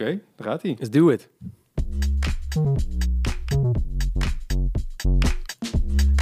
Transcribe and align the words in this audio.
Oké, 0.00 0.20
daar 0.36 0.46
gaat 0.46 0.62
hij. 0.62 0.76
Let's 0.78 0.90
do 0.90 1.08
it. 1.08 1.28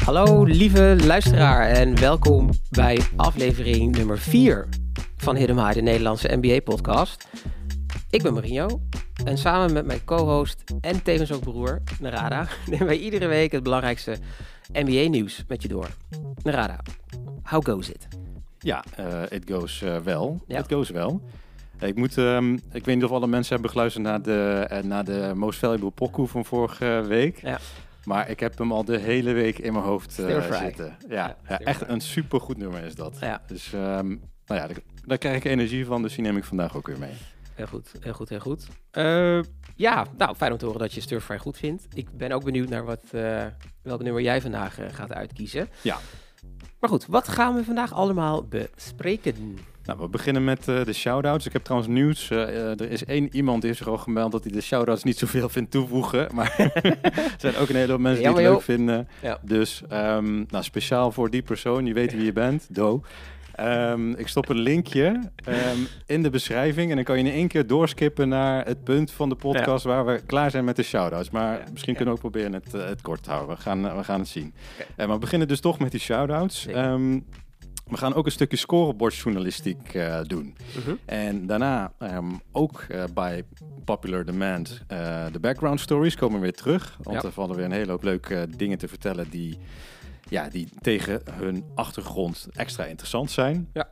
Hallo 0.04 0.44
lieve 0.44 0.96
luisteraar 1.04 1.68
en 1.68 2.00
welkom 2.00 2.50
bij 2.70 3.00
aflevering 3.16 3.96
nummer 3.96 4.18
4 4.18 4.68
van 5.16 5.36
Hidden 5.36 5.74
de 5.74 5.80
Nederlandse 5.80 6.36
NBA-podcast. 6.40 7.28
Ik 8.10 8.22
ben 8.22 8.34
Marino 8.34 8.80
en 9.24 9.38
samen 9.38 9.72
met 9.72 9.86
mijn 9.86 10.04
co-host 10.04 10.64
en 10.80 11.02
tevens 11.02 11.32
ook 11.32 11.42
broer, 11.42 11.82
Narada, 12.00 12.48
nemen 12.70 12.86
wij 12.86 12.98
iedere 12.98 13.26
week 13.26 13.52
het 13.52 13.62
belangrijkste 13.62 14.16
NBA-nieuws 14.72 15.44
met 15.48 15.62
je 15.62 15.68
door. 15.68 15.88
Narada, 16.42 16.80
how 17.42 17.64
goes 17.64 17.90
it? 17.90 18.08
Ja, 18.58 18.84
uh, 19.00 19.22
it 19.28 19.50
goes 19.50 19.82
uh, 19.82 19.96
wel. 19.96 20.40
Ja. 20.46 20.58
It 20.58 20.72
goes 20.72 20.90
wel. 20.90 21.22
Ik, 21.80 21.96
moet, 21.96 22.18
ehm, 22.18 22.52
ik 22.54 22.84
weet 22.84 22.94
niet 22.94 23.04
of 23.04 23.10
alle 23.10 23.26
mensen 23.26 23.52
hebben 23.52 23.70
geluisterd 23.70 24.04
naar 24.04 24.22
de, 24.22 24.66
eh, 24.68 24.82
naar 24.82 25.04
de 25.04 25.32
Most 25.34 25.58
Valuable 25.58 25.90
pokoe 25.90 26.28
van 26.28 26.44
vorige 26.44 27.04
week. 27.06 27.40
Ja. 27.40 27.58
Maar 28.04 28.30
ik 28.30 28.40
heb 28.40 28.58
hem 28.58 28.72
al 28.72 28.84
de 28.84 28.98
hele 28.98 29.32
week 29.32 29.58
in 29.58 29.72
mijn 29.72 29.84
hoofd 29.84 30.18
eh, 30.18 30.58
zitten. 30.60 30.96
Ja, 31.08 31.36
Ja, 31.48 31.58
echt 31.58 31.88
een 31.88 32.00
supergoed 32.00 32.56
nummer 32.56 32.84
is 32.84 32.94
dat. 32.94 33.16
Ja. 33.20 33.42
Dus 33.46 33.72
ehm, 33.72 34.06
nou 34.46 34.60
ja, 34.60 34.66
daar, 34.66 34.76
daar 35.04 35.18
krijg 35.18 35.36
ik 35.36 35.44
energie 35.44 35.86
van, 35.86 36.02
dus 36.02 36.14
die 36.14 36.24
neem 36.24 36.36
ik 36.36 36.44
vandaag 36.44 36.76
ook 36.76 36.86
weer 36.86 36.98
mee. 36.98 37.12
Heel 37.54 37.66
goed, 37.66 37.92
heel 38.00 38.12
goed, 38.12 38.28
heel 38.28 38.40
goed. 38.40 38.66
Eh, 38.90 39.40
ja, 39.76 40.06
nou, 40.16 40.34
fijn 40.36 40.52
om 40.52 40.58
te 40.58 40.64
horen 40.64 40.80
dat 40.80 40.92
je 40.92 41.00
Stir 41.00 41.20
Fry 41.20 41.38
goed 41.38 41.56
vindt. 41.56 41.86
Ik 41.92 42.10
ben 42.16 42.32
ook 42.32 42.44
benieuwd 42.44 42.68
naar 42.68 42.84
wat, 42.84 43.02
welk 43.82 44.02
nummer 44.02 44.22
jij 44.22 44.40
vandaag 44.40 44.78
gaat 44.90 45.12
uitkiezen. 45.12 45.68
Ja. 45.82 45.98
Maar 46.80 46.90
goed, 46.90 47.06
wat 47.06 47.28
gaan 47.28 47.54
we 47.54 47.64
vandaag 47.64 47.92
allemaal 47.92 48.46
bespreken? 48.46 49.58
Nou, 49.88 50.00
we 50.00 50.08
beginnen 50.08 50.44
met 50.44 50.68
eh, 50.68 50.84
de 50.84 50.92
shout-outs. 50.92 51.46
Ik 51.46 51.52
heb 51.52 51.64
trouwens 51.64 51.92
nieuws. 51.92 52.30
Eh, 52.30 52.42
eh, 52.42 52.80
er 52.80 52.90
is 52.90 53.04
één 53.04 53.28
iemand 53.32 53.60
die 53.60 53.66
heeft 53.70 53.82
zich 53.82 53.92
al 53.92 53.98
gemeld 53.98 54.32
dat 54.32 54.42
hij 54.44 54.52
de 54.52 54.60
shout-outs 54.60 55.02
niet 55.02 55.18
zoveel 55.18 55.48
vindt 55.48 55.70
toevoegen. 55.70 56.28
Maar 56.34 56.54
er 57.12 57.34
zijn 57.38 57.56
ook 57.56 57.68
een 57.68 57.76
hele 57.76 57.92
hoop 57.92 58.00
mensen 58.00 58.22
die 58.22 58.32
het 58.32 58.42
leuk 58.42 58.52
joh. 58.52 58.60
vinden. 58.62 59.08
Ja. 59.22 59.38
Dus 59.42 59.82
ehm, 59.88 60.44
nou, 60.48 60.64
speciaal 60.64 61.12
voor 61.12 61.30
die 61.30 61.42
persoon, 61.42 61.86
je 61.86 61.92
weet 61.92 62.12
wie 62.12 62.24
je 62.24 62.32
bent, 62.32 62.66
Do. 62.70 63.02
Ehm, 63.54 64.10
ik 64.10 64.28
stop 64.28 64.48
een 64.48 64.58
linkje 64.58 65.20
ehm, 65.44 65.78
in 66.06 66.22
de 66.22 66.30
beschrijving 66.30 66.90
en 66.90 66.96
dan 66.96 67.04
kan 67.04 67.18
je 67.18 67.24
in 67.24 67.32
één 67.32 67.48
keer 67.48 67.66
doorskippen 67.66 68.28
naar 68.28 68.66
het 68.66 68.84
punt 68.84 69.10
van 69.10 69.28
de 69.28 69.34
podcast 69.34 69.84
waar 69.84 70.06
we 70.06 70.20
klaar 70.26 70.50
zijn 70.50 70.64
met 70.64 70.76
de 70.76 70.82
shout-outs. 70.82 71.30
Maar 71.30 71.52
Ja, 71.52 71.64
misschien 71.70 71.92
ja. 71.92 71.98
kunnen 71.98 72.14
we 72.14 72.20
ook 72.20 72.32
proberen 72.32 72.52
het, 72.52 72.72
het 72.72 73.02
kort 73.02 73.22
te 73.22 73.30
houden. 73.30 73.56
We 73.56 73.62
gaan, 73.62 73.96
we 73.96 74.04
gaan 74.04 74.20
het 74.20 74.28
zien. 74.28 74.54
Eh, 74.96 75.06
maar 75.06 75.14
we 75.14 75.20
beginnen 75.20 75.48
dus 75.48 75.60
toch 75.60 75.78
met 75.78 75.90
die 75.90 76.00
shout-outs. 76.00 76.66
We 77.88 77.96
gaan 77.96 78.14
ook 78.14 78.26
een 78.26 78.32
stukje 78.32 78.56
scorebordjournalistiek 78.56 79.94
eh 79.94 80.20
doen. 80.22 80.56
Mhm. 80.78 80.94
En 81.04 81.46
daarna 81.46 81.92
ehm, 81.98 82.30
ook 82.52 82.80
eh, 82.88 83.04
bij 83.14 83.44
Popular 83.84 84.24
Demand 84.24 84.82
eh, 84.86 85.24
de 85.32 85.40
background 85.40 85.80
stories 85.80 86.14
komen 86.16 86.40
weer 86.40 86.52
terug. 86.52 86.98
Want 87.02 87.16
Ja. 87.22 87.28
er 87.28 87.32
vallen 87.32 87.56
weer 87.56 87.64
een 87.64 87.72
hele 87.72 87.90
hoop 87.90 88.02
leuke 88.02 88.46
dingen 88.56 88.78
te 88.78 88.88
vertellen 88.88 89.30
die, 89.30 89.58
ja, 90.28 90.48
die 90.48 90.68
tegen 90.80 91.20
hun 91.30 91.64
achtergrond 91.74 92.48
extra 92.52 92.84
interessant 92.84 93.30
zijn. 93.30 93.68
Ja. 93.72 93.88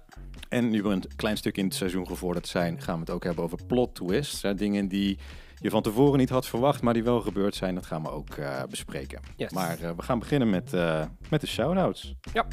En 0.48 0.70
nu 0.70 0.82
we 0.82 0.88
een 0.88 1.04
klein 1.16 1.36
stuk 1.36 1.56
in 1.56 1.64
het 1.64 1.74
seizoen 1.74 2.06
gevorderd 2.06 2.46
zijn, 2.48 2.82
gaan 2.82 2.94
we 2.94 3.00
het 3.00 3.10
ook 3.10 3.24
hebben 3.24 3.44
over 3.44 3.58
plot 3.66 3.94
twists. 3.94 4.42
Hè, 4.42 4.54
dingen 4.54 4.88
die 4.88 5.18
je 5.60 5.70
van 5.70 5.82
tevoren 5.82 6.18
niet 6.18 6.28
had 6.28 6.46
verwacht, 6.46 6.82
maar 6.82 6.94
die 6.94 7.02
wel 7.02 7.20
gebeurd 7.20 7.54
zijn. 7.54 7.74
Dat 7.74 7.86
gaan 7.86 8.02
we 8.02 8.10
ook 8.10 8.30
eh, 8.30 8.62
bespreken. 8.70 9.20
Yes. 9.36 9.52
Maar 9.52 9.78
eh, 9.80 9.90
we 9.96 10.02
gaan 10.02 10.18
beginnen 10.18 10.50
met, 10.50 10.72
eh, 10.72 11.04
met 11.28 11.40
de 11.40 11.46
shout-outs. 11.46 12.14
Ja. 12.32 12.46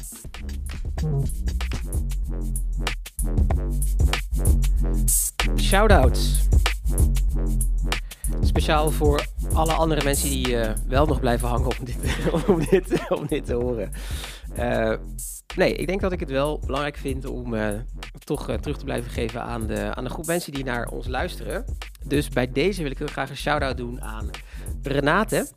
Shoutouts. 5.56 6.48
Speciaal 8.40 8.90
voor 8.90 9.26
alle 9.52 9.72
andere 9.72 10.04
mensen 10.04 10.28
die 10.28 10.56
wel 10.86 11.06
nog 11.06 11.20
blijven 11.20 11.48
hangen 11.48 11.66
om 11.78 11.84
dit, 11.84 11.96
om 12.48 12.58
dit, 12.70 13.10
om 13.10 13.26
dit 13.26 13.46
te 13.46 13.54
horen. 13.54 13.92
Eh, 14.56 14.92
nee, 15.56 15.74
ik 15.74 15.86
denk 15.86 16.00
dat 16.00 16.12
ik 16.12 16.20
het 16.20 16.30
wel 16.30 16.58
belangrijk 16.66 16.96
vind 16.96 17.24
om 17.24 17.54
eh, 17.54 17.68
toch 18.24 18.48
eh, 18.48 18.56
terug 18.56 18.78
te 18.78 18.84
blijven 18.84 19.10
geven 19.10 19.42
aan 19.42 19.66
de, 19.66 19.94
aan 19.94 20.04
de 20.04 20.10
groep 20.10 20.26
mensen 20.26 20.52
die 20.52 20.64
naar 20.64 20.88
ons 20.88 21.06
luisteren. 21.06 21.64
Dus 22.04 22.28
bij 22.28 22.52
deze 22.52 22.82
wil 22.82 22.90
ik 22.90 22.98
heel 22.98 23.06
graag 23.06 23.30
een 23.30 23.36
shout-out 23.36 23.76
doen 23.76 24.02
aan 24.02 24.30
Renate. 24.82 25.48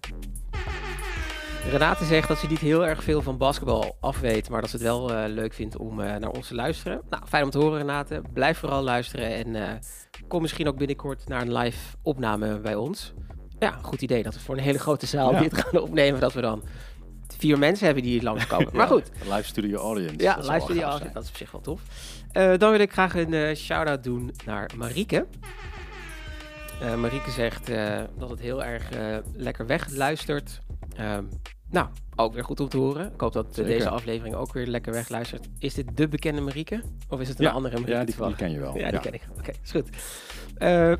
Renate 1.69 2.05
zegt 2.05 2.27
dat 2.27 2.37
ze 2.37 2.47
niet 2.47 2.59
heel 2.59 2.85
erg 2.85 3.03
veel 3.03 3.21
van 3.21 3.37
basketbal 3.37 3.97
afweet, 3.99 4.49
maar 4.49 4.61
dat 4.61 4.69
ze 4.69 4.75
het 4.75 4.85
wel 4.85 5.27
leuk 5.27 5.53
vindt 5.53 5.77
om 5.77 5.95
naar 5.95 6.29
ons 6.29 6.47
te 6.47 6.55
luisteren. 6.55 7.01
Nou, 7.09 7.23
fijn 7.27 7.43
om 7.43 7.49
te 7.49 7.57
horen 7.57 7.77
Renate. 7.77 8.21
Blijf 8.33 8.57
vooral 8.57 8.83
luisteren 8.83 9.55
en 9.55 9.79
kom 10.27 10.41
misschien 10.41 10.67
ook 10.67 10.77
binnenkort 10.77 11.27
naar 11.27 11.41
een 11.41 11.53
live 11.53 11.95
opname 12.01 12.59
bij 12.59 12.75
ons. 12.75 13.13
Ja, 13.59 13.79
goed 13.81 14.01
idee 14.01 14.23
dat 14.23 14.33
we 14.33 14.39
voor 14.39 14.57
een 14.57 14.63
hele 14.63 14.79
grote 14.79 15.05
zaal 15.05 15.31
Ja. 15.31 15.39
dit 15.39 15.57
gaan 15.57 15.81
opnemen, 15.81 16.19
dat 16.19 16.33
we 16.33 16.41
dan 16.41 16.63
vier 17.37 17.59
mensen 17.59 17.85
hebben 17.85 18.03
die 18.03 18.23
langskomen. 18.23 18.69
Maar 18.77 18.87
goed, 18.87 19.11
Live 19.23 19.43
studio 19.43 19.79
audience. 19.79 20.15
ja, 20.17 20.33
gaaf 20.33 20.83
af. 20.83 20.97
zijn. 20.97 21.13
Dat 21.13 21.23
is 21.23 21.29
op 21.29 21.35
zich 21.35 21.51
wel 21.51 21.61
tof. 21.61 21.81
Eh, 22.31 22.57
dan 22.57 22.71
wil 22.71 22.79
ik 22.79 22.91
graag 22.91 23.15
een 23.15 23.33
eh, 23.33 23.55
shout-out 23.55 24.03
doen 24.03 24.31
naar 24.45 24.69
Marieke. 24.75 25.25
Eh, 26.81 26.95
Marieke 26.95 27.31
zegt 27.31 27.67
dat 28.17 28.29
het 28.29 28.39
heel 28.39 28.63
erg 28.63 28.89
lekker 29.35 29.65
wegluistert. 29.65 30.61
Ehm, 30.95 31.23
nou, 31.69 31.87
ook 32.15 32.33
weer 32.33 32.43
goed 32.43 32.59
om 32.59 32.69
te 32.69 32.77
horen. 32.77 33.13
Ik 33.13 33.21
hoop 33.21 33.33
dat 33.33 33.55
deze 33.55 33.89
aflevering 33.89 34.35
ook 34.35 34.53
weer 34.53 34.67
lekker 34.67 34.93
wegluistert. 34.93 35.47
Is 35.59 35.73
dit 35.73 35.97
de 35.97 36.07
bekende 36.07 36.41
Marieke? 36.41 36.81
Of 37.09 37.19
is 37.19 37.27
het 37.27 37.39
een 37.39 37.45
Ja, 37.45 37.51
andere 37.51 37.79
Marieke? 37.79 37.99
Ja, 38.17 38.27
die, 38.27 38.35
ken 38.35 38.51
je 38.51 38.59
wel. 38.59 38.77
Ja, 38.77 38.91
die 38.91 38.99
ken 38.99 39.13
ik. 39.13 39.27
Oké, 39.37 39.51
is 39.63 39.71
goed. 39.71 39.89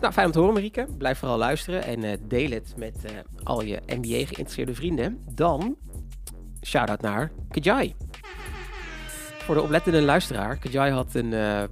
Nou, 0.01 0.11
fijn 0.11 0.25
om 0.25 0.31
te 0.31 0.39
horen, 0.39 0.53
Marieke. 0.53 0.87
Blijf 0.97 1.17
vooral 1.17 1.37
luisteren 1.37 1.83
en 1.83 2.19
deel 2.27 2.49
het 2.49 2.73
met 2.77 2.95
al 3.43 3.61
je 3.61 3.81
NBA-geïnteresseerde 3.85 4.73
vrienden. 4.73 5.23
Dan, 5.33 5.77
shout-out 6.67 7.01
naar 7.01 7.31
Kajai. 7.49 7.95
Voor 9.37 9.55
de 9.55 9.61
oplettende 9.61 10.01
luisteraar, 10.01 10.57
Kajai 10.57 10.91
had 10.91 11.13
een 11.13 11.33
eh, 11.33 11.63
eh, 11.63 11.69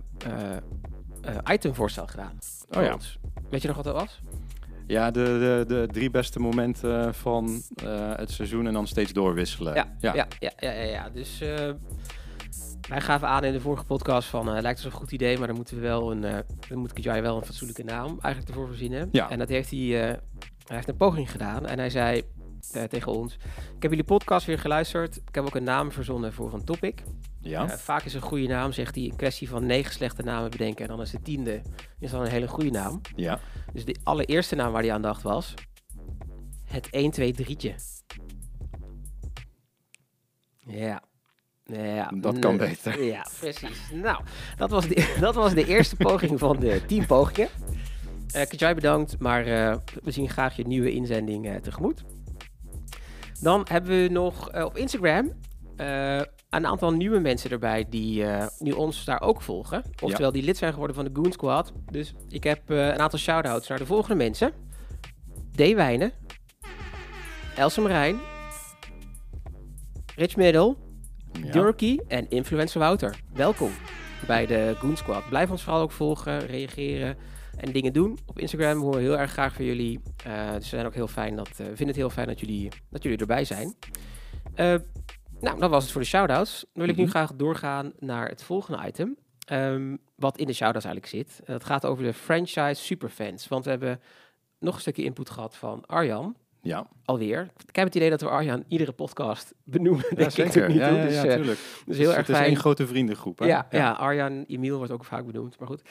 eh, 1.21 1.53
itemvoorstel 1.53 2.07
gedaan. 2.07 2.37
voor 2.69 2.83
ja. 2.83 2.97
Weet 3.49 3.61
je 3.61 3.67
nog 3.67 3.75
wat 3.75 3.85
dat 3.85 3.95
was? 3.95 4.21
Ja, 4.87 5.11
de, 5.11 5.23
de, 5.67 5.75
de 5.75 5.87
drie 5.91 6.09
beste 6.09 6.39
momenten 6.39 7.13
van 7.13 7.61
het 8.15 8.31
seizoen 8.31 8.67
en 8.67 8.73
dan 8.73 8.87
steeds 8.87 9.13
doorwisselen. 9.13 9.73
Ja, 9.73 9.95
ja, 9.99 10.13
ja, 10.13 10.27
ja, 10.39 10.71
ja, 10.71 10.71
ja. 10.71 11.09
Dus 11.09 11.39
wij 12.89 13.01
gaven 13.01 13.27
aan 13.27 13.43
in 13.43 13.53
de 13.53 13.61
vorige 13.61 13.85
podcast 13.85 14.27
van, 14.27 14.61
lijkt 14.61 14.83
ons 14.83 14.93
een 14.93 14.99
goed 14.99 15.11
idee, 15.11 15.37
maar 15.37 15.47
dan 15.47 15.55
moeten 15.55 15.75
we 15.75 15.81
wel 15.81 16.11
een, 16.11 16.21
dan 16.69 16.77
moet 16.77 16.93
Kajai 16.93 17.21
wel 17.21 17.37
een 17.37 17.45
fatsoenlijke 17.45 17.83
naam 17.83 18.19
eigenlijk 18.21 18.47
ervoor 18.47 18.67
verzinnen. 18.67 19.09
Ja. 19.11 19.29
En 19.29 19.39
dat 19.39 19.49
heeft 19.49 19.69
hij, 19.69 19.79
hij 19.79 20.19
heeft 20.75 20.87
een 20.87 20.97
poging 20.97 21.31
gedaan 21.31 21.65
en 21.65 21.79
hij 21.79 21.89
zei 21.89 22.23
eh, 22.73 22.83
tegen 22.83 23.11
ons, 23.11 23.33
ik 23.75 23.81
heb 23.81 23.91
jullie 23.91 24.05
podcast 24.05 24.45
weer 24.45 24.59
geluisterd, 24.59 25.15
ik 25.15 25.35
heb 25.35 25.45
ook 25.45 25.55
een 25.55 25.63
naam 25.63 25.91
verzonnen 25.91 26.33
voor 26.33 26.53
een 26.53 26.63
topic. 26.63 27.03
Ja? 27.41 27.69
Eh, 27.69 27.77
vaak 27.77 28.03
is 28.03 28.13
een 28.13 28.21
goede 28.21 28.47
naam, 28.47 28.71
zegt 28.71 28.95
hij, 28.95 29.03
een 29.03 29.15
kwestie 29.15 29.49
van 29.49 29.65
negen 29.65 29.93
slechte 29.93 30.23
namen 30.23 30.49
bedenken 30.51 30.81
en 30.83 30.89
dan 30.91 31.01
is 31.01 31.11
de 31.11 31.21
tiende 31.21 31.61
is 31.99 32.11
dan 32.11 32.21
een 32.21 32.27
hele 32.27 32.47
goede 32.47 32.71
naam. 32.71 33.01
ja. 33.15 33.39
Dus 33.73 33.85
de 33.85 33.95
allereerste 34.03 34.55
naam 34.55 34.71
waar 34.71 34.81
hij 34.81 34.93
aan 34.93 35.01
dacht 35.01 35.21
was, 35.21 35.53
het 36.63 36.89
1, 36.89 37.11
2, 37.11 37.33
3'tje. 37.33 37.75
Ja. 40.57 41.01
Ja, 41.65 42.11
Dat 42.15 42.39
kan 42.39 42.57
beter. 42.57 43.03
Ja, 43.03 43.25
precies. 43.39 43.91
Nou, 43.91 44.23
dat 44.57 44.69
was 44.69 44.87
de, 44.87 45.15
dat 45.19 45.35
was 45.35 45.53
de 45.53 45.65
eerste 45.65 45.95
poging 45.95 46.39
van 46.39 46.59
de 46.59 46.81
tien 46.85 47.05
pogingen. 47.05 47.49
Eh 48.31 48.47
Kajai 48.47 48.73
bedankt, 48.73 49.19
maar 49.19 49.43
we 50.03 50.11
zien 50.11 50.29
graag 50.29 50.55
je 50.55 50.67
nieuwe 50.67 50.91
inzending 50.91 51.59
tegemoet. 51.61 52.03
Dan 53.41 53.65
hebben 53.69 54.01
we 54.01 54.09
nog 54.09 54.49
eh, 54.49 54.65
op 54.65 54.77
Instagram 54.77 55.31
eh, 55.75 56.21
een 56.49 56.65
aantal 56.65 56.91
nieuwe 56.91 57.19
mensen 57.19 57.49
erbij 57.49 57.85
die 57.89 58.25
eh, 58.25 58.47
nu 58.59 58.71
ons 58.71 59.05
daar 59.05 59.21
ook 59.21 59.41
volgen. 59.41 59.83
Oftewel 60.01 60.31
die 60.31 60.43
lid 60.43 60.57
zijn 60.57 60.71
geworden 60.71 60.95
van 60.95 61.05
de 61.05 61.11
Goon 61.13 61.31
Squad. 61.31 61.73
Dus 61.91 62.13
ik 62.29 62.43
heb 62.43 62.69
een 62.69 62.99
aantal 62.99 63.19
shout-outs 63.19 63.67
naar 63.67 63.77
de 63.77 63.85
volgende 63.85 64.15
mensen. 64.15 64.53
D. 65.51 65.73
Wijnen. 65.73 66.11
Else 67.55 67.81
Marijn. 67.81 68.19
Rich 70.15 70.35
Middel. 70.35 70.77
Ja. 71.43 71.51
Durkey 71.51 72.03
en 72.07 72.29
influencer 72.29 72.79
Wouter. 72.79 73.19
Welkom 73.33 73.71
bij 74.27 74.45
de 74.45 74.75
Goon 74.77 74.97
Squad. 74.97 75.29
Blijf 75.29 75.51
ons 75.51 75.63
vooral 75.63 75.81
ook 75.81 75.91
volgen, 75.91 76.39
reageren 76.39 77.17
en 77.57 77.71
dingen 77.71 77.93
doen. 77.93 78.17
Op 78.25 78.39
Instagram 78.39 78.79
horen 78.81 78.97
we 78.99 79.03
heel 79.05 79.17
erg 79.17 79.31
graag 79.31 79.53
van 79.53 79.65
jullie. 79.65 79.99
Eh, 80.25 80.51
dus 80.53 80.63
we 80.63 80.75
zijn 80.75 80.85
ook 80.85 80.93
heel 80.93 81.07
fijn 81.07 81.35
dat, 81.35 81.47
we 81.57 81.63
vinden 81.63 81.87
het 81.87 81.95
heel 81.95 82.09
fijn 82.09 82.27
dat 82.27 82.39
jullie, 82.39 82.69
dat 82.89 83.03
jullie 83.03 83.17
erbij 83.17 83.45
zijn. 83.45 83.73
Eh, 84.55 84.75
nou, 85.39 85.59
dat 85.59 85.69
was 85.69 85.83
het 85.83 85.91
voor 85.91 86.01
de 86.01 86.07
shout-outs. 86.07 86.59
Dan 86.73 86.83
wil 86.83 86.89
ik 86.91 86.95
nu 86.95 87.01
Mhm. 87.03 87.11
graag 87.11 87.33
doorgaan 87.35 87.91
naar 87.99 88.27
het 88.29 88.43
volgende 88.43 88.87
item. 88.87 89.15
Ehm, 89.45 89.95
wat 90.15 90.37
in 90.37 90.45
de 90.47 90.53
shout-outs 90.53 90.85
eigenlijk 90.85 91.15
zit. 91.15 91.41
Het 91.45 91.63
gaat 91.63 91.85
over 91.85 92.03
de 92.03 92.13
franchise 92.13 92.83
superfans. 92.83 93.47
Want 93.47 93.63
we 93.63 93.69
hebben 93.69 93.99
nog 94.59 94.75
een 94.75 94.81
stukje 94.81 95.03
input 95.03 95.29
gehad 95.29 95.55
van 95.55 95.85
Arjan. 95.85 96.35
Ja, 96.61 96.87
Alweer. 97.05 97.41
Ik 97.67 97.75
heb 97.75 97.85
het 97.85 97.95
idee 97.95 98.09
dat 98.09 98.21
we 98.21 98.29
Arjan 98.29 98.63
iedere 98.67 98.91
podcast 98.91 99.53
benoemen. 99.63 100.05
ja 100.09 100.15
denk 100.15 100.29
ik 100.29 100.35
zeker. 100.35 100.61
tot 100.65 100.73
nu 100.73 100.79
Ja, 100.79 100.87
ja, 100.89 101.03
dus, 101.05 101.13
ja, 101.15 101.21
dus 101.23 101.35
heel 101.35 101.55
Dus 101.85 101.97
erg 102.15 102.15
het 102.27 102.29
is 102.29 102.43
één 102.45 102.55
grote 102.55 102.87
vriendengroep. 102.87 103.39
Hè? 103.39 103.45
Ja, 103.45 103.67
ja. 103.71 103.91
Arjan, 103.91 104.43
Emiel 104.47 104.77
wordt 104.77 104.91
ook 104.91 105.05
vaak 105.05 105.25
benoemd, 105.25 105.59
maar 105.59 105.67
goed. 105.67 105.81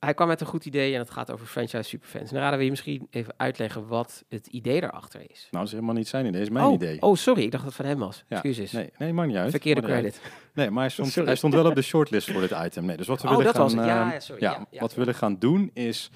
Hij 0.00 0.14
kwam 0.14 0.28
met 0.28 0.40
een 0.40 0.46
goed 0.46 0.64
idee 0.64 0.92
en 0.92 0.98
het 0.98 1.10
gaat 1.10 1.30
over 1.30 1.46
franchise 1.46 1.82
superfans. 1.82 2.28
En 2.28 2.34
dan 2.34 2.42
raden 2.42 2.58
we 2.58 2.64
je 2.64 2.70
misschien 2.70 3.06
even 3.10 3.34
uitleggen 3.36 3.86
wat 3.86 4.24
het 4.28 4.46
idee 4.46 4.80
daarachter 4.80 5.20
is. 5.20 5.40
Nou, 5.40 5.46
dat 5.50 5.62
is 5.66 5.72
helemaal 5.72 5.94
niet 5.94 6.08
zijn 6.08 6.22
idee, 6.26 6.38
dat 6.40 6.48
is 6.48 6.54
mijn 6.54 6.66
oh, 6.66 6.72
idee. 6.72 7.02
oh, 7.02 7.16
sorry, 7.16 7.42
ik 7.42 7.50
dacht 7.50 7.64
dat 7.64 7.72
het 7.72 7.82
van 7.82 7.90
hem 7.90 7.98
was. 7.98 8.24
Ja, 8.28 8.36
Excuses. 8.36 8.72
Nee, 8.72 8.90
nee, 8.98 9.12
maakt 9.12 9.28
niet 9.28 9.36
uit. 9.36 9.50
Verkeerde 9.50 9.80
uit. 9.80 9.90
credit. 9.90 10.20
Nee, 10.54 10.70
maar 10.70 10.80
hij 10.82 10.90
stond, 10.90 11.14
hij 11.30 11.36
stond 11.36 11.54
wel 11.54 11.66
op 11.66 11.74
de 11.74 11.82
shortlist 11.82 12.30
voor 12.32 12.40
dit 12.40 12.50
item. 12.64 12.84
Nee, 12.84 12.96
dus 12.96 13.06
wat 13.06 13.22
we 13.22 13.28
Oh, 13.28 13.36
willen 13.36 13.52
dat 13.52 13.62
was 13.62 13.72
gaan, 13.74 13.82
het. 13.82 13.90
Ja, 13.90 14.00
ehm, 14.02 14.10
ja, 14.12 14.20
sorry. 14.20 14.42
ja, 14.42 14.66
wat 14.80 14.94
we 14.94 14.98
willen 15.00 15.14
gaan 15.14 15.38
doen 15.38 15.70
is... 15.74 16.10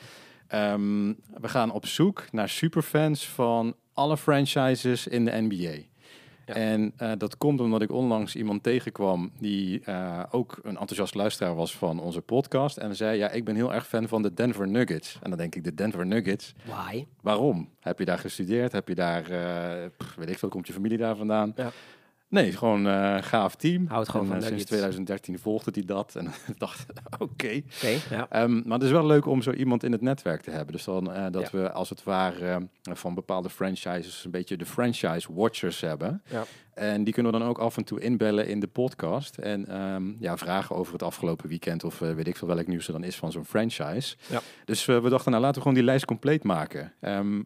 ehm, 0.49 1.07
we 1.41 1.49
gaan 1.49 1.73
op 1.73 1.87
zoek 1.87 2.25
naar 2.33 2.49
superfans 2.49 3.29
van 3.29 3.75
alle 3.95 4.17
franchises 4.17 5.07
in 5.07 5.25
de 5.25 5.31
NBA. 5.41 5.91
Ja. 6.47 6.55
En 6.55 6.93
eh, 6.97 7.13
dat 7.19 7.37
komt 7.37 7.61
omdat 7.61 7.83
ik 7.83 7.91
onlangs 7.91 8.37
iemand 8.37 8.63
tegenkwam 8.63 9.31
die 9.39 9.81
eh, 9.85 10.23
ook 10.31 10.59
een 10.63 10.77
enthousiast 10.77 11.15
luisteraar 11.15 11.55
was 11.55 11.77
van 11.77 12.01
onze 12.01 12.21
podcast. 12.21 12.77
En 12.77 12.97
zei, 12.97 13.19
ja, 13.19 13.31
ik 13.31 13.45
ben 13.45 13.55
heel 13.55 13.75
erg 13.75 13.87
fan 13.87 14.09
van 14.09 14.23
de 14.23 14.35
Denver 14.35 14.69
Nuggets. 14.69 15.19
En 15.23 15.31
dan 15.31 15.39
denk 15.39 15.55
ik, 15.55 15.65
de 15.65 15.75
Denver 15.75 16.07
Nuggets, 16.07 16.53
Why? 16.65 17.05
waarom? 17.21 17.69
Heb 17.81 17.99
je 17.99 18.05
daar 18.05 18.19
gestudeerd? 18.19 18.73
Heb 18.73 18.89
je 18.89 18.95
daar, 18.95 19.31
eh, 19.31 19.89
pff, 19.97 20.15
weet 20.15 20.31
ik 20.31 20.39
veel, 20.39 20.49
komt 20.49 20.67
je 20.67 20.73
familie 20.73 20.99
daar 20.99 21.17
vandaan? 21.17 21.53
Ja. 21.57 21.71
Nee, 22.33 22.53
gewoon 22.53 22.87
eh 22.87 23.17
gaaf 23.21 23.55
team. 23.55 23.87
Houdt 23.87 24.09
gewoon 24.09 24.27
En, 24.27 24.33
van 24.33 24.41
eh, 24.41 24.47
sinds 24.47 24.71
Nuggets. 24.71 24.71
2013 24.71 25.39
volgde 25.39 25.71
hij 25.75 25.85
dat. 25.85 26.17
En 26.17 26.27
dacht, 26.59 26.87
oké. 27.19 27.63
Oké, 27.77 27.99
ja. 28.11 28.27
Ehm, 28.31 28.53
maar 28.65 28.79
het 28.79 28.83
is 28.83 28.91
wel 28.91 29.07
leuk 29.07 29.27
om 29.27 29.43
zo 29.43 29.51
iemand 29.51 29.85
in 29.85 29.93
het 29.93 30.01
netwerk 30.01 30.41
te 30.43 30.51
hebben. 30.51 30.73
Dus 30.75 30.85
dan 30.85 31.13
eh, 31.13 31.27
dat 31.31 31.51
Ja. 31.51 31.59
we 31.59 31.73
als 31.73 31.89
het 31.89 32.03
ware 32.03 32.69
van 32.83 33.15
bepaalde 33.15 33.51
franchises 33.51 34.25
een 34.25 34.31
beetje 34.31 34.57
de 34.57 34.67
franchise 34.67 35.33
watchers 35.35 35.81
hebben. 35.81 36.23
Ja. 36.31 36.45
En 36.75 37.05
die 37.05 37.13
kunnen 37.15 37.33
we 37.33 37.39
dan 37.39 37.49
ook 37.49 37.59
af 37.59 37.77
en 37.77 37.85
toe 37.85 38.01
inbellen 38.01 38.47
in 38.49 38.61
de 38.61 38.67
podcast. 38.67 39.39
En 39.39 39.67
ehm, 39.69 40.13
ja, 40.19 40.37
vragen 40.37 40.77
over 40.77 40.93
het 40.93 41.03
afgelopen 41.03 41.49
weekend 41.49 41.85
of 41.85 41.99
weet 41.99 42.27
ik 42.29 42.37
veel 42.37 42.49
welk 42.49 42.67
nieuws 42.67 42.87
er 42.87 42.93
dan 42.93 43.05
is 43.05 43.17
van 43.17 43.33
zo'n 43.33 43.45
franchise. 43.45 44.17
Ja. 44.31 44.41
Dus 44.65 44.85
we 44.85 45.09
dachten, 45.09 45.31
nou 45.31 45.43
laten 45.43 45.55
we 45.55 45.61
gewoon 45.61 45.75
die 45.75 45.85
lijst 45.87 46.05
compleet 46.05 46.43
maken. 46.45 46.93
Ehm, 47.01 47.43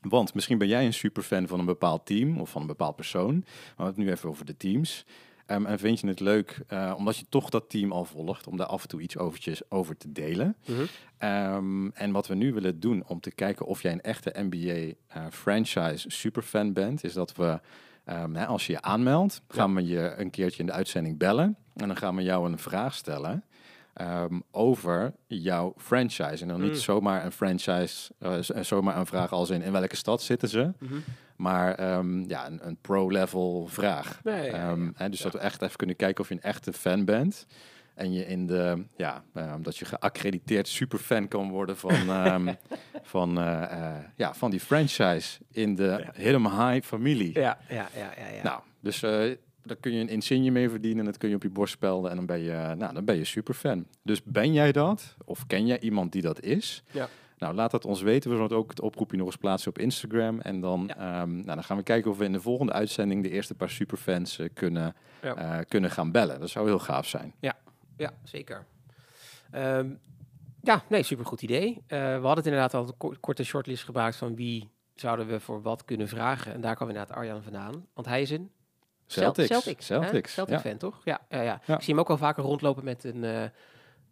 want 0.00 0.34
misschien 0.34 0.58
ben 0.58 0.68
jij 0.68 0.86
een 0.86 0.92
superfan 0.92 1.46
van 1.46 1.58
een 1.58 1.64
bepaald 1.64 2.06
team 2.06 2.40
of 2.40 2.50
van 2.50 2.60
een 2.60 2.66
bepaald 2.66 2.96
persoon. 2.96 3.34
Maar 3.34 3.44
we 3.44 3.82
hebben 3.82 3.94
het 3.94 3.96
nu 3.96 4.10
even 4.10 4.28
over 4.28 4.44
de 4.44 4.56
teams. 4.56 5.04
Ehm, 5.46 5.66
en 5.66 5.78
vind 5.78 6.00
je 6.00 6.06
het 6.06 6.20
leuk, 6.20 6.60
eh, 6.66 6.94
omdat 6.96 7.16
je 7.16 7.24
toch 7.28 7.50
dat 7.50 7.70
team 7.70 7.92
al 7.92 8.04
volgt, 8.04 8.46
om 8.46 8.56
daar 8.56 8.66
af 8.66 8.82
en 8.82 8.88
toe 8.88 9.00
iets 9.00 9.18
overtjes 9.18 9.70
over 9.70 9.96
te 9.96 10.12
delen. 10.12 10.56
Mhm. 10.66 10.80
Ehm, 11.18 11.88
en 11.88 12.12
wat 12.12 12.26
we 12.26 12.34
nu 12.34 12.52
willen 12.52 12.80
doen 12.80 13.04
om 13.06 13.20
te 13.20 13.30
kijken 13.30 13.66
of 13.66 13.82
jij 13.82 13.92
een 13.92 14.00
echte 14.00 14.32
NBA 14.34 14.94
eh, 15.06 15.26
franchise 15.30 16.10
superfan 16.10 16.72
bent, 16.72 17.04
is 17.04 17.12
dat 17.12 17.36
we, 17.36 17.60
ehm, 18.04 18.34
hè, 18.34 18.46
als 18.46 18.66
je 18.66 18.72
je 18.72 18.82
aanmeldt, 18.82 19.42
gaan 19.48 19.74
we 19.74 19.86
je 19.86 20.14
een 20.16 20.30
keertje 20.30 20.60
in 20.60 20.66
de 20.66 20.72
uitzending 20.72 21.18
bellen. 21.18 21.56
En 21.74 21.86
dan 21.86 21.96
gaan 21.96 22.16
we 22.16 22.22
jou 22.22 22.50
een 22.50 22.58
vraag 22.58 22.94
stellen 22.94 23.44
ehm, 23.94 24.40
over 24.50 25.12
jouw 25.26 25.74
franchise. 25.76 26.42
En 26.42 26.48
dan 26.48 26.60
niet 26.60 26.70
Mm. 26.70 26.76
zomaar 26.76 27.24
een 27.24 27.32
franchise, 27.32 28.12
eh, 28.18 28.38
zomaar 28.60 28.96
een 28.96 29.06
vraag 29.06 29.32
als 29.32 29.50
in 29.50 29.62
in 29.62 29.72
welke 29.72 29.96
stad 29.96 30.22
zitten 30.22 30.48
ze, 30.48 30.72
Mhm. 30.78 30.94
maar 31.36 31.74
ehm, 31.74 32.28
ja, 32.28 32.46
een, 32.46 32.66
een 32.66 32.76
pro-level 32.80 33.66
vraag. 33.66 34.20
Nee, 34.24 34.44
ja, 34.50 34.56
ja, 34.56 34.70
Ehm, 34.70 34.84
ja. 34.84 34.90
hè, 34.94 35.08
dus 35.08 35.18
Ja. 35.18 35.24
dat 35.24 35.32
we 35.32 35.38
echt 35.38 35.62
even 35.62 35.76
kunnen 35.76 35.96
kijken 35.96 36.22
of 36.22 36.28
je 36.28 36.34
een 36.34 36.42
echte 36.42 36.72
fan 36.72 37.04
bent. 37.04 37.46
En 37.94 38.12
je 38.12 38.26
in 38.26 38.46
de, 38.46 38.84
ja, 38.96 39.22
ehm, 39.34 39.62
dat 39.62 39.76
je 39.76 39.84
geaccrediteerd 39.84 40.68
superfan 40.68 41.28
kan 41.28 41.50
worden 41.50 41.76
van, 41.76 41.90
van, 43.02 43.38
eh, 43.40 43.62
eh, 43.62 44.04
ja, 44.16 44.34
van 44.34 44.50
die 44.50 44.60
franchise 44.60 45.38
in 45.50 45.74
de 45.74 46.04
Hidden 46.14 46.66
High 46.68 46.86
familie. 46.86 47.38
Ja, 47.38 47.58
ja, 47.68 47.88
ja, 47.96 48.10
ja. 48.18 48.34
ja. 48.36 48.42
Nou, 48.42 48.60
dus 48.80 49.02
daar 49.62 49.76
kun 49.76 49.92
je 49.92 50.00
een 50.00 50.08
insigne 50.08 50.50
mee 50.50 50.68
verdienen 50.70 50.98
en 50.98 51.04
dat 51.04 51.16
kun 51.18 51.28
je 51.28 51.34
op 51.34 51.42
je 51.42 51.50
borst 51.50 51.72
spelden 51.72 52.10
en 52.10 52.16
dan 52.16 52.26
ben 52.26 52.38
je, 52.40 52.74
nou, 52.78 52.94
dan 52.94 53.04
ben 53.04 53.16
je 53.16 53.24
superfan. 53.24 53.86
Dus 54.02 54.22
ben 54.22 54.52
jij 54.52 54.72
dat? 54.72 55.16
Of 55.24 55.46
ken 55.46 55.66
jij 55.66 55.80
iemand 55.80 56.12
die 56.12 56.22
dat 56.22 56.40
is? 56.40 56.82
Ja. 56.90 57.08
Nou, 57.38 57.54
laat 57.54 57.70
dat 57.70 57.84
ons 57.84 58.02
weten. 58.02 58.30
We 58.30 58.36
zullen 58.36 58.50
het 58.50 58.58
ook 58.60 58.70
het 58.70 58.80
oproepje 58.80 59.16
nog 59.16 59.26
eens 59.26 59.36
plaatsen 59.36 59.70
op 59.70 59.78
Instagram. 59.78 60.40
En 60.40 60.60
dan, 60.60 60.84
Ja. 60.86 60.96
ehm, 61.22 61.32
nou, 61.34 61.44
dan 61.44 61.64
gaan 61.64 61.76
we 61.76 61.82
kijken 61.82 62.10
of 62.10 62.18
we 62.18 62.24
in 62.24 62.32
de 62.32 62.40
volgende 62.40 62.72
uitzending 62.72 63.22
de 63.22 63.30
eerste 63.30 63.54
paar 63.54 63.70
superfans 63.70 64.38
eh, 64.38 64.48
kunnen, 64.54 64.94
Ja. 65.22 65.34
eh, 65.36 65.64
kunnen 65.68 65.90
gaan 65.90 66.10
bellen. 66.12 66.40
Dat 66.40 66.50
zou 66.50 66.66
heel 66.66 66.78
gaaf 66.78 67.06
zijn. 67.06 67.34
Ja, 67.40 67.54
zeker. 68.24 68.64
Ehm, 69.50 69.90
ja, 70.62 70.82
nee, 70.88 71.02
supergoed 71.02 71.42
idee. 71.42 71.82
Eh, 71.86 71.98
we 71.98 72.04
hadden 72.12 72.36
het 72.36 72.46
inderdaad 72.46 72.74
al 72.74 72.86
een 72.86 72.96
ko- 72.96 73.14
korte 73.20 73.44
shortlist 73.44 73.84
gebruikt 73.84 74.16
van 74.16 74.34
wie 74.36 74.68
zouden 74.94 75.26
we 75.26 75.40
voor 75.40 75.62
wat 75.62 75.84
kunnen 75.84 76.08
vragen. 76.08 76.52
En 76.52 76.60
daar 76.60 76.74
kwam 76.76 76.88
inderdaad 76.88 77.16
Arjan 77.16 77.42
vandaan. 77.42 77.86
Want 77.94 78.06
hij 78.06 78.22
is 78.22 78.30
een 78.30 78.50
Celtics. 79.12 79.48
Celtics? 79.48 79.86
Celtics, 79.86 80.32
Celtic 80.32 80.58
fan, 80.58 80.76
toch? 80.76 81.00
Ja, 81.04 81.20
ja, 81.28 81.42
ja. 81.42 81.54
Ik 81.54 81.82
zie 81.82 81.94
hem 81.94 81.98
ook 81.98 82.08
wel 82.08 82.16
vaker 82.16 82.42
rondlopen 82.42 82.84
met 82.84 83.04
een 83.04 83.24
eh, 83.24 83.44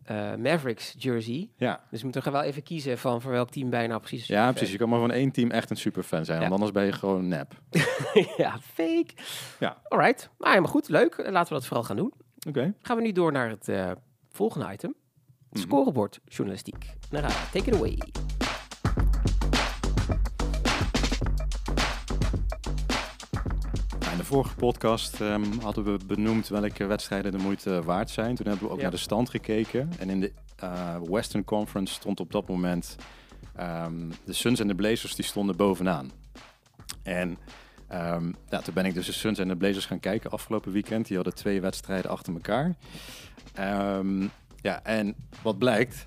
eh, 0.09 0.39
Mavericks 0.39 0.95
jersey. 0.99 1.51
Ja. 1.57 1.81
Dus 1.91 2.03
we 2.03 2.05
moeten 2.05 2.33
wel 2.33 2.43
even 2.43 2.63
kiezen 2.63 2.99
van 2.99 3.21
voor 3.21 3.33
welk 3.33 3.51
team 3.51 3.75
je 3.75 3.89
nou 3.89 4.01
precies. 4.01 4.27
ja, 4.27 4.51
precies. 4.51 4.73
Je 4.73 4.79
kan 4.79 4.89
maar 4.89 5.01
van 5.01 5.11
één 5.11 5.31
team 5.31 5.51
echt 5.51 5.71
een 5.71 5.77
superfan 5.77 6.25
zijn. 6.25 6.41
Want 6.41 6.53
anders 6.53 6.73
ben 6.73 6.85
je 6.85 6.93
gewoon 6.93 7.29
nep. 7.29 7.53
ja, 8.37 8.59
fake. 8.61 9.11
Ja. 9.59 9.81
Alright. 9.89 10.31
Maar 10.39 10.49
helemaal 10.49 10.71
goed, 10.71 10.89
leuk. 10.89 11.17
Laten 11.17 11.49
we 11.49 11.55
dat 11.55 11.67
vooral 11.67 11.85
gaan 11.85 11.97
doen. 11.97 12.13
Oké. 12.49 12.75
Gaan 12.83 12.97
we 12.97 13.03
nu 13.03 13.13
door 13.13 13.33
naar 13.33 13.49
het 13.49 13.69
eh, 13.69 13.91
volgende 14.31 14.73
item. 14.73 14.95
Mhm. 15.51 15.61
Scorebord 15.61 16.21
journalistiek. 16.25 16.87
Nara, 17.11 17.29
take 17.29 17.71
it 17.71 17.75
away. 17.75 17.99
Vorige 24.29 24.55
podcast 24.55 25.21
ehm, 25.21 25.45
hadden 25.61 25.85
we 25.85 25.99
benoemd 26.07 26.49
welke 26.49 26.87
wedstrijden 26.87 27.33
de 27.33 27.39
moeite 27.39 27.83
waard 27.83 28.11
zijn. 28.11 28.35
Toen 28.35 28.47
hebben 28.47 28.65
we 28.67 28.71
ook 28.71 28.77
Ja. 28.77 28.83
naar 28.83 28.91
de 28.93 28.97
stand 28.97 29.31
gekeken. 29.31 29.91
En 29.99 30.11
in 30.11 30.21
de 30.21 30.33
eh, 30.57 30.97
Western 31.03 31.45
Conference 31.45 31.95
stond 31.95 32.21
op 32.21 32.33
dat 32.33 32.49
moment 32.49 32.97
ehm, 33.57 34.11
de 34.25 34.33
Suns 34.33 34.61
en 34.61 34.69
de 34.69 34.75
Blazers 34.75 35.15
die 35.15 35.25
stonden 35.25 35.57
bovenaan. 35.57 36.11
En 37.03 37.39
ehm, 37.89 38.33
ja, 38.49 38.61
toen 38.61 38.75
ben 38.75 38.85
ik 38.85 38.95
dus 38.95 39.07
de 39.07 39.13
Suns 39.13 39.39
en 39.39 39.49
de 39.49 39.57
Blazers 39.57 39.87
gaan 39.87 40.01
kijken 40.01 40.31
afgelopen 40.31 40.73
weekend. 40.73 41.07
Die 41.07 41.17
hadden 41.17 41.35
twee 41.35 41.61
wedstrijden 41.61 42.11
achter 42.11 42.33
elkaar. 42.33 42.77
Ja, 44.61 44.83
en 44.83 45.15
wat 45.43 45.59
blijkt? 45.59 46.07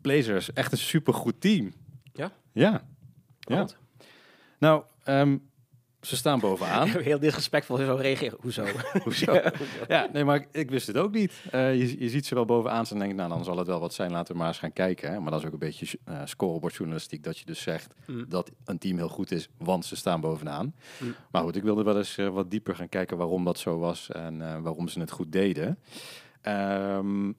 Blazers, 0.00 0.52
echt 0.52 0.72
een 0.72 0.78
supergoed 0.78 1.40
team. 1.40 1.72
Ja? 2.12 2.30
Ja. 2.52 2.82
Ja. 3.40 3.66
Nou, 4.58 4.82
ehm, 5.04 5.38
ze 6.00 6.16
staan 6.16 6.40
bovenaan. 6.40 6.88
Heel 7.10 7.18
disrespectvol 7.18 7.76
zo 7.76 7.94
reageren. 8.00 8.38
Hoezo? 8.40 8.64
Hoezo? 9.04 9.40
Ja, 9.88 10.08
nee, 10.12 10.24
maar 10.24 10.46
ik, 10.52 10.70
wist 10.70 10.86
het 10.86 10.96
ook 10.96 11.12
niet. 11.12 11.32
Eh, 11.50 11.74
je, 11.78 12.00
je 12.00 12.08
ziet 12.08 12.26
ze 12.26 12.34
wel 12.34 12.44
bovenaan 12.44 12.86
staan 12.86 12.96
en 13.00 13.06
denk 13.06 13.18
ik, 13.18 13.26
nou, 13.26 13.36
dan 13.36 13.44
zal 13.44 13.58
het 13.58 13.66
wel 13.66 13.80
wat 13.80 13.94
zijn. 13.94 14.10
Laten 14.10 14.32
we 14.32 14.38
maar 14.38 14.48
eens 14.48 14.58
gaan 14.58 14.72
kijken. 14.72 15.12
Hè. 15.12 15.20
Maar 15.20 15.30
dat 15.30 15.40
is 15.40 15.46
ook 15.46 15.52
een 15.52 15.58
beetje 15.58 15.98
uh, 16.08 16.20
scorebordjournalistiek, 16.24 17.22
dat 17.22 17.38
je 17.38 17.44
dus 17.44 17.62
zegt 17.62 17.94
Mm. 18.06 18.24
dat 18.28 18.50
een 18.64 18.78
team 18.78 18.96
heel 18.96 19.08
goed 19.08 19.30
is, 19.30 19.48
want 19.58 19.84
ze 19.84 19.96
staan 19.96 20.20
bovenaan. 20.20 20.74
Mm. 20.98 21.14
Maar 21.30 21.42
goed, 21.42 21.56
ik 21.56 21.62
wilde 21.62 21.82
wel 21.82 21.96
eens 21.96 22.18
eh, 22.18 22.28
wat 22.28 22.50
dieper 22.50 22.76
gaan 22.76 22.88
kijken 22.88 23.16
waarom 23.16 23.44
dat 23.44 23.58
zo 23.58 23.78
was 23.78 24.10
en 24.10 24.62
waarom 24.62 24.88
ze 24.88 25.00
het 25.00 25.10
goed 25.10 25.32
deden. 25.32 25.78
Ehm, 26.40 27.32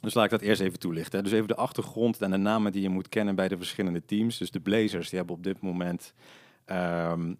dus 0.00 0.14
laat 0.14 0.24
ik 0.24 0.30
dat 0.30 0.40
eerst 0.40 0.60
even 0.60 0.78
toelichten. 0.78 1.18
hè. 1.18 1.24
Dus 1.24 1.32
even 1.32 1.48
de 1.48 1.54
achtergrond 1.56 2.20
en 2.22 2.30
de 2.30 2.36
namen 2.36 2.72
die 2.72 2.82
je 2.82 2.88
moet 2.88 3.08
kennen 3.08 3.34
bij 3.34 3.48
de 3.48 3.56
verschillende 3.56 4.04
teams. 4.04 4.38
Dus 4.38 4.50
de 4.50 4.60
Blazers, 4.60 5.08
die 5.08 5.18
hebben 5.18 5.36
op 5.36 5.42
dit 5.42 5.60
moment 5.60 6.12
ehm, 6.64 7.28
eh, 7.30 7.36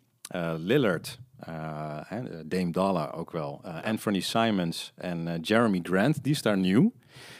Lillard, 0.58 1.18
eh, 1.38 2.00
hè, 2.04 2.46
Dame 2.48 2.70
Dollar 2.70 3.12
ook 3.14 3.30
wel, 3.30 3.60
eh, 3.64 3.82
Anthony 3.82 4.20
Simons 4.20 4.92
en 4.96 5.28
eh, 5.28 5.38
Jeremy 5.42 5.80
Grant, 5.82 6.22
die 6.22 6.32
is 6.32 6.42
daar 6.42 6.58
nieuw. 6.58 6.92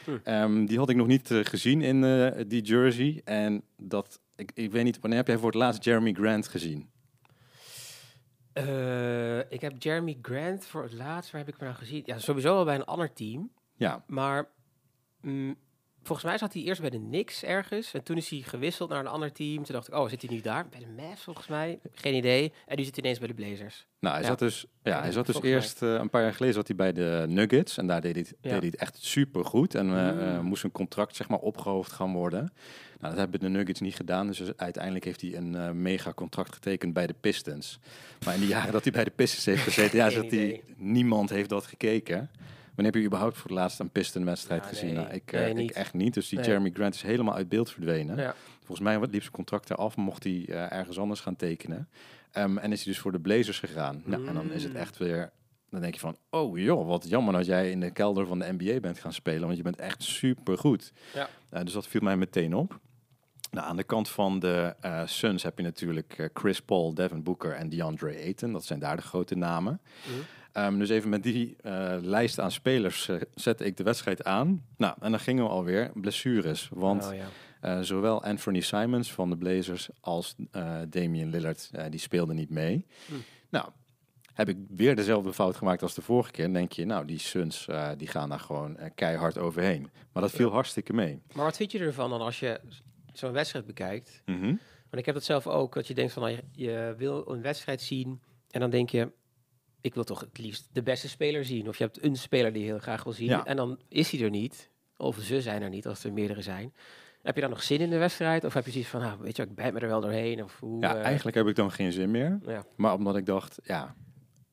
Hm. 0.05 0.17
Ehm, 0.23 0.65
die 0.65 0.77
had 0.77 0.89
ik 0.89 0.95
nog 0.95 1.07
niet 1.07 1.31
eh, 1.31 1.39
gezien 1.43 1.81
in 1.81 2.03
eh, 2.03 2.43
die 2.47 2.61
jersey. 2.61 3.21
En 3.25 3.63
dat, 3.77 4.19
ik, 4.35 4.51
ik 4.53 4.71
weet 4.71 4.83
niet, 4.83 4.99
wanneer 4.99 5.17
heb 5.19 5.27
jij 5.27 5.37
voor 5.37 5.45
het 5.51 5.55
laatst 5.55 5.83
Jeremy 5.83 6.13
Grant 6.13 6.47
gezien? 6.47 6.89
Eh, 8.53 9.39
ik 9.39 9.61
heb 9.61 9.73
Jeremy 9.83 10.17
Grant 10.21 10.65
voor 10.65 10.83
het 10.83 10.93
laatst. 10.93 11.31
Waar 11.31 11.41
heb 11.41 11.53
ik 11.53 11.59
hem 11.59 11.67
nou 11.69 11.79
gezien? 11.79 12.01
Ja, 12.05 12.19
sowieso 12.19 12.53
wel 12.55 12.65
bij 12.65 12.75
een 12.75 12.85
ander 12.85 13.13
team. 13.13 13.51
Ja, 13.75 14.03
Maar 14.07 14.49
mm, 15.21 15.55
volgens 16.03 16.27
mij 16.27 16.37
zat 16.37 16.53
hij 16.53 16.61
eerst 16.61 16.81
bij 16.81 16.89
de 16.89 16.99
Knicks 16.99 17.43
ergens. 17.43 17.93
En 17.93 18.03
toen 18.03 18.17
is 18.17 18.29
hij 18.29 18.39
gewisseld 18.39 18.89
naar 18.89 18.99
een 18.99 19.07
ander 19.07 19.31
team. 19.31 19.63
Toen 19.63 19.75
dacht 19.75 19.87
ik, 19.87 19.93
oh, 19.95 20.09
zit 20.09 20.21
hij 20.21 20.31
nu 20.35 20.41
daar? 20.41 20.67
Bij 20.69 20.79
de 20.79 21.01
Mavs 21.01 21.21
volgens 21.23 21.47
mij? 21.47 21.79
Geen 21.93 22.13
idee. 22.15 22.53
En 22.65 22.77
nu 22.77 22.83
zit 22.83 22.95
hij 22.95 23.03
ineens 23.03 23.19
bij 23.19 23.27
de 23.27 23.33
Blazers. 23.33 23.85
nou, 23.99 24.13
hij 24.15 24.23
Ja. 24.23 24.29
zat 24.29 24.39
dus, 24.39 24.65
ja, 24.83 25.01
hij 25.01 25.11
zat 25.11 25.25
dus 25.25 25.35
volgens 25.35 25.53
mij. 25.53 25.61
eerst 25.61 25.81
eh, 25.81 25.93
een 25.93 26.09
paar 26.09 26.21
jaar 26.21 26.33
geleden 26.33 26.55
zat 26.55 26.67
hij 26.67 26.75
bij 26.75 26.93
de 26.93 27.25
Nuggets 27.27 27.77
en 27.77 27.87
daar 27.87 28.01
deed 28.01 28.15
hij, 28.15 28.23
Ja. 28.25 28.49
deed 28.49 28.59
hij 28.59 28.67
het 28.67 28.75
echt 28.75 28.97
super 29.03 29.45
goed 29.45 29.75
en 29.75 29.89
eh, 29.89 30.09
eh, 30.09 30.39
Mm. 30.39 30.45
moest 30.45 30.63
een 30.63 30.71
contract 30.71 31.15
zeg 31.15 31.27
maar 31.29 31.39
opgehoofd 31.39 31.91
gaan 31.91 32.13
worden. 32.13 32.53
Nou, 32.99 33.15
dat 33.15 33.23
hebben 33.23 33.39
de 33.39 33.49
Nuggets 33.49 33.79
niet 33.79 33.95
gedaan, 33.95 34.27
dus 34.27 34.41
uiteindelijk 34.55 35.05
heeft 35.05 35.21
hij 35.21 35.35
een 35.35 35.55
eh, 35.55 35.71
mega 35.71 36.13
contract 36.13 36.53
getekend 36.53 36.93
bij 36.93 37.07
de 37.07 37.15
Pistons. 37.19 37.79
Maar 38.25 38.33
in 38.33 38.39
de 38.39 38.47
jaren 38.47 38.71
dat 38.71 38.83
hij 38.83 38.91
bij 38.91 39.03
de 39.03 39.11
Pistons 39.11 39.45
heeft 39.45 39.63
gezeten, 39.63 39.97
ja, 39.97 40.09
zat 40.19 40.31
hij, 40.31 40.61
niemand 40.77 41.29
heeft 41.29 41.49
dat 41.49 41.65
gekeken. 41.65 42.29
Wanneer 42.75 42.93
heb 42.93 43.01
je 43.01 43.07
überhaupt 43.07 43.37
voor 43.37 43.49
het 43.49 43.59
laatst 43.59 43.79
een 43.79 43.89
Piston-wedstrijd 43.89 44.61
Ja, 44.63 44.67
gezien? 44.67 44.85
nee. 44.93 44.95
Nou, 45.03 45.13
ik, 45.13 45.31
Nee, 45.31 45.41
eh, 45.43 45.49
ik 45.49 45.55
niet. 45.55 45.71
echt 45.71 45.93
niet. 45.93 46.13
Dus 46.13 46.27
die 46.29 46.37
Nee. 46.39 46.47
Jeremy 46.47 46.71
Grant 46.73 46.93
is 46.93 47.01
helemaal 47.01 47.35
uit 47.35 47.49
beeld 47.49 47.71
verdwenen. 47.71 48.17
Ja. 48.17 48.35
Volgens 48.57 48.79
mij 48.79 48.99
liep 48.99 49.21
zijn 49.21 49.31
contract 49.31 49.69
eraf, 49.69 49.95
mocht 49.97 50.23
hij 50.23 50.45
eh, 50.47 50.71
ergens 50.71 50.99
anders 50.99 51.19
gaan 51.19 51.35
tekenen. 51.35 51.89
Ehm, 52.31 52.57
en 52.57 52.71
is 52.71 52.83
hij 52.83 52.93
dus 52.93 53.01
voor 53.01 53.11
de 53.11 53.19
Blazers 53.19 53.59
gegaan. 53.59 54.01
Nou, 54.05 54.27
en 54.27 54.33
dan 54.33 54.51
is 54.51 54.63
het 54.63 54.71
Mm. 54.73 54.77
echt 54.79 54.97
weer 54.97 55.31
dan 55.69 55.81
denk 55.81 55.93
je 55.93 55.99
van, 55.99 56.17
oh 56.29 56.57
joh, 56.57 56.87
wat 56.87 57.09
jammer 57.09 57.33
dat 57.33 57.45
jij 57.45 57.71
in 57.71 57.79
de 57.79 57.91
kelder 57.91 58.27
van 58.27 58.39
de 58.39 58.53
NBA 58.57 58.79
bent 58.79 58.99
gaan 58.99 59.13
spelen, 59.13 59.41
want 59.45 59.57
je 59.57 59.63
bent 59.63 59.75
echt 59.79 60.03
super 60.03 60.57
goed. 60.57 60.91
Ja. 61.13 61.63
dus 61.63 61.73
dat 61.73 61.87
viel 61.87 62.01
mij 62.01 62.17
meteen 62.17 62.55
op. 62.55 62.79
Nou, 63.51 63.67
aan 63.67 63.75
de 63.77 63.83
kant 63.83 64.09
van 64.09 64.39
de 64.39 64.75
eh, 64.79 65.01
Suns 65.05 65.43
heb 65.43 65.57
je 65.57 65.63
natuurlijk 65.63 66.13
eh, 66.17 66.25
Chris 66.33 66.61
Paul, 66.61 66.93
Devin 66.93 67.23
Booker 67.23 67.51
en 67.53 67.69
DeAndre 67.69 68.15
Ayton. 68.15 68.51
Dat 68.51 68.65
zijn 68.65 68.79
daar 68.79 68.95
de 68.95 69.01
grote 69.01 69.35
namen. 69.35 69.81
Mhm. 70.07 70.19
Ehm, 70.53 70.77
dus 70.79 70.89
even 70.89 71.09
met 71.09 71.23
die 71.23 71.55
eh, 71.61 71.95
lijst 72.01 72.39
aan 72.39 72.51
spelers 72.51 73.07
eh, 73.09 73.21
zette 73.35 73.65
ik 73.65 73.77
de 73.77 73.83
wedstrijd 73.83 74.23
aan. 74.23 74.65
Nou, 74.77 74.95
en 74.99 75.11
dan 75.11 75.19
gingen 75.19 75.43
we 75.43 75.49
alweer 75.49 75.91
blessures. 75.93 76.69
Want 76.73 77.05
Oh, 77.05 77.13
ja. 77.15 77.27
eh, 77.61 77.79
zowel 77.81 78.23
Anthony 78.23 78.59
Simons 78.59 79.13
van 79.13 79.29
de 79.29 79.37
Blazers 79.37 79.89
als 79.99 80.35
Damian 80.89 81.29
Lillard, 81.29 81.71
die 81.89 81.99
speelden 81.99 82.35
niet 82.35 82.49
mee. 82.49 82.85
Hm. 83.07 83.13
Nou, 83.49 83.69
heb 84.33 84.49
ik 84.49 84.57
weer 84.75 84.95
dezelfde 84.95 85.33
fout 85.33 85.55
gemaakt 85.55 85.81
als 85.81 85.93
de 85.93 86.01
vorige 86.01 86.31
keer. 86.31 86.43
Dan 86.43 86.53
denk 86.53 86.71
je, 86.71 86.85
nou, 86.85 87.05
die 87.05 87.19
Suns, 87.19 87.67
die 87.97 88.07
gaan 88.07 88.29
daar 88.29 88.39
gewoon 88.39 88.77
keihard 88.95 89.37
overheen. 89.37 89.89
Maar 90.13 90.21
dat 90.23 90.31
viel 90.31 90.47
Ja. 90.47 90.53
hartstikke 90.53 90.93
mee. 90.93 91.21
Maar 91.33 91.45
wat 91.45 91.57
vind 91.57 91.71
je 91.71 91.79
ervan 91.79 92.09
dan 92.09 92.21
als 92.21 92.39
je 92.39 92.59
zo'n 93.13 93.31
wedstrijd 93.31 93.65
bekijkt? 93.65 94.21
Mhm. 94.25 94.45
Want 94.45 94.97
ik 94.97 95.05
heb 95.05 95.15
dat 95.15 95.23
zelf 95.23 95.47
ook, 95.47 95.73
dat 95.73 95.87
je 95.87 95.93
denkt 95.93 96.13
van, 96.13 96.21
nou, 96.23 96.35
je, 96.35 96.63
je 96.65 96.95
wil 96.97 97.31
een 97.31 97.41
wedstrijd 97.41 97.81
zien 97.81 98.21
en 98.49 98.59
dan 98.59 98.69
denk 98.69 98.89
je, 98.89 99.11
ik 99.83 99.93
wil 99.93 100.03
toch 100.03 100.19
het 100.19 100.37
liefst 100.37 100.69
de 100.71 100.83
beste 100.83 101.09
speler 101.09 101.45
zien. 101.45 101.67
Of 101.67 101.77
je 101.77 101.83
hebt 101.83 102.03
een 102.03 102.15
speler 102.15 102.53
die 102.53 102.61
je 102.61 102.67
heel 102.67 102.79
graag 102.79 103.03
wil 103.03 103.13
zien 103.13 103.27
Ja. 103.27 103.45
en 103.45 103.55
dan 103.55 103.79
is 103.87 104.11
hij 104.11 104.21
er 104.21 104.29
niet. 104.29 104.69
Of 104.97 105.17
ze 105.21 105.41
zijn 105.41 105.61
er 105.61 105.69
niet, 105.69 105.87
als 105.87 106.03
er 106.03 106.13
meerdere 106.13 106.41
zijn. 106.41 106.73
Heb 107.21 107.35
je 107.35 107.41
dan 107.41 107.49
nog 107.49 107.63
zin 107.63 107.79
in 107.79 107.89
de 107.89 107.97
wedstrijd? 107.97 108.43
Of 108.43 108.53
heb 108.53 108.65
je 108.65 108.71
zoiets 108.71 108.89
van, 108.89 109.01
nou, 109.01 109.19
weet 109.21 109.35
je, 109.35 109.43
ik 109.43 109.55
bijt 109.55 109.73
me 109.73 109.79
er 109.79 109.87
wel 109.87 110.01
doorheen? 110.01 110.43
Of 110.43 110.59
hoe, 110.59 110.81
Ja, 110.81 110.95
eh, 110.95 111.03
eigenlijk 111.03 111.35
heb 111.37 111.47
ik 111.47 111.55
dan 111.55 111.71
geen 111.71 111.91
zin 111.91 112.11
meer. 112.11 112.39
Ja, 112.45 112.65
Maar 112.75 112.93
omdat 112.93 113.15
ik 113.15 113.25
dacht, 113.25 113.59
ja, 113.63 113.95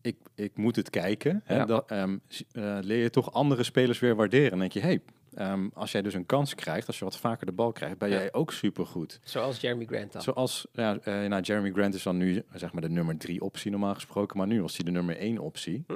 ik, 0.00 0.16
ik 0.34 0.56
moet 0.56 0.76
het 0.76 0.90
kijken. 0.90 1.40
Hè, 1.44 1.56
Ja. 1.56 1.64
dat, 1.64 1.90
ehm, 1.90 2.18
eh, 2.52 2.78
leer 2.80 3.02
je 3.02 3.10
toch 3.10 3.32
andere 3.32 3.62
spelers 3.62 3.98
weer 3.98 4.14
waarderen. 4.16 4.50
Dan 4.50 4.58
denk 4.58 4.72
je, 4.72 4.80
hey, 4.80 5.00
ehm, 5.34 5.68
als 5.74 5.92
jij 5.92 6.02
dus 6.02 6.14
een 6.14 6.26
kans 6.26 6.54
krijgt, 6.54 6.86
als 6.86 6.98
je 6.98 7.04
wat 7.04 7.16
vaker 7.18 7.46
de 7.46 7.52
bal 7.52 7.72
krijgt, 7.72 7.98
ben 7.98 8.08
Ja. 8.08 8.14
jij 8.16 8.32
ook 8.32 8.52
supergoed. 8.52 9.20
zoals 9.24 9.60
Jeremy 9.60 9.84
Grant 9.84 10.12
dan. 10.12 10.22
Zoals, 10.22 10.66
ja, 10.72 10.98
eh, 10.98 11.24
nou, 11.28 11.42
Jeremy 11.42 11.70
Grant 11.72 11.94
is 11.94 12.02
dan 12.02 12.16
nu 12.16 12.42
zeg 12.54 12.72
maar 12.72 12.82
de 12.82 12.90
nummer 12.90 13.16
drie 13.16 13.40
optie 13.40 13.70
normaal 13.70 13.94
gesproken, 13.94 14.36
maar 14.38 14.46
nu 14.46 14.60
was 14.62 14.76
hij 14.76 14.84
de 14.84 14.90
nummer 14.90 15.16
één 15.16 15.38
optie. 15.38 15.84
Hm. 15.86 15.92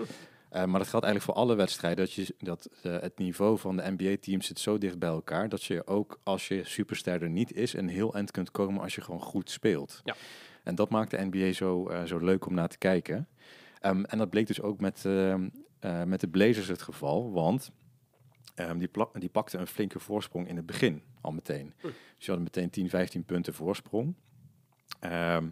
Eh, 0.50 0.64
maar 0.64 0.78
dat 0.78 0.88
geldt 0.88 1.04
eigenlijk 1.06 1.20
voor 1.34 1.44
alle 1.44 1.54
wedstrijden. 1.54 2.04
Dat, 2.04 2.12
je, 2.14 2.34
dat 2.38 2.68
eh, 2.82 3.00
het 3.00 3.18
niveau 3.18 3.58
van 3.58 3.76
de 3.76 3.90
NBA-teams 3.96 4.46
zit 4.46 4.58
zo 4.58 4.78
dicht 4.78 4.98
bij 4.98 5.08
elkaar. 5.08 5.48
Dat 5.48 5.64
je 5.64 5.86
ook 5.86 6.20
als 6.22 6.48
je 6.48 6.64
superster 6.64 7.22
er 7.22 7.28
niet 7.30 7.52
is, 7.52 7.72
een 7.72 7.88
heel 7.88 8.14
eind 8.14 8.30
kunt 8.30 8.50
komen 8.50 8.82
als 8.82 8.94
je 8.94 9.00
gewoon 9.00 9.20
goed 9.20 9.50
speelt. 9.50 10.00
Ja. 10.04 10.14
En 10.62 10.74
dat 10.74 10.90
maakt 10.90 11.10
de 11.10 11.28
NBA 11.30 11.52
zo, 11.52 11.90
zo 12.04 12.18
leuk 12.18 12.46
om 12.46 12.54
naar 12.54 12.68
te 12.68 12.78
kijken. 12.78 13.28
Ehm, 13.80 14.04
en 14.04 14.18
dat 14.18 14.30
bleek 14.30 14.46
dus 14.46 14.60
ook 14.60 14.80
met, 14.80 15.04
ehm, 15.04 15.48
eh, 15.78 16.02
met 16.02 16.20
de 16.20 16.28
Blazers 16.28 16.68
het 16.68 16.82
geval. 16.82 17.32
Want 17.32 17.70
ehm, 18.54 18.78
die, 18.78 18.90
die 19.12 19.28
pakten 19.28 19.60
een 19.60 19.66
flinke 19.66 19.98
voorsprong 20.00 20.48
in 20.48 20.56
het 20.56 20.66
begin 20.66 21.02
al 21.20 21.32
meteen. 21.32 21.74
Hm. 21.80 21.86
Dus 21.86 22.24
je 22.26 22.32
hadden 22.32 22.42
meteen 22.42 22.70
10, 22.70 22.88
15 22.88 23.24
punten 23.24 23.54
voorsprong. 23.54 24.14
Ehm, 25.00 25.46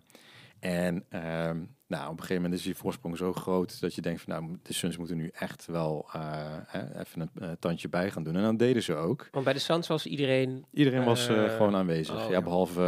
en 0.60 1.04
ehm, 1.08 1.58
nou, 1.86 2.04
op 2.04 2.10
een 2.10 2.18
gegeven 2.18 2.42
moment 2.42 2.54
is 2.54 2.62
die 2.62 2.76
voorsprong 2.76 3.16
zo 3.16 3.32
groot 3.32 3.80
dat 3.80 3.94
je 3.94 4.00
denkt 4.00 4.20
van 4.20 4.32
nou, 4.32 4.58
de 4.62 4.72
Suns 4.72 4.96
moeten 4.96 5.16
nu 5.16 5.28
echt 5.28 5.66
wel 5.66 6.08
eh, 6.12 6.56
hè, 6.66 7.00
even 7.00 7.20
een 7.20 7.30
eh, 7.34 7.50
tandje 7.58 7.88
bij 7.88 8.10
gaan 8.10 8.22
doen. 8.22 8.36
En 8.36 8.42
dan 8.42 8.56
deden 8.56 8.82
ze 8.82 8.94
ook. 8.94 9.28
Want 9.30 9.44
bij 9.44 9.54
de 9.54 9.58
Suns 9.58 9.86
was 9.86 10.06
iedereen... 10.06 10.64
Iedereen 10.70 11.04
was 11.04 11.28
eh, 11.28 11.56
gewoon 11.56 11.74
aanwezig. 11.74 12.24
oh, 12.24 12.30
ja, 12.30 12.42
behalve, 12.42 12.82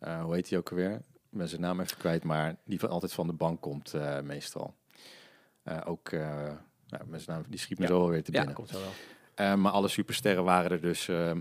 Ja. 0.00 0.22
hoe 0.22 0.34
heet 0.34 0.48
hij 0.48 0.58
ook 0.58 0.70
alweer? 0.70 0.92
Ik 1.30 1.38
ben 1.38 1.48
zijn 1.48 1.60
naam 1.60 1.80
even 1.80 1.96
kwijt, 1.96 2.24
maar 2.24 2.56
die 2.64 2.78
van, 2.80 2.88
altijd 2.88 3.12
van 3.12 3.26
de 3.26 3.32
bank 3.32 3.60
komt 3.60 3.94
meestal. 4.22 4.74
Ook, 5.84 6.10
nou, 6.92 7.04
met 7.10 7.22
zijn 7.22 7.36
naam, 7.36 7.46
die 7.50 7.58
schiet 7.58 7.78
me 7.78 7.84
Ja. 7.84 7.90
zo 7.90 8.00
alweer 8.00 8.22
te 8.22 8.32
Ja, 8.32 8.38
binnen. 8.38 8.54
komt 8.56 8.68
zo 8.68 8.78
wel. 8.80 8.92
Eh, 9.34 9.54
maar 9.54 9.72
alle 9.72 9.88
supersterren 9.88 10.44
waren 10.44 10.70
er 10.70 10.80
dus. 10.80 11.08
eh, 11.08 11.30
eh, 11.30 11.38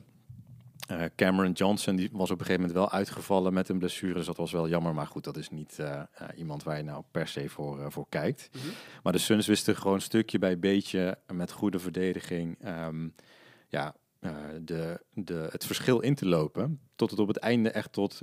Cameron 1.15 1.51
Johnson 1.51 1.95
die 1.95 2.09
was 2.11 2.31
op 2.31 2.39
een 2.39 2.45
gegeven 2.45 2.67
moment 2.67 2.79
wel 2.79 2.91
uitgevallen 2.99 3.53
met 3.53 3.69
een 3.69 3.77
blessure. 3.77 4.13
Dus 4.13 4.25
dat 4.25 4.37
was 4.37 4.51
wel 4.51 4.69
jammer. 4.69 4.93
Maar 4.93 5.07
goed, 5.07 5.23
dat 5.23 5.37
is 5.37 5.49
niet 5.49 5.79
iemand 6.35 6.63
waar 6.63 6.77
je 6.77 6.83
nou 6.83 7.03
per 7.11 7.27
se 7.27 7.49
voor, 7.49 7.91
voor 7.91 8.05
kijkt. 8.09 8.49
Mhm. 8.53 8.65
Maar 9.03 9.13
de 9.13 9.19
Suns 9.19 9.47
wisten 9.47 9.75
gewoon 9.75 10.01
stukje 10.01 10.39
bij 10.39 10.59
beetje 10.59 11.17
met 11.33 11.51
goede 11.51 11.79
verdediging. 11.79 12.57
ehm, 12.61 13.07
ja, 13.67 13.95
de, 14.61 15.01
de, 15.13 15.47
het 15.51 15.65
verschil 15.65 15.99
in 15.99 16.15
te 16.15 16.25
lopen. 16.27 16.79
Tot 16.95 17.09
het 17.11 17.19
op 17.19 17.27
het 17.27 17.37
einde 17.37 17.69
echt 17.71 17.91
tot 17.93 18.19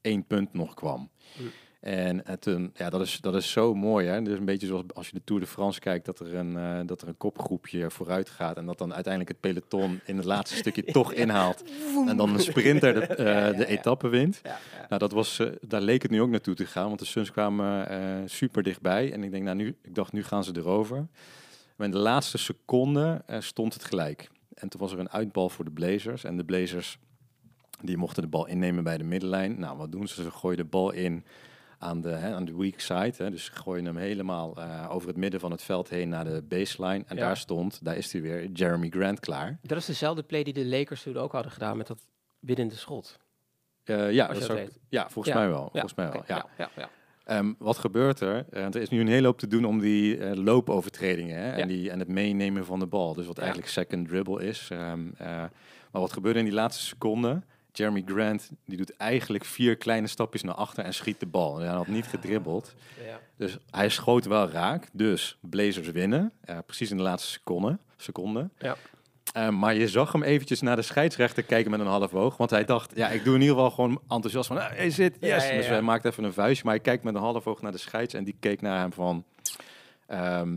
één 0.00 0.26
punt 0.26 0.52
nog 0.52 0.74
kwam. 0.74 1.10
Mm. 1.38 1.50
En 1.80 2.20
het, 2.24 2.46
een, 2.46 2.70
ja, 2.74 2.90
dat, 2.90 3.00
is, 3.00 3.18
dat 3.20 3.34
is 3.34 3.50
zo 3.50 3.74
mooi. 3.74 4.06
Hè? 4.06 4.22
Dus 4.22 4.38
een 4.38 4.44
beetje 4.44 4.66
zoals 4.66 4.82
als 4.94 5.06
je 5.06 5.14
de 5.14 5.24
Tour 5.24 5.42
de 5.42 5.48
France 5.48 5.80
kijkt, 5.80 6.06
dat 6.06 6.20
er 6.20 6.34
een, 6.34 6.56
eh, 6.56 6.80
dat 6.86 7.02
er 7.02 7.08
een 7.08 7.16
kopgroepje 7.16 7.90
vooruit 7.90 8.30
gaat. 8.30 8.56
En 8.56 8.66
dat 8.66 8.78
dan 8.78 8.94
uiteindelijk 8.94 9.32
het 9.32 9.40
peloton 9.40 10.00
in 10.04 10.16
het 10.16 10.24
laatste 10.24 10.56
stukje 10.62 10.84
toch 10.84 11.12
inhaalt. 11.12 11.64
En 12.06 12.16
dan 12.16 12.34
een 12.34 12.40
sprinter 12.40 12.94
de, 12.94 13.06
eh, 13.06 13.24
Ja, 13.30 13.46
ja, 13.46 13.52
de 13.52 13.66
etappe 13.66 14.08
wint. 14.08 14.40
Nou, 14.88 15.02
dat 15.02 15.12
was, 15.12 15.38
eh, 15.38 15.46
daar 15.60 15.80
leek 15.80 16.02
het 16.02 16.10
nu 16.10 16.20
ook 16.20 16.30
naartoe 16.30 16.54
te 16.54 16.66
gaan, 16.66 16.86
want 16.86 16.98
de 16.98 17.04
Suns 17.04 17.30
kwamen 17.30 17.88
eh, 17.88 17.98
super 18.26 18.62
dichtbij. 18.62 19.12
En 19.12 19.22
ik 19.22 19.30
denk, 19.30 19.44
nou, 19.44 19.56
nu, 19.56 19.76
ik 19.82 19.94
dacht, 19.94 20.12
nu 20.12 20.24
gaan 20.24 20.44
ze 20.44 20.52
erover. 20.56 21.06
Maar 21.76 21.86
in 21.86 21.92
de 21.92 21.98
laatste 21.98 22.38
seconde 22.38 23.22
eh, 23.26 23.40
stond 23.40 23.74
het 23.74 23.84
gelijk. 23.84 24.30
En 24.54 24.68
toen 24.68 24.80
was 24.80 24.92
er 24.92 24.98
een 24.98 25.10
uitbal 25.10 25.48
voor 25.48 25.64
de 25.64 25.70
Blazers. 25.70 26.24
En 26.24 26.36
de 26.36 26.44
Blazers, 26.44 26.98
die 27.82 27.96
mochten 27.96 28.22
de 28.22 28.28
bal 28.28 28.46
innemen 28.46 28.84
bij 28.84 28.98
de 28.98 29.04
middenlijn. 29.04 29.60
Nou, 29.60 29.76
wat 29.76 29.92
doen 29.92 30.08
ze? 30.08 30.22
Ze 30.22 30.30
gooien 30.30 30.56
de 30.56 30.64
bal 30.64 30.90
in 30.90 31.24
aan 31.82 32.00
de, 32.00 32.08
hè, 32.08 32.34
aan 32.34 32.44
de 32.44 32.56
weak 32.56 32.80
side. 32.80 33.12
Hè. 33.16 33.30
Dus 33.30 33.48
gooien 33.48 33.84
hem 33.84 33.96
helemaal 33.96 34.56
eh, 34.56 34.86
over 34.90 35.08
het 35.08 35.16
midden 35.16 35.40
van 35.40 35.50
het 35.50 35.62
veld 35.62 35.88
heen 35.88 36.08
naar 36.08 36.24
de 36.24 36.42
baseline. 36.48 37.04
En 37.06 37.16
Ja. 37.16 37.22
daar 37.22 37.36
stond, 37.36 37.84
daar 37.84 37.96
is 37.96 38.12
hij 38.12 38.22
weer, 38.22 38.46
Jeremy 38.52 38.88
Grant 38.88 39.20
klaar. 39.20 39.58
Dat 39.62 39.78
is 39.78 39.86
dezelfde 39.86 40.22
play 40.22 40.42
die 40.42 40.52
de 40.52 40.66
Lakers 40.66 41.02
toen 41.02 41.16
ook 41.16 41.32
hadden 41.32 41.52
gedaan 41.52 41.76
met 41.76 41.86
dat 41.86 42.06
winnende 42.40 42.74
schot. 42.74 43.18
Eh, 43.84 44.12
ja, 44.12 44.26
dat 44.26 44.46
weet. 44.46 44.78
ja, 44.88 45.10
volgens 45.10 45.34
Ja. 45.34 45.40
mij 45.40 45.48
wel. 45.48 45.68
Volgens 45.72 45.94
mij 45.94 46.10
wel, 46.12 46.22
ja. 46.26 46.46
ja, 46.58 46.70
ja. 46.76 46.88
Ehm, 47.24 47.52
wat 47.58 47.78
gebeurt 47.78 48.20
er? 48.20 48.44
Eh, 48.50 48.64
er 48.64 48.76
is 48.76 48.88
nu 48.88 49.00
een 49.00 49.08
hele 49.08 49.26
hoop 49.26 49.38
te 49.38 49.46
doen 49.46 49.64
om 49.64 49.78
die 49.78 50.18
eh, 50.18 50.36
loopovertredingen 50.36 51.36
hè, 51.38 51.46
Ja. 51.50 51.56
en, 51.56 51.68
die, 51.68 51.90
en 51.90 51.98
het 51.98 52.08
meenemen 52.08 52.64
van 52.64 52.78
de 52.78 52.86
bal. 52.86 53.14
Dus 53.14 53.26
wat 53.26 53.36
Ja. 53.36 53.42
eigenlijk 53.42 53.70
second 53.72 54.08
dribble 54.08 54.44
is. 54.44 54.68
Ehm, 54.72 55.00
eh, 55.18 55.26
maar 55.26 56.00
wat 56.00 56.12
gebeurde 56.12 56.38
in 56.38 56.44
die 56.44 56.54
laatste 56.54 56.84
seconde? 56.84 57.42
Jeremy 57.72 58.02
Grant 58.06 58.50
die 58.64 58.76
doet 58.76 58.96
eigenlijk 58.96 59.44
vier 59.44 59.76
kleine 59.76 60.06
stapjes 60.06 60.42
naar 60.42 60.54
achter 60.54 60.84
en 60.84 60.94
schiet 60.94 61.20
de 61.20 61.26
bal. 61.26 61.58
Hij 61.58 61.68
had 61.68 61.86
niet 61.86 62.06
gedribbeld. 62.06 62.74
Ja. 63.06 63.20
Dus 63.36 63.58
hij 63.70 63.88
schoot 63.88 64.24
wel 64.24 64.48
raak. 64.50 64.88
Dus 64.92 65.38
Blazers 65.40 65.90
winnen. 65.90 66.32
precies 66.66 66.90
in 66.90 66.96
de 66.96 67.02
laatste 67.02 67.30
seconde. 67.30 67.78
seconde. 67.96 68.50
Ja. 68.58 68.76
Eh, 69.32 69.48
maar 69.48 69.74
je 69.74 69.88
zag 69.88 70.12
hem 70.12 70.22
eventjes 70.22 70.60
naar 70.60 70.76
de 70.76 70.82
scheidsrechter 70.82 71.42
kijken 71.42 71.70
met 71.70 71.80
een 71.80 71.86
half 71.86 72.14
oog. 72.14 72.36
Want 72.36 72.50
hij 72.50 72.64
dacht, 72.64 72.92
ja, 72.94 73.08
ik 73.08 73.24
doe 73.24 73.34
in 73.34 73.40
ieder 73.40 73.54
geval 73.54 73.70
gewoon 73.70 74.00
enthousiast 74.08 74.46
van, 74.46 74.58
hij 74.58 74.90
zit, 74.90 75.16
yes. 75.20 75.48
Ja, 75.48 75.56
Dus 75.56 75.66
hij 75.66 75.82
maakt 75.82 76.04
even 76.04 76.24
een 76.24 76.32
vuistje. 76.32 76.64
Maar 76.64 76.74
hij 76.74 76.82
kijkt 76.82 77.04
met 77.04 77.14
een 77.14 77.20
half 77.20 77.46
oog 77.46 77.62
naar 77.62 77.72
de 77.72 77.78
scheids. 77.78 78.14
En 78.14 78.24
die 78.24 78.36
keek 78.40 78.60
naar 78.60 78.78
hem 78.78 78.92
van, 78.92 79.24
ehm, 80.06 80.56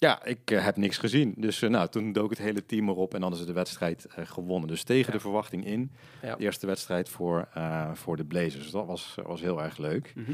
ja, 0.00 0.24
ik 0.24 0.50
eh, 0.50 0.64
heb 0.64 0.76
niks 0.76 0.98
gezien. 0.98 1.34
Dus 1.36 1.62
eh, 1.62 1.70
nou, 1.70 1.88
toen 1.88 2.12
dook 2.12 2.30
het 2.30 2.38
hele 2.38 2.66
team 2.66 2.88
erop 2.88 3.14
en 3.14 3.20
dan 3.20 3.28
hadden 3.28 3.38
ze 3.40 3.46
de 3.46 3.52
wedstrijd 3.58 4.04
eh, 4.04 4.26
gewonnen. 4.26 4.68
Dus 4.68 4.82
tegen 4.82 5.06
Ja. 5.06 5.12
de 5.12 5.20
verwachting 5.20 5.64
in. 5.66 5.90
Ja. 6.22 6.34
De 6.36 6.42
eerste 6.42 6.66
wedstrijd 6.66 7.08
voor, 7.08 7.48
voor 7.94 8.16
de 8.16 8.24
Blazers. 8.24 8.62
Dus 8.62 8.70
dat 8.70 8.86
was, 8.86 9.14
was 9.22 9.40
heel 9.40 9.62
erg 9.62 9.76
leuk. 9.78 10.12
Mhm. 10.16 10.32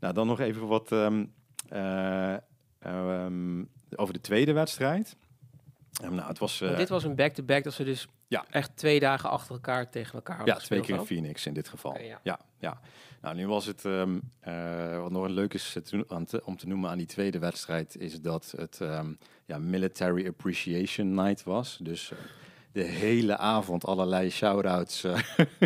Nou, 0.00 0.14
dan 0.14 0.26
nog 0.26 0.40
even 0.40 0.66
wat 0.66 0.92
ehm, 0.92 1.24
eh, 1.68 2.34
ehm, 2.78 3.64
over 3.96 4.14
de 4.14 4.20
tweede 4.20 4.52
wedstrijd. 4.52 5.16
Nou, 6.00 6.22
het 6.28 6.38
was... 6.38 6.60
eh, 6.60 6.76
dit 6.76 6.88
was 6.88 7.04
een 7.04 7.14
back-to-back, 7.14 7.64
dat 7.64 7.72
ze 7.72 7.84
dus 7.84 8.06
Ja. 8.28 8.44
echt 8.50 8.76
twee 8.76 9.00
dagen 9.00 9.30
achter 9.30 9.54
elkaar 9.54 9.90
tegen 9.90 10.14
elkaar 10.14 10.36
hadden 10.36 10.54
ja, 10.54 10.60
twee 10.60 10.80
keer 10.80 10.98
in? 10.98 11.04
Phoenix 11.04 11.46
in 11.46 11.52
dit 11.54 11.68
geval. 11.68 11.98
Ja. 12.00 12.20
ja. 12.22 12.38
ja, 12.58 12.80
Nou, 13.22 13.34
nu 13.36 13.46
was 13.48 13.66
het... 13.66 13.84
ehm, 13.84 14.18
eh, 14.40 14.98
wat 15.00 15.10
nog 15.10 15.24
een 15.24 15.32
leuk 15.32 15.54
is 15.54 15.72
te, 15.72 16.04
te- 16.26 16.42
om 16.44 16.56
te 16.56 16.66
noemen 16.66 16.90
aan 16.90 16.98
die 16.98 17.06
tweede 17.06 17.38
wedstrijd... 17.38 17.96
is 17.96 18.20
dat 18.20 18.54
het 18.56 18.80
ehm, 18.80 19.12
ja, 19.44 19.58
Military 19.58 20.26
Appreciation 20.26 21.14
Night 21.14 21.42
was. 21.42 21.78
Dus... 21.82 22.10
eh, 22.12 22.18
de 22.72 22.82
hele 22.82 23.36
avond 23.36 23.84
allerlei 23.84 24.30
shout-outs 24.30 25.04
eh, 25.04 25.18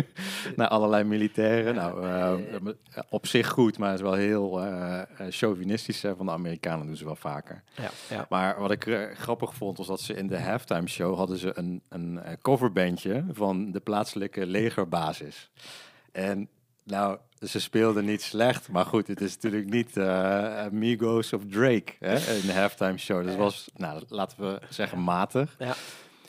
naar 0.55 0.67
allerlei 0.67 1.03
militairen. 1.03 1.75
Nou, 1.75 2.03
eh, 2.03 2.73
op 3.09 3.27
zich 3.27 3.49
goed, 3.49 3.77
maar 3.77 3.89
het 3.89 3.99
is 3.99 4.05
wel 4.05 4.13
heel 4.13 4.61
eh, 4.61 5.01
chauvinistisch 5.29 6.01
hè, 6.01 6.15
van 6.15 6.25
de 6.25 6.31
Amerikanen. 6.31 6.85
doen 6.85 6.95
ze 6.95 7.05
wel 7.05 7.15
vaker. 7.15 7.63
Ja, 7.75 7.89
ja. 8.09 8.25
Maar 8.29 8.59
wat 8.59 8.71
ik 8.71 9.13
grappig 9.13 9.53
vond, 9.53 9.77
was 9.77 9.87
dat 9.87 10.01
ze 10.01 10.13
in 10.13 10.27
de 10.27 10.39
halftime 10.39 10.87
show 10.87 11.17
hadden 11.17 11.37
ze 11.37 11.51
een, 11.53 11.81
een 11.89 12.19
coverbandje 12.41 13.25
van 13.31 13.71
de 13.71 13.79
plaatselijke 13.79 14.45
legerbasis. 14.45 15.51
En 16.11 16.49
nou, 16.83 17.17
ze 17.39 17.59
speelden 17.59 18.05
niet 18.05 18.21
slecht, 18.21 18.69
maar 18.69 18.85
goed, 18.85 19.07
het 19.07 19.21
is 19.21 19.33
natuurlijk 19.33 19.69
niet 19.69 19.97
eh 19.97 20.67
Migos 20.71 21.33
of 21.33 21.41
Drake 21.49 21.93
hè, 21.99 22.15
in 22.15 22.45
de 22.45 22.53
halftime 22.53 22.97
show. 22.97 23.23
Dus 23.23 23.35
was, 23.35 23.69
nou, 23.75 24.03
laten 24.07 24.39
we 24.39 24.59
zeggen, 24.69 25.03
matig. 25.03 25.55
Ja. 25.59 25.75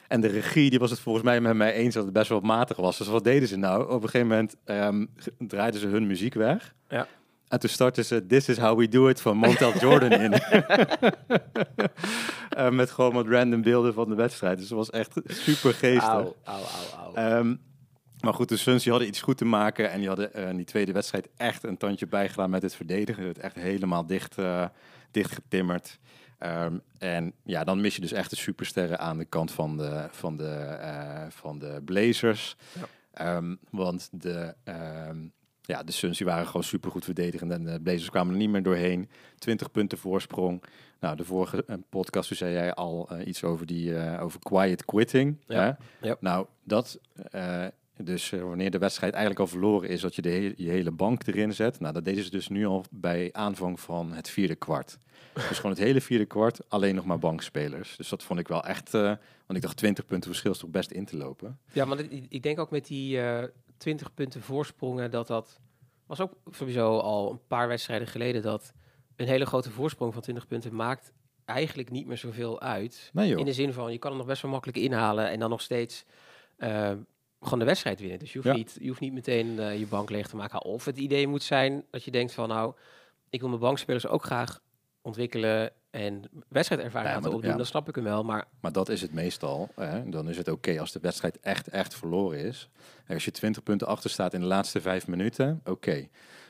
En 0.08 0.20
de 0.20 0.28
regie, 0.28 0.70
die 0.70 0.78
was 0.78 0.90
het 0.90 1.00
volgens 1.00 1.24
mij 1.24 1.40
met 1.40 1.54
mij 1.54 1.72
eens 1.72 1.94
dat 1.94 2.04
het 2.04 2.12
best 2.12 2.28
wel 2.28 2.40
matig 2.40 2.76
was. 2.76 2.98
Dus 2.98 3.06
wat 3.06 3.24
deden 3.24 3.48
ze 3.48 3.56
nou? 3.56 3.82
Op 3.82 4.02
een 4.02 4.08
gegeven 4.08 4.28
moment 4.28 4.56
ehm, 4.64 5.06
draaiden 5.38 5.80
ze 5.80 5.86
hun 5.86 6.06
muziek 6.06 6.34
weg. 6.34 6.74
Ja. 6.88 7.06
En 7.48 7.60
toen 7.60 7.70
startte 7.70 8.02
ze 8.02 8.26
This 8.26 8.48
is 8.48 8.58
how 8.58 8.78
we 8.78 8.88
do 8.88 9.08
it 9.08 9.20
van 9.20 9.36
Montel 9.36 9.72
Jordan 9.84 10.12
in. 10.12 10.32
Eh, 12.56 12.70
met 12.70 12.90
gewoon 12.90 13.12
wat 13.12 13.28
random 13.28 13.62
beelden 13.62 13.94
van 13.94 14.08
de 14.08 14.14
wedstrijd. 14.14 14.58
Dus 14.58 14.68
het 14.68 14.76
was 14.76 14.90
echt 14.90 15.20
super 15.26 15.74
geestig. 15.74 16.08
Auw, 16.08 16.36
auw, 16.44 16.62
auw. 16.96 17.14
Ehm, 17.14 17.54
maar 18.20 18.34
goed, 18.34 18.48
de 18.48 18.56
Suns 18.56 18.82
die 18.82 18.92
hadden 18.92 19.10
iets 19.10 19.22
goed 19.22 19.36
te 19.36 19.44
maken. 19.44 19.90
En 19.90 19.98
die 19.98 20.08
hadden 20.08 20.34
eh, 20.34 20.48
in 20.48 20.56
die 20.56 20.64
tweede 20.64 20.92
wedstrijd 20.92 21.28
echt 21.36 21.64
een 21.64 21.76
tandje 21.76 22.06
bijgedaan 22.06 22.50
met 22.50 22.62
het 22.62 22.74
verdedigen. 22.74 23.26
Het 23.26 23.38
echt 23.38 23.54
helemaal 23.54 24.06
dicht, 24.06 24.38
eh 24.38 24.64
dicht 25.10 25.32
getimmerd. 25.32 25.98
Ehm, 26.38 26.78
en 26.98 27.32
ja, 27.44 27.64
dan 27.64 27.80
mis 27.80 27.94
je 27.94 28.00
dus 28.00 28.12
echt 28.12 28.30
de 28.30 28.36
supersterren 28.36 28.98
aan 28.98 29.18
de 29.18 29.24
kant 29.24 29.52
van 29.52 29.76
de, 29.76 30.06
van 30.10 30.36
de, 30.36 30.48
eh, 30.80 31.26
van 31.28 31.58
de 31.58 31.80
Blazers. 31.84 32.56
Ja. 32.72 32.86
Ehm, 33.12 33.54
want 33.70 34.08
de, 34.12 34.54
ehm, 34.64 35.18
ja, 35.62 35.82
de 35.82 35.92
Suns 35.92 36.18
die 36.18 36.26
waren 36.26 36.46
gewoon 36.46 36.64
supergoed 36.64 37.04
verdedigend. 37.04 37.50
En 37.52 37.64
de 37.64 37.80
Blazers 37.82 38.10
kwamen 38.10 38.32
er 38.32 38.38
niet 38.38 38.50
meer 38.50 38.62
doorheen. 38.62 39.08
20 39.38 39.70
punten 39.70 39.98
voorsprong. 39.98 40.62
Nou, 41.00 41.16
de 41.16 41.24
vorige 41.24 41.64
eh, 41.66 41.76
podcast 41.88 42.28
toen 42.28 42.36
zei 42.36 42.52
jij 42.52 42.74
al 42.74 43.08
eh, 43.10 43.26
iets 43.26 43.44
over, 43.44 43.66
die, 43.66 44.18
over 44.20 44.40
quiet 44.40 44.84
quitting. 44.84 45.36
Ja. 45.46 45.60
Hè? 46.00 46.08
Ja. 46.08 46.16
Nou, 46.20 46.46
dat... 46.64 47.00
dus 48.02 48.30
wanneer 48.30 48.70
de 48.70 48.78
wedstrijd 48.78 49.12
eigenlijk 49.12 49.42
al 49.42 49.46
verloren 49.50 49.88
is, 49.88 50.00
dat 50.00 50.14
je 50.14 50.22
de 50.22 50.30
he- 50.30 50.52
je 50.56 50.70
hele 50.70 50.90
bank 50.90 51.26
erin 51.26 51.54
zet. 51.54 51.80
Nou, 51.80 51.94
dat 51.94 52.04
deden 52.04 52.24
ze 52.24 52.30
dus 52.30 52.48
nu 52.48 52.66
al 52.66 52.84
bij 52.90 53.28
aanvang 53.32 53.80
van 53.80 54.12
het 54.12 54.30
vierde 54.30 54.54
kwart. 54.54 54.98
Dus 55.48 55.56
gewoon 55.56 55.70
het 55.70 55.80
hele 55.80 56.00
vierde 56.00 56.24
kwart, 56.24 56.70
alleen 56.70 56.94
nog 56.94 57.04
maar 57.04 57.18
bankspelers. 57.18 57.96
Dus 57.96 58.08
dat 58.08 58.22
vond 58.22 58.40
ik 58.40 58.48
wel 58.48 58.64
echt, 58.64 58.94
eh, 58.94 59.00
want 59.46 59.56
ik 59.56 59.62
dacht 59.62 59.76
20 59.76 60.06
punten 60.06 60.30
verschil 60.30 60.50
is 60.52 60.58
toch 60.58 60.70
best 60.70 60.90
in 60.90 61.04
te 61.04 61.16
lopen. 61.16 61.58
Ja, 61.72 61.84
maar 61.84 61.98
ik 62.28 62.42
denk 62.42 62.58
ook 62.58 62.70
met 62.70 62.86
die 62.86 63.20
eh 63.20 63.44
20 63.76 64.14
punten 64.14 64.42
voorsprongen 64.42 65.10
dat 65.10 65.26
dat 65.26 65.60
was 66.06 66.20
ook 66.20 66.32
sowieso 66.50 66.98
al 66.98 67.30
een 67.30 67.40
paar 67.46 67.68
wedstrijden 67.68 68.08
geleden 68.08 68.42
dat 68.42 68.72
een 69.16 69.26
hele 69.26 69.46
grote 69.46 69.70
voorsprong 69.70 70.12
van 70.12 70.22
20 70.22 70.46
punten 70.46 70.74
maakt 70.74 71.12
eigenlijk 71.44 71.90
niet 71.90 72.06
meer 72.06 72.16
zoveel 72.16 72.60
uit. 72.60 73.10
Nee. 73.12 73.36
In 73.36 73.44
de 73.44 73.52
zin 73.52 73.72
van 73.72 73.92
je 73.92 73.98
kan 73.98 74.10
het 74.10 74.18
nog 74.18 74.28
best 74.28 74.42
wel 74.42 74.50
makkelijk 74.50 74.78
inhalen 74.78 75.28
en 75.30 75.38
dan 75.38 75.50
nog 75.50 75.60
steeds 75.60 76.04
eh, 76.56 76.92
gewoon 77.40 77.58
de 77.58 77.64
wedstrijd 77.64 78.00
winnen. 78.00 78.18
Dus 78.18 78.32
je 78.32 78.38
hoeft, 78.38 78.50
Ja. 78.50 78.56
niet, 78.56 78.76
je 78.80 78.88
hoeft 78.88 79.00
niet 79.00 79.12
meteen 79.12 79.78
je 79.78 79.86
bank 79.86 80.10
leeg 80.10 80.28
te 80.28 80.36
maken. 80.36 80.62
Of 80.64 80.84
het 80.84 80.96
idee 80.98 81.26
moet 81.26 81.42
zijn 81.42 81.84
dat 81.90 82.04
je 82.04 82.10
denkt 82.10 82.32
van 82.32 82.48
nou, 82.48 82.74
ik 83.30 83.40
wil 83.40 83.48
mijn 83.48 83.60
bankspelers 83.60 84.06
ook 84.06 84.24
graag 84.24 84.60
ontwikkelen 85.06 85.70
en 85.90 86.22
wedstrijdervaring 86.48 87.10
Ja, 87.10 87.16
laten 87.16 87.32
opdoen. 87.34 87.50
ja. 87.50 87.56
Dan 87.56 87.66
snap 87.66 87.88
ik 87.88 87.94
hem 87.94 88.04
wel. 88.04 88.24
Maar 88.24 88.44
Maar 88.60 88.72
dat 88.72 88.88
is 88.88 89.00
het 89.00 89.12
meestal. 89.12 89.68
Hè? 89.74 90.08
Dan 90.08 90.28
is 90.28 90.36
het 90.36 90.48
oké 90.48 90.80
als 90.80 90.92
de 90.92 90.98
wedstrijd 91.02 91.40
echt, 91.40 91.68
echt 91.68 91.94
verloren 91.94 92.38
is. 92.38 92.68
En 93.06 93.14
als 93.14 93.24
je 93.24 93.30
20 93.30 93.62
punten 93.62 93.86
achter 93.86 94.10
staat 94.10 94.34
in 94.34 94.40
de 94.40 94.46
laatste 94.46 94.80
vijf 94.80 95.06
minuten, 95.06 95.60
oké. 95.64 96.06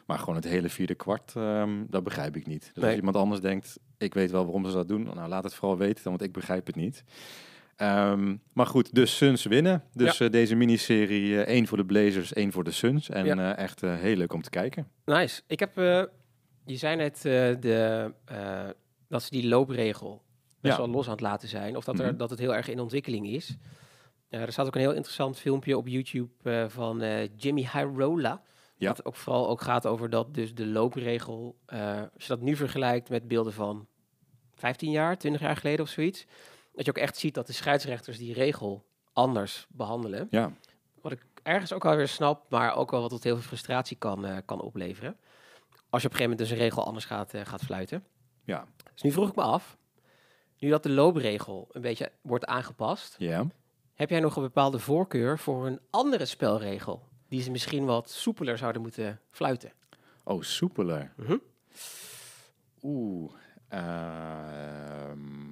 Maar 0.06 0.18
gewoon 0.18 0.34
het 0.34 0.44
hele 0.44 0.68
vierde 0.68 0.94
kwart, 0.94 1.32
ehm, 1.36 1.70
dat 1.88 2.04
begrijp 2.04 2.36
ik 2.36 2.46
niet. 2.46 2.60
Dus 2.62 2.72
Nee. 2.74 2.84
als 2.86 2.94
iemand 2.98 3.16
anders 3.16 3.40
denkt, 3.40 3.78
ik 3.98 4.14
weet 4.14 4.30
wel 4.30 4.44
waarom 4.44 4.66
ze 4.66 4.72
dat 4.72 4.88
doen, 4.88 5.02
nou 5.14 5.28
laat 5.28 5.44
het 5.44 5.54
vooral 5.54 5.76
weten, 5.78 6.04
want 6.04 6.22
ik 6.22 6.32
begrijp 6.32 6.66
het 6.66 6.76
niet. 6.76 7.04
Ehm, 7.76 8.36
maar 8.52 8.66
goed, 8.66 8.94
de 8.94 9.06
Suns 9.06 9.44
winnen. 9.44 9.84
Dus 9.92 10.20
eh, 10.20 10.30
deze 10.30 10.54
miniserie, 10.54 11.42
eh, 11.42 11.54
één 11.54 11.66
voor 11.66 11.76
de 11.76 11.84
Blazers, 11.84 12.32
één 12.32 12.52
voor 12.52 12.64
de 12.64 12.70
Suns. 12.70 13.08
En 13.10 13.38
eh, 13.38 13.56
echt 13.58 13.80
heel 13.80 14.16
leuk 14.16 14.32
om 14.32 14.42
te 14.42 14.50
kijken. 14.50 14.88
Nice. 15.04 15.42
Ik 15.46 15.60
heb, 15.60 15.76
je 16.66 16.76
zei 16.76 16.96
net 16.96 17.16
eh, 17.16 17.22
de, 17.60 18.12
eh, 18.24 18.68
dat 19.08 19.22
ze 19.22 19.30
die 19.30 19.48
loopregel 19.48 20.22
best 20.60 20.76
Ja. 20.76 20.82
wel 20.82 20.90
los 20.94 21.04
aan 21.06 21.12
het 21.12 21.20
laten 21.20 21.48
zijn. 21.48 21.76
Of 21.76 21.84
dat, 21.84 21.98
er, 21.98 22.06
Mhm. 22.06 22.16
dat 22.16 22.30
het 22.30 22.38
heel 22.38 22.54
erg 22.54 22.68
in 22.68 22.80
ontwikkeling 22.80 23.26
is. 23.26 23.56
Eh, 24.28 24.40
er 24.40 24.52
staat 24.52 24.66
ook 24.66 24.74
een 24.74 24.80
heel 24.80 24.92
interessant 24.92 25.38
filmpje 25.38 25.76
op 25.76 25.86
YouTube 25.88 26.66
van 26.68 27.02
Jimmy 27.36 27.68
Hyrola. 27.72 28.42
Ja. 28.76 28.88
Dat 28.92 29.04
ook 29.04 29.16
vooral 29.16 29.48
ook 29.48 29.60
gaat 29.60 29.86
over 29.86 30.10
dat 30.10 30.34
dus 30.34 30.54
de 30.54 30.66
loopregel, 30.66 31.56
als 32.14 32.22
je 32.22 32.28
dat 32.28 32.40
nu 32.40 32.56
vergelijkt 32.56 33.08
met 33.08 33.28
beelden 33.28 33.52
van 33.52 33.86
15 34.54 34.90
jaar, 34.90 35.18
20 35.18 35.40
jaar 35.42 35.56
geleden 35.56 35.84
of 35.84 35.90
zoiets. 35.90 36.26
Dat 36.74 36.84
je 36.84 36.90
ook 36.90 36.98
echt 36.98 37.16
ziet 37.16 37.34
dat 37.34 37.46
de 37.46 37.52
scheidsrechters 37.52 38.18
die 38.18 38.32
regel 38.32 38.84
anders 39.12 39.66
behandelen. 39.70 40.26
Ja, 40.30 40.52
Wat 41.00 41.12
ik 41.12 41.24
ergens 41.42 41.72
ook 41.72 41.84
alweer 41.84 42.08
snap, 42.08 42.50
maar 42.50 42.76
ook 42.76 42.90
wel 42.90 43.00
wat 43.00 43.10
tot 43.10 43.24
heel 43.24 43.34
veel 43.34 43.44
frustratie 43.46 43.96
kan, 43.96 44.42
kan 44.44 44.60
opleveren. 44.60 45.16
Als 45.96 46.04
je 46.04 46.10
op 46.10 46.14
een 46.14 46.20
gegeven 46.20 46.38
moment 46.38 46.38
dus 46.38 46.50
een 46.50 46.64
regel 46.76 46.86
anders 46.86 47.04
gaat, 47.04 47.34
eh, 47.34 47.46
gaat 47.46 47.62
fluiten. 47.64 48.04
ja, 48.44 48.66
Dus 48.92 49.02
nu 49.02 49.10
vroeg 49.12 49.28
ik 49.28 49.34
me 49.34 49.42
af, 49.42 49.76
nu 50.58 50.68
dat 50.70 50.82
de 50.82 50.90
loopregel 50.90 51.68
een 51.72 51.80
beetje 51.80 52.12
wordt 52.20 52.44
aangepast, 52.46 53.14
ja. 53.18 53.46
heb 53.94 54.10
jij 54.10 54.20
nog 54.20 54.36
een 54.36 54.42
bepaalde 54.42 54.78
voorkeur 54.78 55.38
voor 55.38 55.66
een 55.66 55.80
andere 55.90 56.24
spelregel? 56.24 57.08
Die 57.28 57.42
ze 57.42 57.50
misschien 57.50 57.84
wat 57.84 58.10
soepeler 58.10 58.58
zouden 58.58 58.82
moeten 58.82 59.20
fluiten. 59.30 59.72
Oh, 60.24 60.42
soepeler. 60.42 61.12
Mhm. 61.16 61.36
Oeh. 62.82 63.32
ehm, 63.68 65.50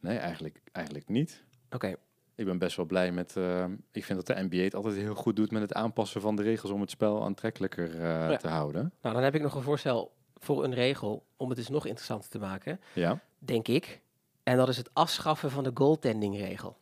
nee, 0.00 0.18
eigenlijk, 0.18 0.60
eigenlijk 0.72 1.08
niet. 1.08 1.42
Oké, 1.70 1.94
Ik 2.36 2.44
ben 2.44 2.58
best 2.58 2.76
wel 2.76 2.86
blij 2.86 3.12
met. 3.12 3.36
eh, 3.36 3.64
ik 3.92 4.04
vind 4.04 4.26
dat 4.26 4.36
de 4.36 4.42
NBA 4.42 4.56
het 4.62 4.74
altijd 4.74 4.94
heel 4.96 5.14
goed 5.14 5.36
doet 5.36 5.50
met 5.50 5.62
het 5.62 5.72
aanpassen 5.72 6.20
van 6.20 6.36
de 6.36 6.42
regels 6.42 6.70
om 6.72 6.80
het 6.80 6.90
spel 6.90 7.24
aantrekkelijker 7.24 7.90
eh, 7.94 8.00
Ja. 8.30 8.36
te 8.36 8.48
houden. 8.48 8.92
nou 9.02 9.14
dan 9.14 9.24
heb 9.24 9.34
ik 9.34 9.42
nog 9.42 9.54
een 9.54 9.62
voorstel 9.62 10.12
voor 10.38 10.64
een 10.64 10.74
regel 10.74 11.24
om 11.36 11.48
het 11.48 11.58
dus 11.58 11.68
nog 11.68 11.86
interessanter 11.86 12.30
te 12.30 12.38
maken, 12.38 12.80
Ja. 12.92 13.20
denk 13.38 13.68
ik. 13.68 14.00
En 14.42 14.56
dat 14.56 14.68
is 14.68 14.76
het 14.76 14.90
afschaffen 14.92 15.50
van 15.50 15.64
de 15.64 15.70
goaltending-regel. 15.74 16.76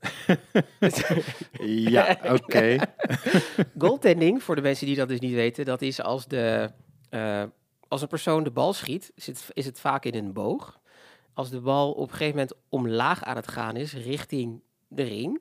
Ja, 1.62 2.18
oké. 2.42 2.76
Goaltending, 3.78 4.42
voor 4.42 4.54
de 4.54 4.62
mensen 4.62 4.86
die 4.86 4.96
dat 4.96 5.08
dus 5.08 5.20
niet 5.20 5.34
weten, 5.34 5.64
dat 5.64 5.82
is 5.82 6.00
als, 6.02 6.26
de, 6.26 6.70
eh, 7.10 7.42
als 7.88 8.02
een 8.02 8.08
persoon 8.08 8.44
de 8.44 8.50
bal 8.50 8.72
schiet, 8.72 9.12
zit, 9.14 9.50
is 9.52 9.64
het 9.66 9.80
vaak 9.80 10.04
in 10.04 10.14
een 10.14 10.32
boog. 10.32 10.78
Als 11.34 11.50
de 11.50 11.60
bal 11.60 11.92
op 11.92 12.02
een 12.10 12.16
gegeven 12.16 12.34
moment 12.34 12.52
omlaag 12.68 13.24
aan 13.24 13.36
het 13.36 13.48
gaan 13.48 13.76
is, 13.76 13.92
richting 13.94 14.60
de 14.88 15.02
ring, 15.02 15.40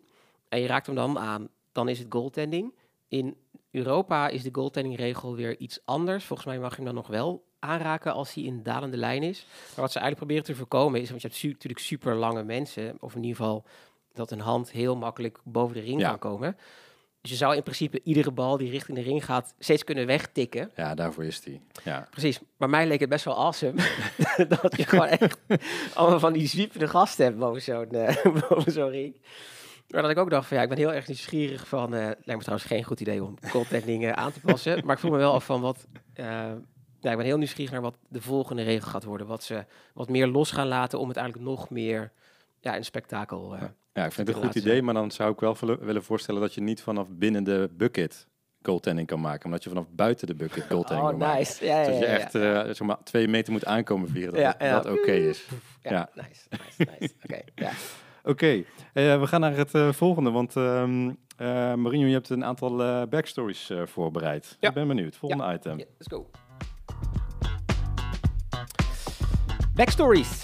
en 0.50 0.60
je 0.60 0.68
raakt 0.68 0.86
hem 0.86 0.96
dan 0.96 1.20
aan, 1.20 1.48
dan 1.72 1.90
is 1.90 2.00
het 2.00 2.08
goaltending. 2.10 2.74
In 3.08 3.36
Europa 3.72 4.28
is 4.28 4.44
de 4.44 4.50
goaltending-regel 4.52 5.36
weer 5.36 5.58
iets 5.58 5.80
anders. 5.86 6.26
Volgens 6.26 6.48
mij 6.48 6.60
mag 6.60 6.70
je 6.70 6.76
hem 6.76 6.86
dan 6.86 6.96
nog 6.96 7.08
wel 7.08 7.46
aanraken 7.60 8.14
als 8.14 8.34
hij 8.34 8.44
in 8.44 8.64
dalende 8.64 8.98
lijn 8.98 9.24
is. 9.24 9.46
Maar 9.48 9.82
wat 9.82 9.92
ze 9.92 10.00
eigenlijk 10.00 10.16
proberen 10.18 10.44
te 10.44 10.56
voorkomen 10.56 11.02
is, 11.02 11.10
want 11.10 11.22
je 11.22 11.28
hebt 11.28 11.40
su- 11.40 11.48
natuurlijk 11.52 11.84
super 11.86 12.16
lange 12.16 12.44
mensen, 12.44 12.98
of 13.00 13.16
in 13.16 13.24
ieder 13.24 13.38
geval 13.38 13.64
dat 14.14 14.32
een 14.32 14.40
hand 14.40 14.72
heel 14.72 14.96
makkelijk 14.96 15.40
boven 15.44 15.76
de 15.76 15.82
ring 15.82 16.00
Ja. 16.00 16.10
kan 16.10 16.20
komen. 16.20 16.58
Dus 17.28 17.38
je 17.38 17.46
zou 17.46 17.56
in 17.56 17.63
principe 17.63 18.00
iedere 18.04 18.32
bal 18.32 18.58
die 18.58 18.70
richting 18.70 18.98
de 18.98 19.04
ring 19.04 19.26
gaat 19.26 19.54
steeds 19.60 19.84
kunnen 19.84 20.06
wegtikken. 20.06 20.72
Ja, 20.76 20.96
daarvoor 20.96 21.26
is 21.26 21.42
die. 21.42 21.62
Ja. 21.84 22.08
Precies. 22.12 22.40
Maar 22.58 22.70
mij 22.70 22.88
leek 22.88 23.00
het 23.00 23.10
best 23.10 23.26
wel 23.26 23.38
awesome 23.38 23.82
dat 24.62 24.78
je 24.78 24.84
gewoon 24.84 25.08
echt 25.08 25.40
allemaal 25.94 26.20
van 26.20 26.34
die 26.34 26.48
zwiepende 26.48 26.88
gasten 26.88 27.26
hebt 27.26 27.38
boven 27.38 27.62
zo'n 27.62 27.92
eh, 27.92 28.26
boven 28.50 28.72
zo'n 28.72 28.90
ring. 28.90 29.16
Maar 29.88 30.02
dat 30.02 30.12
ik 30.12 30.18
ook 30.18 30.30
dacht 30.30 30.48
van 30.48 30.58
ja, 30.58 30.63
ik 30.63 30.70
ben 30.70 30.78
heel 30.78 30.94
erg 30.94 31.08
nieuwsgierig 31.08 31.68
van, 31.68 31.94
eh 31.94 32.00
lijkt 32.02 32.26
me 32.26 32.38
trouwens 32.38 32.68
geen 32.68 32.84
goed 32.84 33.00
idee 33.00 33.24
om 33.24 33.38
contendingen 33.52 34.18
aan 34.18 34.32
te 34.32 34.40
passen. 34.40 34.86
Maar 34.86 34.96
ik 34.96 35.02
voel 35.02 35.12
me 35.12 35.18
wel 35.18 35.34
af 35.34 35.46
van 35.46 35.62
wat, 35.62 35.88
eh, 36.13 36.26
ja, 37.00 37.12
ik 37.12 37.18
ben 37.18 37.26
heel 37.26 37.38
nieuwsgierig 37.38 37.72
naar 37.72 37.82
wat 37.82 37.98
de 38.08 38.22
volgende 38.22 38.63
regel 38.63 38.90
gaat 38.90 39.04
worden. 39.04 39.28
Wat 39.28 39.44
ze 39.44 39.66
wat 39.94 40.10
meer 40.10 40.28
los 40.28 40.52
gaan 40.52 40.68
laten 40.68 41.00
om 41.00 41.08
het 41.08 41.18
eigenlijk 41.18 41.50
nog 41.50 41.70
meer 41.70 42.12
ja, 42.62 42.76
een 42.76 42.86
spektakel. 42.86 43.56
eh, 43.56 43.62
ja, 43.93 44.06
ik 44.06 44.12
vind 44.12 44.28
het 44.28 44.38
een 44.38 44.43
goed 44.43 44.56
idee, 44.56 44.82
maar 44.82 44.93
dan 44.93 45.12
zou 45.12 45.32
ik 45.32 45.39
wel 45.39 45.58
willen- 45.60 45.86
willen 45.86 46.04
voorstellen 46.04 46.41
dat 46.41 46.54
je 46.54 46.62
niet 46.62 46.82
vanaf 46.82 47.08
binnen 47.12 47.43
de 47.43 47.70
bucket 47.74 48.28
goaltending 48.62 49.08
kan 49.08 49.20
maken, 49.22 49.46
omdat 49.46 49.63
je 49.63 49.70
vanaf 49.70 49.86
buiten 49.89 50.28
de 50.28 50.36
bucket 50.36 50.63
goaltending 50.72 51.02
Oh, 51.08 51.10
kan 51.10 51.20
maken. 51.20 51.38
nice. 51.38 51.65
Ja, 51.65 51.80
ja, 51.82 51.86
Dus 51.86 51.93
dat 51.93 52.00
je 52.04 52.06
ja, 52.12 52.12
echt 52.20 52.36
eh, 52.36 52.52
zeg 52.76 52.80
maar, 52.80 53.04
twee 53.04 53.28
meter 53.28 53.52
moet 53.54 53.65
aankomen 53.65 54.10
vliegen, 54.10 54.32
dat 54.34 54.41
Ja, 54.41 54.52
dat, 54.52 54.62
ja. 54.62 54.80
dat 54.80 54.98
oké 55.00 55.12
is. 55.12 55.48
ja. 55.82 55.91
ja. 55.91 56.10
Nice, 56.13 56.48
nice, 56.50 56.91
nice. 57.00 57.13
Oké, 57.24 57.41
ja. 57.56 57.72
Oké, 58.24 58.63
eh, 58.93 59.20
we 59.20 59.28
gaan 59.28 59.39
naar 59.41 59.56
het 59.56 59.72
volgende, 59.96 60.32
want 60.32 60.56
eh 60.56 60.84
Marino, 61.76 62.06
je 62.06 62.13
hebt 62.13 62.30
een 62.30 62.46
aantal 62.46 62.76
backstories 63.08 63.72
voorbereid. 63.86 64.58
Ja. 64.60 64.67
Ik 64.67 64.74
ben 64.74 64.88
benieuwd. 64.88 65.15
Volgende 65.15 65.54
item. 65.54 65.78
Ja, 65.78 65.86
let's 65.98 66.08
go. 66.13 66.30
Backstories. 69.74 70.41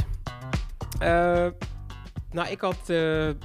Nou, 2.34 2.50
ik 2.50 2.62
had 2.62 2.90
eh, 2.90 3.30
eh, 3.30 3.36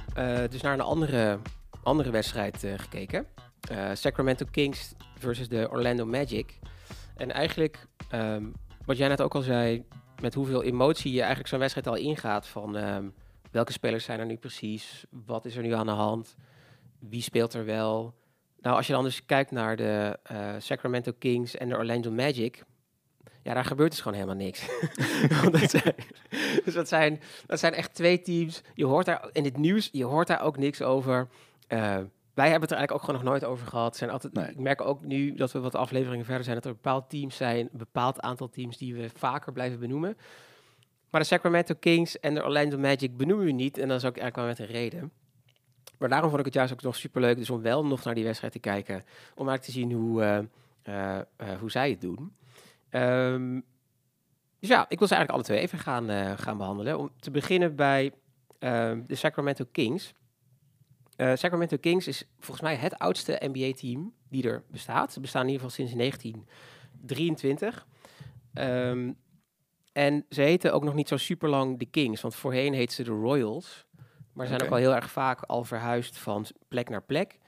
dus 0.49 0.61
naar 0.61 0.73
een 0.73 0.81
andere, 0.81 1.39
andere 1.83 2.09
wedstrijd 2.09 2.63
eh, 2.63 2.73
gekeken. 2.77 3.27
Sacramento 3.93 4.45
Kings 4.51 4.93
versus 5.17 5.47
de 5.47 5.67
Orlando 5.71 6.05
Magic. 6.05 6.59
En 7.15 7.31
eigenlijk, 7.31 7.87
ehm, 8.09 8.45
wat 8.85 8.97
jij 8.97 9.07
net 9.07 9.21
ook 9.21 9.35
al 9.35 9.41
zei, 9.41 9.85
met 10.21 10.33
hoeveel 10.33 10.63
emotie 10.63 11.11
je 11.11 11.19
eigenlijk 11.19 11.49
zo'n 11.49 11.59
wedstrijd 11.59 11.87
al 11.87 11.95
ingaat 11.95 12.47
van 12.47 12.77
ehm, 12.77 13.09
welke 13.51 13.71
spelers 13.71 14.05
zijn 14.05 14.19
er 14.19 14.25
nu 14.25 14.37
precies, 14.37 15.05
wat 15.09 15.45
is 15.45 15.55
er 15.55 15.63
nu 15.63 15.73
aan 15.73 15.85
de 15.85 15.91
hand, 15.91 16.35
wie 16.99 17.21
speelt 17.21 17.53
er 17.53 17.65
wel. 17.65 18.13
Nou, 18.59 18.75
als 18.75 18.87
je 18.87 18.93
dan 18.93 19.03
dus 19.03 19.25
kijkt 19.25 19.51
naar 19.51 19.75
de 19.75 20.19
Sacramento 20.59 21.11
Kings 21.19 21.55
en 21.55 21.69
de 21.69 21.77
Orlando 21.77 22.11
Magic, 22.11 22.63
ja, 23.41 23.53
daar 23.53 23.65
gebeurt 23.65 23.91
dus 23.91 24.01
gewoon 24.01 24.17
helemaal 24.17 24.45
niks. 24.45 24.65
Dat 25.51 25.69
zijn, 25.69 25.95
dus 26.65 26.73
dat 26.73 26.87
zijn, 26.87 27.21
dat 27.45 27.59
zijn 27.59 27.73
echt 27.73 27.93
twee 27.93 28.21
teams. 28.21 28.61
Je 28.73 28.85
hoort 28.85 29.05
daar 29.05 29.29
in 29.31 29.43
het 29.43 29.57
nieuws, 29.57 29.89
je 29.91 30.03
hoort 30.03 30.27
daar 30.27 30.41
ook 30.41 30.57
niks 30.57 30.81
over. 30.81 31.27
Eh, 31.67 31.97
wij 32.33 32.49
hebben 32.49 32.69
het 32.69 32.71
er 32.71 32.77
eigenlijk 32.77 32.91
ook 32.91 32.99
gewoon 32.99 33.15
nog 33.15 33.23
nooit 33.23 33.43
over 33.43 33.67
gehad. 33.67 33.97
Zijn 33.97 34.09
altijd, 34.09 34.33
Nee. 34.33 34.49
Ik 34.49 34.59
merk 34.59 34.81
ook 34.81 35.03
nu 35.03 35.33
dat 35.33 35.51
we 35.51 35.59
wat 35.59 35.75
afleveringen 35.75 36.25
verder 36.25 36.43
zijn, 36.43 36.55
dat 36.55 36.65
er 36.65 36.71
bepaalde 36.71 37.07
teams 37.07 37.35
zijn, 37.35 37.69
een 37.71 37.77
bepaald 37.77 38.19
aantal 38.19 38.49
teams 38.49 38.77
die 38.77 38.95
we 38.95 39.09
vaker 39.15 39.53
blijven 39.53 39.79
benoemen. 39.79 40.17
Maar 41.09 41.21
de 41.21 41.27
Sacramento 41.27 41.75
Kings 41.79 42.19
en 42.19 42.33
de 42.33 42.43
Orlando 42.43 42.77
Magic 42.77 43.17
benoemen 43.17 43.45
we 43.45 43.51
niet. 43.51 43.77
En 43.77 43.87
dat 43.87 43.97
is 43.97 44.05
ook 44.05 44.17
eigenlijk 44.17 44.35
wel 44.35 44.45
met 44.45 44.59
een 44.59 44.81
reden. 44.81 45.11
Maar 45.97 46.09
daarom 46.09 46.29
vond 46.29 46.39
ik 46.39 46.45
het 46.45 46.55
juist 46.55 46.73
ook 46.73 46.81
nog 46.81 46.95
superleuk, 46.95 47.37
dus 47.37 47.49
om 47.49 47.61
wel 47.61 47.85
nog 47.85 48.03
naar 48.03 48.15
die 48.15 48.23
wedstrijd 48.23 48.53
te 48.53 48.59
kijken. 48.59 48.95
Om 49.35 49.47
eigenlijk 49.47 49.61
te 49.61 49.71
zien 49.71 49.91
hoe, 49.91 50.23
eh, 50.83 51.17
eh, 51.17 51.59
hoe 51.59 51.71
zij 51.71 51.89
het 51.89 52.01
doen. 52.01 52.35
Ehm, 52.89 53.59
dus 54.59 54.69
ja, 54.69 54.85
ik 54.89 54.99
wil 54.99 55.07
ze 55.07 55.15
eigenlijk 55.15 55.31
alle 55.31 55.43
twee 55.43 55.59
even 55.59 55.79
gaan, 55.79 56.09
eh, 56.09 56.31
gaan 56.37 56.57
behandelen. 56.57 56.97
Om 56.97 57.09
te 57.19 57.31
beginnen 57.31 57.75
bij 57.75 58.11
ehm, 58.59 59.01
de 59.07 59.15
Sacramento 59.15 59.65
Kings. 59.71 60.13
Eh, 61.15 61.31
Sacramento 61.35 61.77
Kings 61.77 62.07
is 62.07 62.23
volgens 62.39 62.61
mij 62.61 62.75
het 62.75 62.97
oudste 62.97 63.41
NBA-team 63.41 64.13
die 64.29 64.43
er 64.43 64.63
bestaat. 64.67 65.13
Ze 65.13 65.19
bestaan 65.19 65.41
in 65.41 65.49
ieder 65.49 65.69
geval 65.69 65.85
sinds 65.85 65.95
1923. 65.95 67.87
Ehm, 68.53 69.11
en 69.91 70.25
ze 70.29 70.41
heten 70.41 70.73
ook 70.73 70.83
nog 70.83 70.93
niet 70.93 71.07
zo 71.07 71.17
super 71.17 71.49
lang 71.49 71.79
de 71.79 71.85
Kings, 71.85 72.21
want 72.21 72.35
voorheen 72.35 72.73
heette 72.73 72.93
ze 72.93 73.03
de 73.03 73.11
Royals. 73.11 73.85
Maar 74.33 74.45
ze 74.45 74.53
zijn 74.53 74.65
ook 74.65 74.73
al 74.73 74.77
heel 74.77 74.95
erg 74.95 75.11
vaak 75.11 75.41
al 75.41 75.63
verhuisd 75.63 76.17
van 76.17 76.45
plek 76.67 76.89
naar 76.89 77.03
plek. 77.03 77.39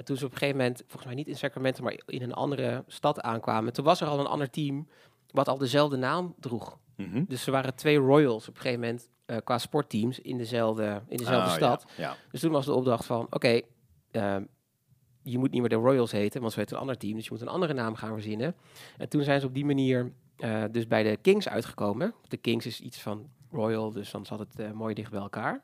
En 0.00 0.06
toen 0.06 0.16
ze 0.16 0.24
op 0.24 0.32
een 0.32 0.38
gegeven 0.38 0.60
moment, 0.60 0.78
volgens 0.86 1.04
mij 1.04 1.14
niet 1.14 1.28
in 1.28 1.36
Sacramento, 1.36 1.82
maar 1.82 2.00
in 2.06 2.22
een 2.22 2.32
andere 2.32 2.84
stad 2.86 3.20
aankwamen, 3.20 3.72
toen 3.72 3.84
was 3.84 4.00
er 4.00 4.06
al 4.06 4.20
een 4.20 4.26
ander 4.26 4.50
team 4.50 4.88
wat 5.30 5.48
al 5.48 5.58
dezelfde 5.58 5.96
naam 5.96 6.34
droeg. 6.38 6.78
Mhm. 6.96 7.24
Dus 7.28 7.46
er 7.46 7.52
waren 7.52 7.74
twee 7.74 7.96
Royals 7.98 8.48
op 8.48 8.54
een 8.54 8.60
gegeven 8.60 8.80
moment 8.80 9.08
eh, 9.26 9.36
qua 9.44 9.58
sportteams 9.58 10.20
in 10.20 10.38
dezelfde, 10.38 11.02
in 11.08 11.16
dezelfde 11.16 11.50
Ah, 11.50 11.56
stad. 11.56 11.84
Ja, 11.96 12.02
ja. 12.02 12.16
Dus 12.30 12.40
toen 12.40 12.50
was 12.50 12.64
de 12.64 12.72
opdracht 12.72 13.06
van, 13.06 13.26
oké, 13.30 13.60
ehm, 14.10 14.44
je 15.22 15.38
moet 15.38 15.50
niet 15.50 15.60
meer 15.60 15.70
de 15.70 15.74
Royals 15.74 16.12
heten, 16.12 16.40
want 16.40 16.52
ze 16.52 16.58
heet 16.58 16.70
een 16.70 16.78
ander 16.78 16.96
team, 16.98 17.14
dus 17.14 17.24
je 17.24 17.30
moet 17.32 17.40
een 17.40 17.48
andere 17.48 17.72
naam 17.72 17.94
gaan 17.94 18.12
verzinnen. 18.12 18.54
En 18.98 19.08
toen 19.08 19.22
zijn 19.22 19.40
ze 19.40 19.46
op 19.46 19.54
die 19.54 19.64
manier 19.64 20.12
eh, 20.36 20.64
dus 20.70 20.86
bij 20.86 21.02
de 21.02 21.16
Kings 21.16 21.48
uitgekomen. 21.48 22.14
De 22.28 22.36
Kings 22.36 22.66
is 22.66 22.80
iets 22.80 23.00
van 23.00 23.30
Royal, 23.50 23.90
dus 23.90 24.10
dan 24.10 24.26
zat 24.26 24.38
het 24.38 24.58
eh, 24.58 24.70
mooi 24.70 24.94
dicht 24.94 25.10
bij 25.10 25.20
elkaar. 25.20 25.62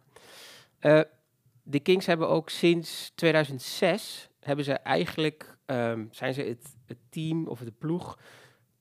De 1.69 1.81
Kings 1.81 2.07
hebben 2.07 2.29
ook 2.29 2.51
sinds 2.51 3.13
2006, 3.15 4.29
hebben 4.41 4.65
ze 4.65 4.73
eigenlijk, 4.73 5.57
ehm, 5.67 6.07
zijn 6.11 6.35
ze 6.35 6.43
het, 6.43 6.77
het 6.87 6.99
team 7.09 7.47
of 7.47 7.61
de 7.61 7.73
ploeg 7.73 8.19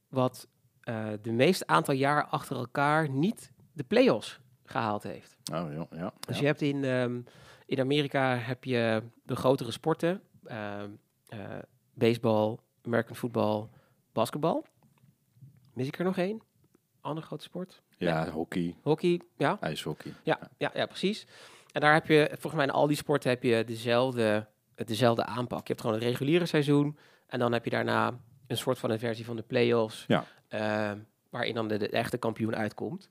wat 0.08 0.48
eh, 0.82 1.08
de 1.22 1.32
meeste 1.32 1.68
aantal 1.68 1.94
jaar 1.94 2.26
achter 2.26 2.56
elkaar 2.56 3.10
niet 3.10 3.52
de 3.74 3.84
playoffs 3.84 4.40
gehaald 4.66 5.04
heeft. 5.04 5.36
Oh, 5.54 5.74
ja, 5.74 5.88
ja. 5.92 6.14
Dus 6.20 6.40
je 6.40 6.46
hebt 6.46 6.62
in, 6.62 6.84
ehm, 6.84 7.22
in 7.66 7.80
Amerika 7.80 8.36
heb 8.38 8.64
je 8.64 9.04
de 9.24 9.36
grotere 9.36 9.72
sporten. 9.72 10.22
eh, 10.46 10.84
baseball, 11.94 12.58
American 12.84 13.16
football, 13.16 13.68
basketbal. 14.14 14.66
Mis 15.74 15.88
ik 15.88 16.00
er 16.00 16.06
nog 16.06 16.18
één? 16.18 16.42
Andere 17.02 17.26
grote 17.26 17.44
sport? 17.44 17.82
Ja, 17.98 18.30
hockey, 18.30 18.76
Hockey, 18.82 19.22
ja. 19.38 19.58
ijshockey. 19.60 20.14
Ja, 20.24 20.40
ja, 20.58 20.72
ja, 20.74 20.86
precies. 20.86 21.28
En 21.76 21.82
daar 21.82 21.94
heb 21.94 22.08
je, 22.08 22.28
volgens 22.32 22.54
mij 22.54 22.64
in 22.64 22.72
al 22.72 22.88
die 22.88 22.98
sporten 22.98 23.30
heb 23.30 23.44
je 23.44 23.64
dezelfde, 23.66 24.46
dezelfde 24.76 25.26
aanpak. 25.26 25.60
Je 25.60 25.68
hebt 25.68 25.82
gewoon 25.82 25.96
het 25.96 26.06
reguliere 26.06 26.46
seizoen. 26.46 26.98
En 27.28 27.40
dan 27.40 27.52
heb 27.54 27.64
je 27.64 27.70
daarna 27.70 28.20
een 28.48 28.58
soort 28.58 28.80
van 28.80 28.90
een 28.92 29.00
versie 29.00 29.26
van 29.26 29.36
de 29.36 29.42
play-offs. 29.42 30.04
Ja. 30.08 30.26
ehm, 30.48 30.98
waarin 31.30 31.54
dan 31.54 31.68
de, 31.68 31.78
de 31.78 31.90
echte 31.90 32.18
kampioen 32.18 32.56
uitkomt. 32.56 33.08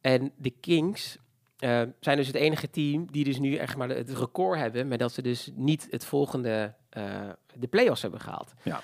En 0.00 0.32
de 0.36 0.50
Kings 0.50 1.18
eh, 1.58 1.82
zijn 2.00 2.16
dus 2.16 2.26
het 2.26 2.36
enige 2.36 2.70
team 2.70 3.10
die 3.10 3.24
dus 3.24 3.38
nu 3.38 3.54
echt 3.56 3.76
maar 3.76 3.88
het 3.88 4.10
record 4.10 4.58
hebben. 4.58 4.88
Maar 4.88 4.98
dat 4.98 5.12
ze 5.12 5.22
dus 5.22 5.50
niet 5.54 5.86
het 5.90 6.04
volgende, 6.04 6.74
eh, 6.88 7.28
de 7.54 7.66
play-offs 7.66 8.02
hebben 8.02 8.20
gehaald. 8.20 8.54
Ja. 8.62 8.80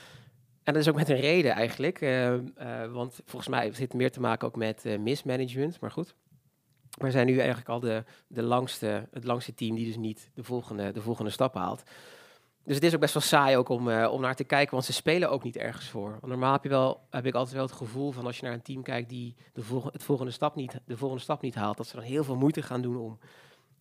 En 0.63 0.73
dat 0.73 0.83
is 0.83 0.89
ook 0.89 0.97
met 0.97 1.09
een 1.09 1.21
reden 1.21 1.53
eigenlijk. 1.53 2.01
eh, 2.01 2.35
eh, 2.35 2.41
want 2.93 3.21
volgens 3.25 3.51
mij 3.51 3.63
heeft 3.63 3.79
het 3.79 3.95
meer 3.95 4.11
te 4.11 4.21
maken 4.21 4.49
ook 4.49 4.57
met 4.57 4.85
eh, 4.85 4.99
mismanagement. 4.99 5.81
Maar 5.81 5.91
goed. 5.91 6.15
We 6.99 7.11
zijn 7.11 7.27
nu 7.27 7.39
eigenlijk 7.39 7.69
al 7.69 7.81
de, 7.81 8.05
de 8.27 8.43
langste, 8.43 9.09
het 9.11 9.25
langste 9.25 9.55
team 9.55 9.75
die 9.75 9.87
dus 9.87 9.97
niet 9.97 10.31
de 10.35 10.45
volgende, 10.45 10.93
de 10.93 11.01
volgende 11.01 11.31
stap 11.31 11.55
haalt. 11.55 11.83
Dus 12.65 12.75
het 12.75 12.85
is 12.85 12.95
ook 12.95 13.01
best 13.01 13.15
wel 13.15 13.23
saai 13.23 13.57
ook 13.57 13.69
om, 13.69 13.91
eh, 13.91 14.13
om 14.13 14.21
naar 14.21 14.35
te 14.35 14.45
kijken, 14.45 14.73
want 14.73 14.85
ze 14.85 14.93
spelen 14.93 15.31
ook 15.31 15.43
niet 15.43 15.57
ergens 15.57 15.89
voor. 15.89 16.11
Want 16.11 16.27
normaal 16.27 16.53
heb, 16.53 16.63
je 16.63 16.69
wel, 16.69 17.07
heb 17.11 17.27
ik 17.27 17.35
altijd 17.35 17.55
wel 17.55 17.67
het 17.67 17.75
gevoel 17.75 18.13
van 18.13 18.27
als 18.27 18.39
je 18.39 18.45
naar 18.45 18.55
een 18.55 18.63
team 18.63 18.83
kijkt 18.83 19.09
die 19.09 19.37
de, 19.53 19.63
volg 19.63 19.93
het 19.93 20.03
volgende 20.03 20.33
stap 20.33 20.55
niet, 20.55 20.81
de 20.85 20.97
volgende 20.97 21.23
stap 21.23 21.43
niet 21.43 21.55
haalt, 21.55 21.77
dat 21.77 21.87
ze 21.87 21.97
dan 21.97 22.05
heel 22.05 22.25
veel 22.25 22.37
moeite 22.37 22.63
gaan 22.63 22.83
doen 22.83 22.97
om 22.97 23.19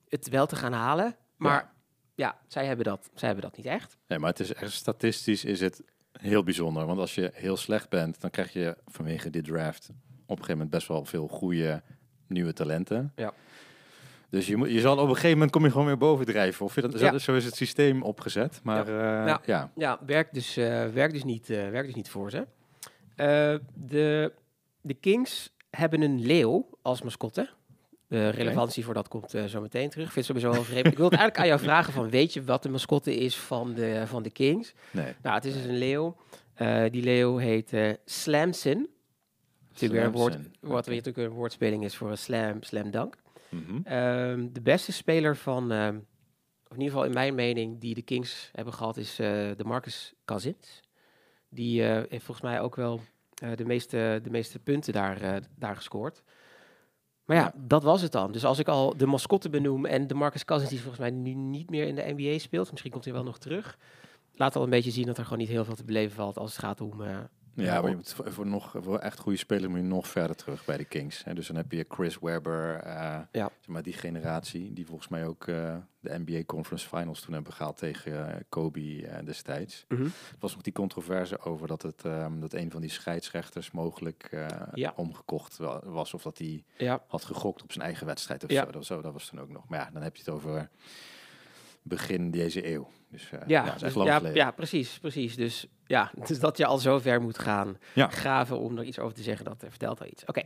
het 0.10 0.30
wel 0.30 0.45
te 0.45 0.56
gaan 0.56 0.74
halen. 0.74 1.15
Maar 1.38 1.74
ja, 2.15 2.39
zij, 2.47 2.65
hebben 2.65 2.86
dat, 2.86 3.10
zij 3.13 3.28
hebben 3.28 3.45
dat 3.45 3.58
niet 3.58 3.65
echt. 3.65 3.97
Nee, 4.08 4.19
maar 4.19 4.30
het 4.30 4.39
is 4.39 4.54
echt 4.54 4.71
statistisch 4.71 5.45
is 5.45 5.60
het 5.60 5.84
heel 6.12 6.43
bijzonder. 6.43 6.86
Want 6.86 7.00
als 7.00 7.15
je 7.15 7.32
heel 7.34 7.58
slecht 7.58 7.89
bent, 7.89 8.21
dan 8.21 8.30
krijg 8.30 8.54
je 8.54 8.78
vanwege 8.86 9.30
dit 9.30 9.43
draft 9.43 9.89
op 9.89 9.97
een 10.15 10.45
gegeven 10.45 10.52
moment 10.52 10.69
best 10.69 10.88
wel 10.88 11.06
veel 11.06 11.28
goede 11.28 11.84
nieuwe 12.32 12.54
talenten. 12.54 13.12
Ja. 13.15 13.34
Dus 14.30 14.48
je, 14.48 14.56
moet, 14.58 14.72
je 14.72 14.80
zal 14.80 14.98
op 14.98 15.08
een 15.08 15.13
gegeven 15.15 15.32
moment 15.32 15.52
kom 15.52 15.63
je 15.63 15.72
gewoon 15.72 15.86
weer 15.86 15.98
bovendrijven. 15.98 16.65
Of 16.65 16.76
je 16.76 16.82
dat, 16.82 17.00
Ja. 17.00 17.17
Zo 17.17 17.36
is 17.36 17.46
het 17.46 17.56
systeem 17.56 18.02
opgezet. 18.04 18.60
Maar 18.63 18.91
ja, 18.91 19.26
Ja. 19.28 19.41
ja. 19.46 19.72
Ja, 19.76 20.00
werkt 20.06 20.34
dus, 20.34 20.58
eh, 20.58 20.86
werkt 20.88 21.13
dus, 21.13 21.24
niet, 21.24 21.50
eh, 21.50 21.70
werkt 21.70 21.86
dus 21.86 21.96
niet 21.96 22.10
voor 22.10 22.30
ze. 22.30 22.48
Eh, 23.15 23.56
de, 23.74 24.32
de 24.82 24.94
Kings 24.94 25.54
hebben 25.70 26.02
een 26.02 26.26
leeuw 26.26 26.70
als 26.82 27.02
mascotte. 27.02 27.50
De 28.08 28.30
relevantie 28.30 28.86
voor 28.86 28.94
dat 28.94 29.08
komt 29.08 29.34
eh, 29.34 29.44
zo 29.46 29.62
meteen 29.62 29.89
terug. 29.89 30.06
Ik 30.08 30.12
vind 30.12 30.28
het 30.28 30.36
sowieso 30.36 30.52
wel 30.58 30.70
vreemd. 30.72 30.86
Ik 30.88 30.98
wil 30.98 31.06
het 31.10 31.15
eigenlijk 31.20 31.39
aan 31.39 31.48
jou 31.58 31.60
vragen 31.60 31.94
van, 31.94 32.10
weet 32.10 32.34
je 32.34 32.44
wat 32.44 32.63
de 32.63 32.70
mascotte 32.70 33.15
is 33.15 33.38
van 33.38 33.74
de, 33.74 34.04
van 34.06 34.24
de 34.24 34.30
Kings? 34.30 34.74
nee. 34.91 35.13
Nou, 35.22 35.36
het 35.36 35.46
is 35.46 35.54
dus 35.54 35.63
een 35.63 35.78
leeuw. 35.78 36.15
Eh, 36.54 36.84
die 36.91 37.04
leeuw 37.04 37.38
heet 37.38 37.74
eh 37.74 37.89
Slamson. 38.06 38.88
Natuurlijk 39.72 40.00
weer 40.02 40.04
een 40.04 40.18
woord, 40.20 40.38
wat 40.60 40.86
weer 40.86 40.96
natuurlijk 40.96 41.28
een 41.28 41.36
woordspeling 41.36 41.84
is 41.84 41.96
voor 41.96 42.10
een 42.12 42.18
slam, 42.18 42.64
slam 42.64 42.92
dunk. 42.92 43.16
Mhm. 43.50 43.80
Ehm, 43.84 44.48
de 44.52 44.62
beste 44.62 44.92
speler 44.92 45.38
van, 45.38 45.72
ehm, 45.72 45.96
of 46.68 46.78
in 46.78 46.82
ieder 46.82 46.88
geval 46.88 47.04
in 47.06 47.14
mijn 47.14 47.36
mening, 47.36 47.80
die 47.80 47.96
de 47.96 48.02
Kings 48.02 48.50
hebben 48.54 48.74
gehad, 48.74 48.98
is 48.98 49.20
eh, 49.20 49.28
de 49.58 49.64
Marcus 49.64 50.14
Cousins. 50.26 50.80
Die 51.50 51.84
eh, 51.84 52.04
heeft 52.10 52.26
volgens 52.26 52.42
mij 52.42 52.62
ook 52.62 52.76
wel 52.76 53.02
eh, 53.42 53.56
de, 53.56 53.66
meeste, 53.66 54.20
de 54.24 54.30
meeste 54.30 54.60
punten 54.60 54.94
daar, 54.94 55.42
daar 55.56 55.76
gescoord. 55.76 56.24
Maar 57.26 57.38
ja, 57.38 57.44
Ja. 57.44 57.54
dat 57.68 57.84
was 57.84 58.02
het 58.02 58.12
dan. 58.12 58.32
Dus 58.32 58.46
als 58.46 58.60
ik 58.60 58.68
al 58.68 58.98
de 58.98 59.06
mascotte 59.06 59.50
benoem 59.50 59.86
en 59.86 60.08
de 60.08 60.14
Marcus 60.14 60.46
Cousins, 60.46 60.72
die 60.72 60.82
volgens 60.82 61.02
mij 61.02 61.12
nu 61.12 61.34
niet 61.34 61.70
meer 61.70 61.88
in 61.88 61.96
de 61.96 62.14
NBA 62.18 62.38
speelt, 62.40 62.70
misschien 62.72 62.92
komt 62.92 63.04
hij 63.04 63.14
wel 63.14 63.24
nog 63.24 63.38
terug, 63.40 63.78
laat 64.34 64.56
al 64.56 64.64
een 64.64 64.70
beetje 64.70 64.92
zien 64.92 65.06
dat 65.06 65.18
er 65.18 65.24
gewoon 65.24 65.40
niet 65.40 65.50
heel 65.50 65.66
veel 65.66 65.76
te 65.76 65.84
beleven 65.84 66.16
valt 66.16 66.38
als 66.38 66.52
het 66.52 66.60
gaat 66.66 66.82
om... 66.82 67.02
Ja, 67.54 67.82
maar 67.82 67.90
je 67.90 67.96
moet 67.96 68.16
voor, 68.28 68.48
nog, 68.48 68.76
voor 68.80 69.00
echt 69.00 69.20
goede 69.20 69.38
spelers 69.38 69.68
moet 69.68 69.78
je 69.80 69.84
nog 69.86 70.08
verder 70.08 70.36
terug 70.36 70.66
bij 70.66 70.78
de 70.78 70.86
Kings. 70.86 71.24
Hè. 71.24 71.34
Dus 71.34 71.48
dan 71.48 71.56
heb 71.56 71.72
je 71.72 71.86
Chris 71.90 72.20
Webber, 72.20 72.76
eh, 72.76 72.94
Ja. 73.32 73.50
zeg 73.60 73.68
maar 73.68 73.84
die 73.84 73.94
generatie, 73.94 74.74
die 74.74 74.86
volgens 74.86 75.08
mij 75.08 75.26
ook 75.26 75.48
eh, 75.48 75.76
de 76.00 76.20
NBA 76.26 76.44
Conference 76.46 76.88
Finals 76.88 77.22
toen 77.22 77.34
hebben 77.34 77.54
gehaald 77.54 77.78
tegen 77.78 78.34
eh, 78.36 78.42
Kobe 78.50 79.22
destijds. 79.26 79.86
mhm. 79.88 80.04
Er 80.04 80.12
was 80.40 80.54
nog 80.54 80.62
die 80.62 80.74
controverse 80.74 81.40
over 81.40 81.68
dat, 81.68 81.82
het, 81.82 82.06
ehm, 82.06 82.40
dat 82.40 82.54
een 82.54 82.72
van 82.72 82.82
die 82.82 82.90
scheidsrechters 82.90 83.72
mogelijk 83.72 84.30
Ja. 84.74 84.94
omgekocht 84.96 85.58
wa- 85.58 85.82
was. 85.86 86.14
Of 86.14 86.22
dat 86.22 86.38
hij 86.38 86.64
Ja, 86.78 87.04
had 87.08 87.24
gegokt 87.26 87.64
op 87.64 87.72
zijn 87.72 87.86
eigen 87.86 88.06
wedstrijd 88.06 88.44
of 88.44 88.50
Ja. 88.52 88.66
zo. 88.66 88.72
Dat, 88.72 88.86
zo. 88.86 89.02
dat 89.02 89.14
was 89.14 89.28
toen 89.28 89.40
ook 89.42 89.50
nog. 89.50 89.68
Maar 89.70 89.80
ja, 89.80 89.90
dan 89.94 90.02
heb 90.02 90.16
je 90.16 90.22
het 90.26 90.32
over 90.34 90.70
begin 91.84 92.32
deze 92.32 92.68
eeuw. 92.74 92.88
Dus 93.10 93.30
ja, 93.30 93.44
ja, 93.48 93.64
dat 93.64 93.68
is 93.68 93.80
dus- 93.80 93.84
echt 93.88 93.96
lang 93.96 94.10
ja, 94.10 94.18
geleden. 94.18 94.38
ja, 94.38 94.52
precies, 94.52 95.00
precies. 95.00 95.36
Dus 95.36 95.68
ja, 95.92 96.12
dus 96.28 96.40
dat 96.40 96.58
je 96.58 96.66
al 96.66 96.78
zo 96.78 97.00
ver 97.00 97.22
moet 97.22 97.40
gaan 97.40 97.78
Ja. 97.94 98.08
graven 98.08 98.60
om 98.60 98.78
er 98.78 98.84
iets 98.84 99.00
over 99.00 99.16
te 99.16 99.24
zeggen, 99.24 99.46
dat 99.46 99.64
vertelt 99.70 100.02
al 100.02 100.08
iets. 100.08 100.26
Oké, 100.26 100.42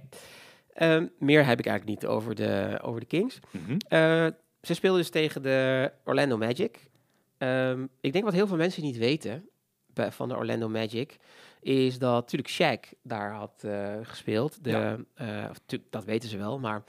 Ehm, 0.74 1.08
meer 1.20 1.46
heb 1.46 1.60
ik 1.60 1.66
eigenlijk 1.66 2.00
niet 2.02 2.10
over 2.10 2.36
de, 2.36 2.80
over 2.82 3.00
de 3.00 3.06
Kings. 3.06 3.40
Eh, 3.88 4.28
ze 4.62 4.74
speelden 4.74 5.00
dus 5.02 5.10
tegen 5.10 5.42
de 5.42 5.92
Orlando 6.06 6.38
Magic. 6.38 6.90
Ehm, 7.38 7.86
ik 8.02 8.14
denk 8.14 8.24
wat 8.26 8.34
heel 8.34 8.48
veel 8.48 8.58
mensen 8.58 8.84
niet 8.84 8.98
weten 8.98 9.50
bij, 9.94 10.12
van 10.12 10.30
de 10.30 10.36
Orlando 10.36 10.70
Magic, 10.70 11.18
is 11.62 12.00
dat 12.00 12.14
natuurlijk 12.14 12.52
Shaq 12.52 12.90
daar 13.04 13.32
had 13.32 13.64
eh, 13.64 13.94
gespeeld. 14.02 14.64
De, 14.64 14.70
Ja. 14.70 14.98
eh, 15.14 15.50
of 15.50 15.58
dat 15.90 16.06
weten 16.06 16.30
ze 16.30 16.38
wel, 16.38 16.60
maar 16.60 16.84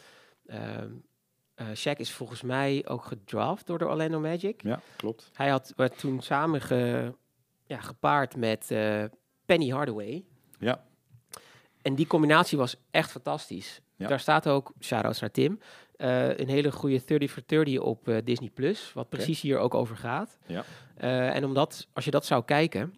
ehm 0.46 0.90
eh, 1.54 1.66
Shaq 1.74 1.96
is 1.96 2.10
volgens 2.12 2.42
mij 2.42 2.84
ook 2.88 3.04
gedraft 3.04 3.66
door 3.66 3.78
de 3.78 3.86
Orlando 3.86 4.20
Magic. 4.20 4.62
Ja, 4.62 4.80
klopt. 4.96 5.30
Hij 5.32 5.48
had 5.48 5.72
werd 5.76 5.98
toen 5.98 6.20
samen 6.22 6.60
ge, 6.60 7.12
ja, 7.66 7.80
gepaard 7.80 8.36
met 8.36 8.70
eh, 8.70 9.04
Penny 9.46 9.68
Hardaway. 9.68 10.24
Ja. 10.58 10.84
En 11.82 11.94
die 11.94 12.06
combinatie 12.06 12.58
was 12.58 12.76
echt 12.90 13.10
fantastisch. 13.10 13.80
Ja. 13.96 14.08
Daar 14.08 14.20
staat 14.20 14.48
ook, 14.48 14.72
shout-outs 14.80 15.20
naar 15.20 15.30
Tim, 15.30 15.60
eh, 15.96 16.38
een 16.38 16.48
hele 16.48 16.72
goede 16.72 17.04
30 17.04 17.30
for 17.30 17.42
30 17.46 17.78
op 17.78 18.08
eh, 18.08 18.16
Disney+, 18.24 18.50
Plus, 18.50 18.92
wat 18.92 19.08
precies 19.08 19.40
hier 19.40 19.58
ook 19.58 19.74
over 19.74 19.96
gaat. 19.96 20.38
Ja. 20.46 20.64
En 21.32 21.44
omdat, 21.44 21.88
als 21.92 22.04
je 22.04 22.10
dat 22.10 22.26
zou 22.26 22.44
kijken, 22.44 22.94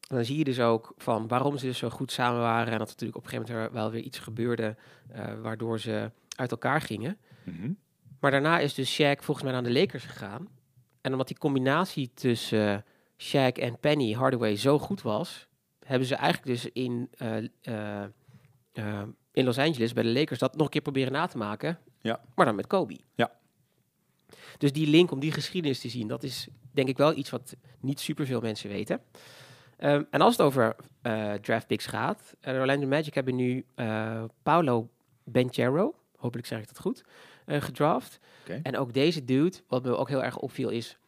dan 0.00 0.24
zie 0.24 0.38
je 0.38 0.44
dus 0.44 0.60
ook 0.60 0.92
van 0.96 1.28
waarom 1.28 1.58
ze 1.58 1.66
dus 1.66 1.78
zo 1.78 1.90
goed 1.90 2.12
samen 2.12 2.40
waren. 2.40 2.72
En 2.72 2.78
dat 2.78 2.88
natuurlijk 2.88 3.18
op 3.18 3.24
een 3.24 3.30
gegeven 3.30 3.54
moment 3.54 3.72
er 3.74 3.80
wel 3.80 3.90
weer 3.90 4.02
iets 4.02 4.18
gebeurde, 4.18 4.76
waardoor 5.42 5.80
ze 5.80 6.10
uit 6.36 6.50
elkaar 6.50 6.80
gingen. 6.80 7.18
Mhm. 7.44 7.72
Maar 8.20 8.30
daarna 8.30 8.58
is 8.58 8.74
dus 8.74 9.00
Shaq 9.00 9.22
volgens 9.22 9.42
mij 9.42 9.52
naar 9.52 9.62
de 9.62 9.72
Lakers 9.72 10.04
gegaan. 10.04 10.48
En 11.00 11.12
omdat 11.12 11.28
die 11.28 11.38
combinatie 11.38 12.10
tussen 12.14 12.84
Shaq 13.18 13.58
en 13.58 13.78
Penny 13.78 14.12
Hardaway 14.12 14.56
zo 14.56 14.78
goed 14.78 15.02
was, 15.02 15.48
hebben 15.88 16.08
ze 16.08 16.14
eigenlijk 16.14 16.46
dus 16.46 16.72
in, 16.72 17.08
eh, 17.16 17.36
eh, 17.62 18.04
eh, 18.72 19.02
in 19.32 19.44
Los 19.44 19.58
Angeles 19.58 19.92
bij 19.92 20.02
de 20.02 20.08
Lakers 20.08 20.38
dat 20.38 20.56
nog 20.56 20.64
een 20.64 20.72
keer 20.72 20.80
proberen 20.80 21.12
na 21.12 21.26
te 21.26 21.36
maken. 21.36 21.78
Ja. 22.00 22.20
Maar 22.34 22.46
dan 22.46 22.54
met 22.54 22.66
Kobe. 22.66 22.98
Ja. 23.14 23.32
Dus 24.58 24.72
die 24.72 24.86
link 24.86 25.10
om 25.10 25.20
die 25.20 25.32
geschiedenis 25.32 25.80
te 25.80 25.88
zien, 25.88 26.08
dat 26.08 26.22
is 26.22 26.48
denk 26.72 26.88
ik 26.88 26.96
wel 26.96 27.16
iets 27.16 27.30
wat 27.30 27.56
niet 27.80 28.00
superveel 28.00 28.40
mensen 28.40 28.68
weten. 28.68 29.00
Ehm, 29.76 30.02
en 30.10 30.20
als 30.20 30.36
het 30.36 30.46
over 30.46 30.76
draft 31.40 31.66
picks 31.66 31.86
gaat, 31.86 32.34
de 32.40 32.50
Orlando 32.50 32.86
Magic 32.86 33.14
hebben 33.14 33.34
nu 33.34 33.66
Paulo 34.42 34.88
Banchero, 35.24 35.94
hopelijk 36.16 36.46
zeg 36.46 36.60
ik 36.60 36.66
dat 36.68 36.78
goed, 36.78 37.04
gedraft. 37.46 38.18
En 38.62 38.76
ook 38.76 38.92
deze 38.92 39.24
dude, 39.24 39.56
wat 39.68 39.82
me 39.82 39.96
ook 39.96 40.08
heel 40.08 40.24
erg 40.24 40.38
opviel, 40.38 40.68
is... 40.68 40.98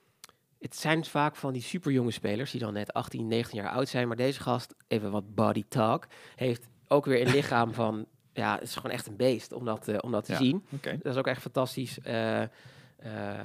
Het 0.61 0.77
zijn 0.77 1.05
vaak 1.05 1.37
van 1.37 1.53
die 1.53 1.63
superjonge 1.63 2.11
spelers 2.11 2.51
die 2.51 2.61
dan 2.61 2.73
net 2.73 2.93
18, 2.93 3.27
19 3.29 3.59
jaar 3.63 3.71
oud 3.73 3.89
zijn. 3.89 4.07
Maar 4.09 4.17
deze 4.17 4.41
gast, 4.41 4.75
even 4.89 5.11
wat 5.11 5.35
body 5.35 5.65
talk, 5.69 6.07
heeft 6.37 6.69
ook 6.89 7.05
weer 7.05 7.21
een 7.27 7.33
lichaam 7.39 7.75
van... 7.75 8.07
Ja, 8.33 8.55
het 8.55 8.63
is 8.63 8.75
gewoon 8.75 8.91
echt 8.93 9.07
een 9.07 9.17
beest 9.17 9.53
om 9.53 9.65
dat, 9.65 9.89
eh, 9.89 9.97
om 10.01 10.11
dat 10.13 10.25
te 10.25 10.33
Ja. 10.33 10.39
zien. 10.39 10.65
Dat 11.03 11.13
is 11.13 11.17
ook 11.19 11.27
echt 11.27 11.41
fantastisch. 11.43 12.01
eh, 12.01 12.43
eh, 12.43 12.49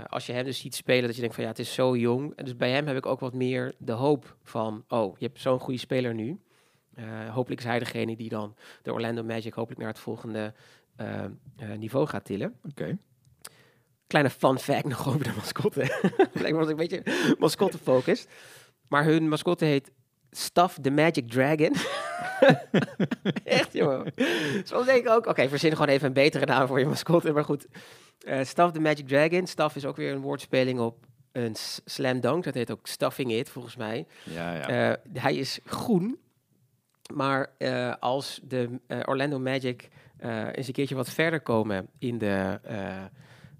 als 0.07 0.25
je 0.25 0.33
hem 0.33 0.43
dus 0.45 0.59
ziet 0.59 0.75
spelen, 0.75 1.03
dat 1.05 1.13
je 1.15 1.19
denkt 1.19 1.35
van 1.35 1.43
ja, 1.43 1.49
het 1.49 1.59
is 1.59 1.73
zo 1.73 1.95
jong. 1.95 2.35
En 2.35 2.45
dus 2.45 2.55
bij 2.55 2.71
hem 2.71 2.87
heb 2.87 2.97
ik 2.97 3.05
ook 3.05 3.19
wat 3.19 3.33
meer 3.33 3.73
de 3.77 3.91
hoop 3.91 4.35
van, 4.43 4.83
oh, 4.87 5.17
je 5.17 5.25
hebt 5.25 5.39
zo'n 5.41 5.59
goede 5.59 5.79
speler 5.79 6.13
nu. 6.13 6.39
Hopelijk 7.29 7.61
is 7.61 7.67
hij 7.67 7.79
degene 7.79 8.15
die 8.15 8.29
dan 8.29 8.55
de 8.81 8.93
Orlando 8.93 9.23
Magic 9.23 9.53
hopelijk 9.53 9.79
naar 9.81 9.89
het 9.89 9.99
volgende 9.99 10.53
niveau 11.77 12.07
gaat 12.07 12.25
tillen. 12.25 12.55
Oké. 12.69 12.97
Kleine 14.07 14.29
fun 14.29 14.59
fact 14.59 14.85
nog 14.93 15.07
over 15.07 15.23
de 15.23 15.31
mascotte. 15.35 15.79
Lijkt 16.33 16.51
me 16.51 16.59
als 16.59 16.69
een 16.69 16.75
beetje 16.75 17.03
mascotte 17.39 17.77
focused. 17.77 18.27
Maar 18.87 19.03
hun 19.03 19.29
mascotte 19.29 19.65
heet 19.65 19.91
Stuff 20.31 20.77
the 20.81 20.91
Magic 20.91 21.29
Dragon. 21.29 21.75
Echt, 23.43 23.73
jongen. 23.73 24.13
Soms 24.63 24.85
denk 24.85 25.05
ik 25.05 25.09
ook, 25.09 25.25
oké, 25.25 25.49
verzin 25.49 25.71
gewoon 25.71 25.87
even 25.87 26.07
een 26.07 26.13
betere 26.13 26.45
naam 26.45 26.67
voor 26.67 26.79
je 26.79 26.85
mascotte. 26.85 27.31
Maar 27.31 27.43
goed, 27.43 27.67
eh 28.19 28.43
Stuff 28.43 28.71
the 28.71 28.79
Magic 28.79 29.07
Dragon. 29.07 29.47
Stuff 29.47 29.75
is 29.75 29.85
ook 29.85 29.95
weer 29.95 30.11
een 30.11 30.21
woordspeling 30.21 30.79
op 30.79 31.05
een 31.31 31.55
slam 31.85 32.19
dunk. 32.19 32.43
Dat 32.43 32.53
heet 32.53 32.71
ook 32.71 32.87
Stuffing 32.87 33.31
It, 33.31 33.49
volgens 33.49 33.75
mij. 33.75 34.07
Ja, 34.23 34.53
ja. 34.53 34.67
Eh, 34.67 35.21
hij 35.21 35.35
is 35.35 35.59
groen. 35.65 36.19
Maar 37.13 37.51
eh, 37.57 37.93
als 37.99 38.39
de 38.43 38.79
Orlando 39.05 39.39
Magic 39.39 39.89
eens 40.51 40.67
een 40.67 40.73
keertje 40.73 40.95
wat 40.95 41.09
verder 41.09 41.41
komen 41.41 41.87
in 41.99 42.17
de, 42.17 42.59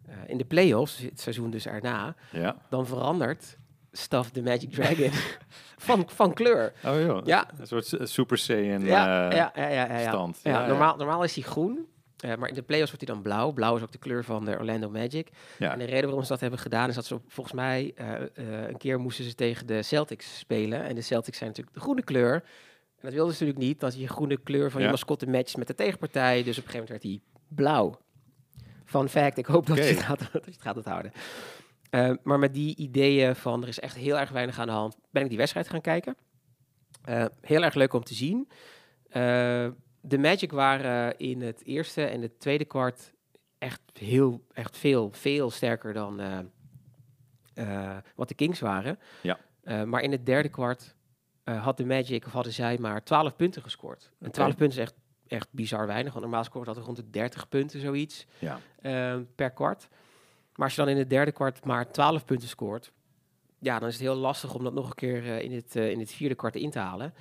eh, 0.08 0.16
in 0.28 0.38
de 0.38 0.46
playoffs, 0.46 0.98
het 0.98 1.20
seizoen 1.20 1.50
dus 1.50 1.66
erna, 1.68 2.16
ja. 2.32 2.56
dan 2.70 2.88
verandert 2.88 3.58
Stuff 3.92 4.30
the 4.30 4.42
Magic 4.42 4.72
Dragon 4.72 5.10
van, 5.88 6.04
van 6.08 6.34
kleur. 6.34 6.74
Oh 6.86 7.00
joh. 7.02 7.26
Ja. 7.26 7.48
Een 7.60 7.68
soort 7.68 7.98
Super 8.02 8.38
Saiyan 8.38 8.82
Ja, 8.86 9.30
eh, 9.30 9.38
ja, 9.38 9.52
ja, 9.56 9.68
ja, 9.68 9.86
ja, 9.86 10.00
ja. 10.00 10.10
stand. 10.10 10.40
Ja, 10.44 10.68
normaal, 10.68 10.96
normaal 10.96 11.24
is 11.24 11.36
hij 11.36 11.44
groen. 11.44 11.88
eh, 12.20 12.36
maar 12.36 12.50
in 12.50 12.56
de 12.56 12.62
playoffs 12.62 12.92
wordt 12.92 13.06
hij 13.06 13.16
dan 13.16 13.24
blauw. 13.24 13.52
Blauw 13.52 13.76
is 13.76 13.82
ook 13.82 13.92
de 13.92 13.98
kleur 13.98 14.24
van 14.24 14.46
de 14.46 14.58
Orlando 14.58 14.90
Magic. 14.90 15.28
Ja. 15.60 15.72
En 15.72 15.80
de 15.80 15.86
reden 15.86 16.04
waarom 16.04 16.24
ze 16.24 16.30
dat 16.30 16.40
hebben 16.40 16.60
gedaan 16.60 16.90
is 16.90 16.96
dat 16.96 17.06
ze 17.06 17.20
volgens 17.28 17.56
mij 17.56 17.94
een 18.34 18.78
keer 18.78 19.00
moesten 19.00 19.26
ze 19.26 19.36
tegen 19.36 19.68
de 19.68 19.82
Celtics 19.84 20.38
spelen. 20.38 20.84
En 20.84 20.96
de 20.96 21.02
Celtics 21.02 21.38
zijn 21.38 21.50
natuurlijk 21.50 21.76
de 21.76 21.82
groene 21.82 22.04
kleur. 22.04 22.34
En 22.34 23.02
dat 23.02 23.14
wilden 23.14 23.36
ze 23.36 23.44
natuurlijk 23.44 23.68
niet, 23.68 23.80
dat 23.80 24.00
je 24.00 24.08
groene 24.08 24.38
kleur 24.38 24.72
van 24.72 24.82
je 24.82 24.90
mascotte 24.90 25.28
matcht 25.28 25.58
met 25.58 25.68
de 25.68 25.76
tegenpartij. 25.76 26.44
Dus 26.44 26.58
op 26.58 26.64
een 26.66 26.72
gegeven 26.72 26.74
moment 26.74 26.90
werd 26.90 27.04
hij 27.04 27.20
blauw. 27.48 28.00
Fun 28.86 29.10
fact, 29.10 29.38
ik 29.38 29.46
hoop 29.46 29.66
dat, 29.66 29.78
je, 29.78 29.84
het 29.84 30.04
gaat, 30.04 30.20
dat 30.32 30.46
je 30.46 30.52
het 30.52 30.62
gaat 30.62 30.76
onthouden. 30.76 31.12
Eh, 31.90 32.12
maar 32.24 32.40
met 32.40 32.54
die 32.54 32.76
ideeën 32.76 33.36
van 33.36 33.62
er 33.62 33.68
is 33.68 33.80
echt 33.80 33.96
heel 33.96 34.20
erg 34.20 34.30
weinig 34.30 34.60
aan 34.60 34.68
de 34.68 34.74
hand, 34.74 34.98
ben 35.12 35.24
ik 35.24 35.30
die 35.30 35.38
wedstrijd 35.38 35.70
gaan 35.70 35.82
kijken. 35.82 36.16
Eh, 37.04 37.26
heel 37.42 37.64
erg 37.64 37.74
leuk 37.74 37.94
om 37.94 38.04
te 38.04 38.14
zien. 38.14 38.50
Eh, 39.10 39.68
de 40.02 40.18
Magic 40.18 40.52
waren 40.52 41.18
in 41.18 41.42
het 41.42 41.66
eerste 41.66 42.04
en 42.06 42.22
het 42.22 42.40
tweede 42.40 42.66
kwart 42.66 43.14
echt 43.58 43.82
heel, 43.94 44.46
echt 44.54 44.78
veel, 44.78 45.12
veel 45.12 45.52
sterker 45.52 45.94
dan 45.94 46.22
wat 48.16 48.28
de 48.28 48.36
Kings 48.36 48.60
waren. 48.60 49.00
Ja. 49.22 49.40
Maar 49.86 50.02
in 50.02 50.12
het 50.12 50.26
derde 50.26 50.50
kwart 50.50 50.96
had 51.44 51.78
de 51.78 51.86
Magic, 51.86 52.26
of 52.26 52.32
hadden 52.32 52.54
zij 52.54 52.78
maar 52.78 53.04
12 53.04 53.36
punten 53.36 53.62
gescoord. 53.62 54.12
En 54.20 54.28
Oké. 54.28 54.36
12 54.36 54.56
punten 54.56 54.78
is 54.78 54.84
echt, 54.84 54.96
echt 55.28 55.48
bizar 55.52 55.88
weinig, 55.88 56.12
want 56.14 56.26
normaal 56.26 56.44
scoort 56.44 56.66
dat 56.66 56.78
rond 56.78 56.98
de 56.98 57.10
30 57.10 57.50
punten 57.50 57.80
zoiets 57.80 58.26
Ja. 58.40 58.60
eh, 58.82 59.16
per 59.36 59.52
kwart. 59.52 59.88
Maar 60.56 60.66
als 60.66 60.76
je 60.76 60.82
dan 60.82 60.90
in 60.90 60.98
het 60.98 61.10
derde 61.10 61.32
kwart 61.32 61.66
maar 61.66 61.92
12 61.92 62.26
punten 62.26 62.48
scoort, 62.48 62.92
ja, 63.60 63.80
dan 63.80 63.88
is 63.88 63.94
het 63.94 64.04
heel 64.04 64.16
lastig 64.16 64.54
om 64.54 64.64
dat 64.64 64.74
nog 64.74 64.88
een 64.90 64.96
keer 64.96 65.24
eh, 65.24 65.42
in, 65.42 65.52
het, 65.52 65.76
eh, 65.76 65.90
in 65.92 66.00
het 66.00 66.12
vierde 66.14 66.36
kwart 66.36 66.56
in 66.56 66.70
te 66.70 66.80
halen. 66.80 67.14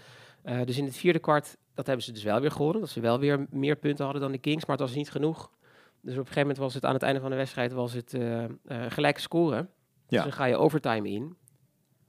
Eh, 0.42 0.62
dus 0.64 0.78
in 0.78 0.84
het 0.84 0.96
vierde 0.96 1.18
kwart, 1.18 1.56
dat 1.74 1.86
hebben 1.86 2.04
ze 2.04 2.12
dus 2.12 2.22
wel 2.22 2.40
weer 2.40 2.50
gewonnen. 2.50 2.80
Dat 2.80 2.90
ze 2.90 3.00
wel 3.00 3.18
weer 3.18 3.46
meer 3.50 3.76
punten 3.76 4.04
hadden 4.04 4.22
dan 4.22 4.32
de 4.32 4.38
Kings, 4.38 4.66
maar 4.66 4.76
het 4.76 4.86
was 4.86 4.96
niet 4.96 5.10
genoeg. 5.10 5.50
Dus 6.00 6.12
op 6.12 6.18
een 6.18 6.26
gegeven 6.26 6.40
moment 6.40 6.58
was 6.58 6.74
het 6.74 6.84
aan 6.84 6.92
het 6.94 7.02
einde 7.02 7.20
van 7.20 7.30
de 7.30 7.36
wedstrijd 7.36 7.72
was 7.72 7.92
het 7.92 8.16
gelijke 8.88 9.20
scoren. 9.20 9.70
Dus 10.06 10.18
Ja. 10.18 10.22
dan 10.22 10.32
ga 10.32 10.44
je 10.44 10.56
overtime 10.56 11.08
in. 11.08 11.36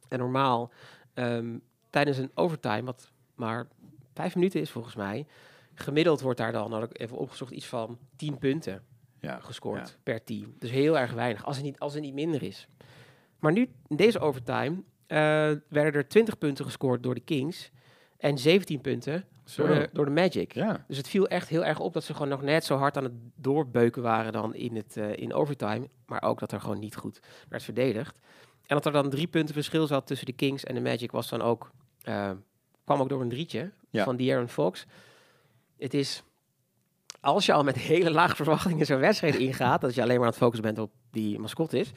En 0.09 0.19
normaal, 0.19 0.71
ehm, 1.13 1.57
tijdens 1.89 2.17
een 2.17 2.31
overtime, 2.33 2.83
wat 2.83 3.11
maar 3.35 3.67
vijf 4.13 4.35
minuten 4.35 4.61
is 4.61 4.69
volgens 4.71 4.95
mij, 4.95 5.27
gemiddeld 5.75 6.21
wordt 6.21 6.39
daar 6.39 6.51
dan, 6.51 6.73
had 6.73 6.83
ik 6.83 6.99
even 7.01 7.17
opgezocht, 7.17 7.51
iets 7.51 7.65
van 7.65 7.97
10 8.15 8.37
punten 8.37 8.83
Ja. 9.19 9.39
gescoord 9.39 9.87
Ja. 9.89 9.95
per 10.03 10.23
team. 10.23 10.55
Dus 10.59 10.69
heel 10.71 10.97
erg 10.99 11.13
weinig, 11.13 11.45
als 11.45 11.55
het 11.55 11.65
niet, 11.65 11.79
als 11.79 11.93
het 11.93 12.03
niet 12.03 12.13
minder 12.13 12.43
is. 12.43 12.67
Maar 13.39 13.51
nu, 13.51 13.69
in 13.87 13.95
deze 13.95 14.19
overtime, 14.19 14.83
eh, 15.07 15.17
werden 15.69 15.93
er 15.93 16.07
20 16.07 16.37
punten 16.37 16.65
gescoord 16.65 17.03
door 17.03 17.13
de 17.15 17.21
Kings 17.21 17.71
en 18.17 18.37
17 18.37 18.81
punten 18.81 19.25
door 19.55 19.67
de, 19.67 19.89
door 19.93 20.05
de 20.05 20.11
Magic. 20.11 20.53
Ja. 20.53 20.85
Dus 20.87 20.97
het 20.97 21.07
viel 21.07 21.27
echt 21.27 21.49
heel 21.49 21.65
erg 21.65 21.79
op 21.79 21.93
dat 21.93 22.03
ze 22.03 22.13
gewoon 22.13 22.27
nog 22.29 22.41
net 22.41 22.63
zo 22.65 22.77
hard 22.77 22.97
aan 22.97 23.03
het 23.03 23.13
doorbeuken 23.35 24.01
waren 24.01 24.31
dan 24.33 24.55
in, 24.55 24.75
het, 24.75 24.97
eh, 24.97 25.17
in 25.17 25.33
overtime. 25.33 25.87
Maar 26.05 26.21
ook 26.23 26.39
dat 26.39 26.51
er 26.51 26.61
gewoon 26.61 26.79
niet 26.79 26.95
goed 26.95 27.19
werd 27.49 27.63
verdedigd. 27.63 28.19
En 28.65 28.75
dat 28.75 28.85
er 28.85 28.91
dan 28.91 29.09
drie 29.09 29.27
punten 29.27 29.53
verschil 29.53 29.87
zat 29.87 30.07
tussen 30.07 30.25
de 30.25 30.33
Kings 30.33 30.63
en 30.63 30.75
de 30.75 30.81
Magic 30.81 31.11
was 31.11 31.29
dan 31.29 31.41
ook, 31.41 31.71
eh, 32.01 32.31
kwam 32.83 33.01
ook 33.01 33.09
door 33.09 33.21
een 33.21 33.29
drietje 33.29 33.71
Ja. 33.89 34.03
van 34.03 34.15
De'Aaron 34.15 34.49
Fox. 34.49 34.85
Het 35.77 35.93
is, 35.93 36.23
als 37.19 37.45
je 37.45 37.53
al 37.53 37.63
met 37.63 37.75
hele 37.77 38.11
lage 38.11 38.35
verwachtingen 38.35 38.85
zo'n 38.85 38.99
wedstrijd 38.99 39.35
ingaat, 39.35 39.81
dat 39.81 39.95
je 39.95 40.01
alleen 40.01 40.15
maar 40.15 40.23
aan 40.25 40.29
het 40.31 40.39
focussen 40.41 40.63
bent 40.65 40.79
op 40.79 40.91
die 41.11 41.39
mascotte 41.39 41.79
is, 41.79 41.91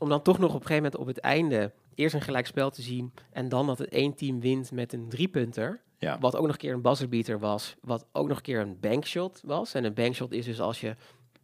om 0.00 0.08
dan 0.08 0.22
toch 0.22 0.38
nog 0.38 0.48
op 0.54 0.60
een 0.60 0.66
gegeven 0.66 0.82
moment 0.82 1.00
op 1.00 1.06
het 1.06 1.18
einde 1.18 1.72
eerst 1.94 2.14
een 2.14 2.20
gelijkspel 2.22 2.70
te 2.70 2.82
zien 2.82 3.12
en 3.30 3.48
dan 3.48 3.66
dat 3.66 3.78
het 3.78 3.88
één 3.88 4.14
team 4.14 4.40
wint 4.40 4.72
met 4.72 4.92
een 4.92 5.08
driepunter. 5.08 5.80
Ja. 5.98 6.18
Wat 6.18 6.36
ook 6.36 6.42
nog 6.42 6.52
een 6.52 6.58
keer 6.58 6.72
een 6.74 6.82
buzzerbeater 6.82 7.38
was. 7.38 7.74
Wat 7.80 8.06
ook 8.12 8.28
nog 8.28 8.36
een 8.36 8.42
keer 8.42 8.60
een 8.60 8.80
bankshot 8.80 9.40
was. 9.44 9.74
En 9.74 9.84
een 9.84 9.94
bankshot 9.94 10.32
is 10.32 10.44
dus 10.44 10.60
als 10.60 10.80
je 10.80 10.96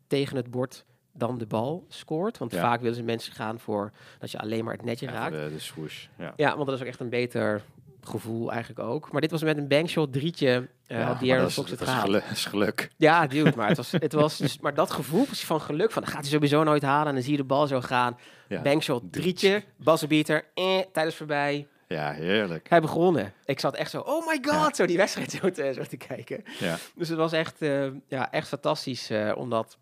tegen 0.07 0.37
het 0.37 0.51
bord 0.51 0.85
dan 1.13 1.39
de 1.39 1.47
bal 1.47 1.85
scoort. 1.89 2.39
Want 2.39 2.53
Ja. 2.53 2.61
vaak 2.61 2.81
willen 2.81 2.97
ze 2.97 3.03
mensen 3.03 3.33
gaan 3.33 3.59
voor 3.61 3.93
dat 4.19 4.31
je 4.31 4.39
alleen 4.39 4.65
maar 4.65 4.75
het 4.75 4.85
netje 4.85 5.07
Ja, 5.07 5.13
raakt. 5.13 5.33
de, 5.35 5.51
de 5.53 5.59
swoosh. 5.59 6.07
Ja. 6.19 6.33
Ja, 6.37 6.55
want 6.55 6.67
dat 6.67 6.75
is 6.75 6.81
ook 6.83 6.87
echt 6.89 7.01
een 7.01 7.09
beter 7.09 7.63
gevoel 8.09 8.51
eigenlijk 8.53 8.81
ook. 8.89 9.13
Maar 9.13 9.21
dit 9.21 9.31
was 9.31 9.43
met 9.43 9.57
een 9.57 9.69
bankshot 9.69 10.13
drietje. 10.13 10.69
eh 10.87 10.99
Ja, 10.99 11.05
had 11.05 11.21
dat 11.21 11.49
is, 11.49 11.55
Fox 11.55 11.71
het 11.71 11.79
dat 11.79 11.89
gehaald. 11.89 12.05
geluk. 12.07 12.25
is 12.25 12.45
geluk. 12.45 12.91
Ja, 12.97 13.27
dude, 13.27 13.53
maar 13.57 13.69
het 13.69 13.77
was, 13.77 13.91
het 13.93 14.13
was 14.13 14.37
dus, 14.37 14.59
maar 14.61 14.75
dat 14.75 14.91
gevoel 14.91 15.25
van 15.31 15.61
geluk, 15.61 15.91
van 15.91 16.03
dat 16.03 16.11
gaat 16.11 16.21
hij 16.21 16.31
sowieso 16.31 16.63
nooit 16.65 16.83
halen. 16.83 17.07
En 17.09 17.15
dan 17.15 17.23
zie 17.23 17.33
je 17.33 17.39
de 17.39 17.45
bal 17.45 17.67
zo 17.67 17.81
gaan. 17.81 18.19
Ja. 18.49 18.63
Bankshot, 18.63 19.13
drietje, 19.13 19.63
buzzerbeater, 19.77 20.45
eh, 20.55 20.79
tijdens 20.93 21.17
voorbij. 21.17 21.67
Ja, 21.89 22.11
heerlijk. 22.13 22.69
Hij 22.69 22.81
begonnen. 22.81 23.33
Ik 23.45 23.61
zat 23.61 23.75
echt 23.75 23.91
zo, 23.91 24.01
oh 24.01 24.27
my 24.27 24.39
god, 24.43 24.53
Ja. 24.69 24.75
zo 24.75 24.87
die 24.87 24.97
wedstrijd 24.97 25.31
zo 25.31 25.51
te, 25.51 25.73
zo 25.75 25.83
te 25.83 25.97
kijken. 25.97 26.43
Ja. 26.59 26.77
Dus 26.95 27.09
het 27.09 27.19
was 27.19 27.33
echt, 27.33 27.63
eh, 27.63 27.87
ja, 28.09 28.31
echt 28.33 28.49
fantastisch 28.49 29.11
eh, 29.11 29.33
om, 29.37 29.51
dat, 29.51 29.79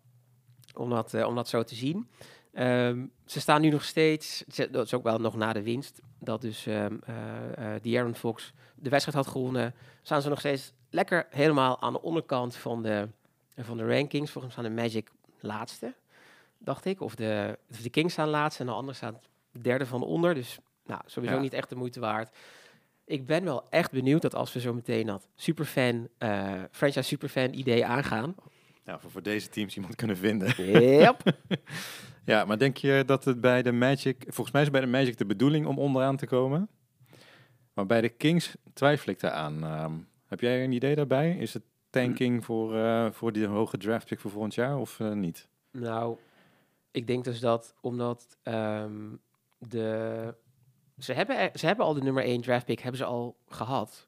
om, 0.75 0.89
dat, 0.89 1.23
om 1.25 1.35
dat 1.35 1.49
zo 1.49 1.63
te 1.63 1.75
zien. 1.75 2.09
Ehm, 2.53 3.05
ze 3.25 3.39
staan 3.39 3.61
nu 3.61 3.69
nog 3.69 3.83
steeds, 3.83 4.43
dat 4.71 4.85
is 4.85 4.93
ook 4.93 5.03
wel 5.03 5.19
nog 5.19 5.35
na 5.35 5.53
de 5.53 5.61
winst, 5.63 6.01
dat 6.19 6.41
dus 6.41 6.65
eh, 6.65 6.85
De'Aaron 7.81 8.15
Fox 8.15 8.53
de 8.75 8.89
wedstrijd 8.89 9.17
had 9.17 9.27
gewonnen. 9.33 9.73
Staan 10.01 10.21
ze 10.21 10.29
nog 10.29 10.39
steeds 10.39 10.73
lekker 10.89 11.27
helemaal 11.29 11.81
aan 11.81 11.93
de 11.93 12.01
onderkant 12.01 12.55
van 12.55 12.83
de, 12.83 13.07
van 13.57 13.77
de 13.77 13.87
rankings. 13.87 14.31
Volgens 14.31 14.55
mij 14.55 14.63
staan 14.65 14.75
de 14.75 14.81
Magic 14.81 15.11
laatste, 15.39 15.93
dacht 16.57 16.85
ik. 16.85 17.01
Of 17.01 17.15
de, 17.15 17.57
of 17.69 17.77
de 17.77 17.89
Kings 17.89 18.13
staan 18.13 18.29
laatste 18.29 18.61
en 18.61 18.67
de 18.67 18.73
anderen 18.73 18.95
staan 18.95 19.19
derde 19.51 19.85
van 19.85 20.03
onder. 20.03 20.33
Dus 20.33 20.59
nou, 20.85 21.01
sowieso 21.05 21.35
Ja. 21.35 21.41
niet 21.41 21.53
echt 21.53 21.69
de 21.69 21.75
moeite 21.75 21.99
waard. 21.99 22.35
Ik 23.05 23.25
ben 23.25 23.43
wel 23.43 23.63
echt 23.69 23.91
benieuwd 23.91 24.21
dat 24.21 24.35
als 24.35 24.53
we 24.53 24.59
zo 24.59 24.73
meteen 24.73 25.05
dat 25.05 25.27
superfan, 25.35 26.07
eh 26.17 26.53
franchise 26.71 27.01
superfan 27.01 27.53
idee 27.53 27.85
aangaan. 27.85 28.35
Ja, 28.85 28.99
voor, 28.99 29.11
voor 29.11 29.23
deze 29.23 29.49
teams 29.49 29.75
iemand 29.75 29.95
kunnen 29.95 30.17
vinden. 30.17 30.71
Yep. 30.99 31.21
Ja, 32.25 32.45
maar 32.45 32.57
denk 32.57 32.77
je 32.77 33.03
dat 33.05 33.25
het 33.25 33.41
bij 33.41 33.61
de 33.61 33.71
Magic... 33.71 34.23
Volgens 34.27 34.51
mij 34.51 34.61
is 34.61 34.69
bij 34.69 34.81
de 34.81 34.87
Magic 34.87 35.17
de 35.17 35.25
bedoeling 35.25 35.65
om 35.65 35.79
onderaan 35.79 36.17
te 36.17 36.25
komen. 36.25 36.69
Maar 37.73 37.85
bij 37.85 38.01
de 38.01 38.09
Kings 38.09 38.55
twijfel 38.73 39.11
ik 39.11 39.19
daaraan. 39.19 39.63
Ehm 39.63 39.93
heb 40.31 40.39
jij 40.39 40.63
een 40.63 40.71
idee 40.71 40.95
daarbij? 40.95 41.37
Is 41.37 41.53
het 41.53 41.63
tanking 41.89 42.45
voor, 42.45 42.75
eh, 42.75 43.11
voor 43.11 43.31
die 43.31 43.45
hoge 43.45 43.77
draft 43.77 44.05
pick 44.05 44.19
voor 44.19 44.31
volgend 44.31 44.55
jaar 44.55 44.77
of 44.77 44.99
eh, 44.99 45.11
niet? 45.11 45.47
Nou, 45.71 46.17
ik 46.91 47.07
denk 47.07 47.23
dus 47.23 47.39
dat 47.39 47.75
omdat 47.81 48.37
ehm, 48.43 49.15
de, 49.57 50.35
ze, 50.97 51.13
hebben, 51.13 51.51
ze 51.53 51.65
hebben 51.65 51.85
al 51.85 51.93
de 51.93 52.01
nummer 52.01 52.23
1 52.23 52.41
draft 52.41 52.65
pick 52.65 52.79
hebben 52.79 52.99
ze 52.99 53.05
al 53.05 53.35
gehad. 53.47 54.07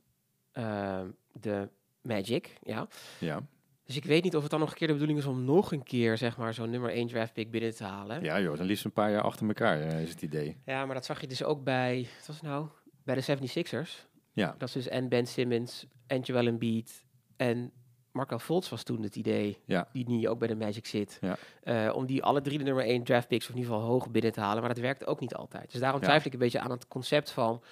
Ehm, 0.51 1.07
de 1.31 1.69
Magic, 2.01 2.57
ja. 2.62 2.88
Ja. 3.19 3.41
Dus 3.86 3.96
ik 3.96 4.06
weet 4.06 4.24
niet 4.24 4.36
of 4.36 4.41
het 4.41 4.52
dan 4.52 4.60
nog 4.60 4.69
een 4.69 4.76
keer 4.78 4.88
de 4.88 4.93
bedoeling 4.93 5.19
is 5.19 5.26
om 5.26 5.43
nog 5.46 5.72
een 5.72 5.84
keer, 5.84 6.17
zeg 6.17 6.38
maar, 6.38 6.54
zo'n 6.54 6.69
nummer 6.69 6.89
1 6.91 7.08
draft 7.08 7.34
pick 7.34 7.52
binnen 7.52 7.76
te 7.76 7.84
halen. 7.84 8.24
ja, 8.24 8.41
joh, 8.41 8.58
dan 8.58 8.65
liefst 8.65 8.86
een 8.86 8.91
paar 8.91 9.12
jaar 9.12 9.22
achter 9.22 9.48
elkaar 9.48 9.82
eh, 9.82 10.02
is 10.02 10.10
het 10.10 10.22
idee. 10.22 10.58
Ja, 10.65 10.86
maar 10.86 10.96
dat 10.96 11.06
zag 11.06 11.22
je 11.22 11.28
dus 11.28 11.43
ook 11.43 11.63
bij, 11.63 12.08
wat 12.17 12.28
was 12.28 12.36
het 12.36 12.46
nou? 12.46 12.67
Bij 13.04 13.15
de 13.15 13.38
76ers. 13.38 14.08
Ja. 14.32 14.56
Dat 14.58 14.67
is 14.67 14.74
dus 14.74 14.88
en 14.88 15.10
Ben 15.10 15.28
Simmons 15.28 15.86
en 16.08 16.19
Joel 16.22 16.48
Embiid 16.48 17.06
en 17.38 17.72
Markel 18.12 18.39
Fultz 18.39 18.69
was 18.69 18.84
toen 18.84 19.02
het 19.04 19.15
idee, 19.15 19.58
Ja. 19.65 19.89
die 19.91 20.10
nu 20.10 20.28
ook 20.28 20.39
bij 20.39 20.48
de 20.48 20.56
Magic 20.56 20.86
zit. 20.86 21.17
Ja. 21.22 21.38
Eh, 21.63 21.96
om 21.96 22.06
die 22.06 22.24
alle 22.24 22.41
drie 22.41 22.58
de 22.58 22.63
nummer 22.63 22.86
1 22.86 23.04
draft 23.04 23.28
picks 23.28 23.43
of 23.46 23.52
in 23.52 23.58
ieder 23.58 23.74
geval 23.74 23.88
hoog 23.88 24.12
binnen 24.12 24.32
te 24.32 24.39
halen. 24.39 24.60
Maar 24.60 24.74
dat 24.74 24.84
werkt 24.84 25.06
ook 25.08 25.19
niet 25.19 25.36
altijd. 25.36 25.72
Dus 25.72 25.80
daarom 25.82 26.02
twijfel 26.02 26.28
ik 26.28 26.34
een 26.34 26.39
beetje 26.39 26.60
aan 26.60 26.72
het 26.72 26.88
concept 26.88 27.32
van 27.32 27.63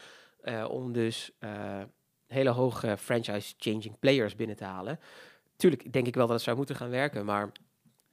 eh, 0.41 0.65
om 0.69 0.91
dus 0.91 1.32
hele 2.28 2.50
hoge 2.50 2.97
franchise-changing 2.97 4.00
players 4.00 4.36
binnen 4.36 4.56
te 4.56 4.63
halen. 4.63 5.00
Tuurlijk 5.62 5.93
denk 5.93 6.08
ik 6.08 6.15
wel 6.15 6.26
dat 6.26 6.36
het 6.36 6.43
zou 6.43 6.58
moeten 6.58 6.76
gaan 6.76 6.89
werken, 6.89 7.26
maar 7.26 7.52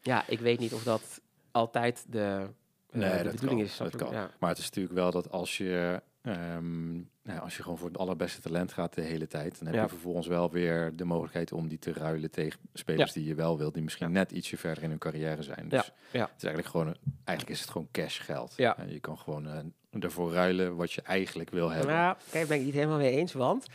ja, 0.01 0.25
ik 0.27 0.41
weet 0.41 0.59
niet 0.59 0.73
of 0.73 0.83
dat 0.83 1.21
altijd 1.51 2.05
de, 2.09 2.47
eh, 2.91 3.01
Nee, 3.01 3.17
de 3.19 3.23
dat 3.25 3.33
bedoeling 3.33 3.59
kan, 3.61 3.69
is. 3.69 3.77
dat 3.77 3.97
kan. 3.97 4.13
Ja. 4.13 4.31
Maar 4.39 4.49
het 4.51 4.59
is 4.59 4.65
natuurlijk 4.65 4.95
wel 4.95 5.11
dat 5.11 5.31
als 5.31 5.57
je, 5.57 6.03
ehm, 6.23 6.93
nou, 7.23 7.41
als 7.41 7.57
je 7.57 7.63
gewoon 7.63 7.79
voor 7.79 7.89
het 7.89 7.99
allerbeste 7.99 8.41
talent 8.41 8.73
gaat 8.73 8.95
de 8.95 9.01
hele 9.01 9.27
tijd, 9.27 9.59
dan 9.59 9.67
heb 9.67 9.77
Ja. 9.77 9.83
je 9.83 9.89
vervolgens 9.89 10.27
wel 10.27 10.51
weer 10.51 10.97
de 10.97 11.05
mogelijkheid 11.05 11.53
om 11.53 11.69
die 11.69 11.79
te 11.79 11.93
ruilen 11.93 12.31
tegen 12.31 12.61
spelers 12.73 13.13
die 13.13 13.25
je 13.25 13.35
wel 13.35 13.59
wilt, 13.59 13.75
die 13.75 13.83
misschien 13.83 14.13
net 14.13 14.33
ietsje 14.33 14.57
verder 14.57 14.83
in 14.83 14.89
hun 14.91 14.99
carrière 14.99 15.43
zijn. 15.43 15.69
Dus 15.69 15.93
ja. 16.13 16.21
het 16.25 16.37
is 16.37 16.45
eigenlijk 16.45 16.67
gewoon, 16.69 16.97
eigenlijk 17.25 17.57
is 17.57 17.61
het 17.61 17.71
gewoon 17.71 17.89
cash 17.93 18.21
geld. 18.25 18.53
Ja. 18.57 18.77
Je 18.87 19.01
kan 19.01 19.19
gewoon 19.19 19.47
eh, 19.49 19.59
ervoor 20.03 20.33
ruilen 20.33 20.77
wat 20.77 20.93
je 20.93 21.03
eigenlijk 21.03 21.51
wil 21.51 21.71
hebben. 21.71 21.95
Ja, 21.95 22.17
kijk, 22.31 22.49
ben 22.49 22.59
ik 22.59 22.65
niet 22.65 22.75
helemaal 22.75 22.99
mee 22.99 23.11
eens, 23.17 23.33
want, 23.33 23.67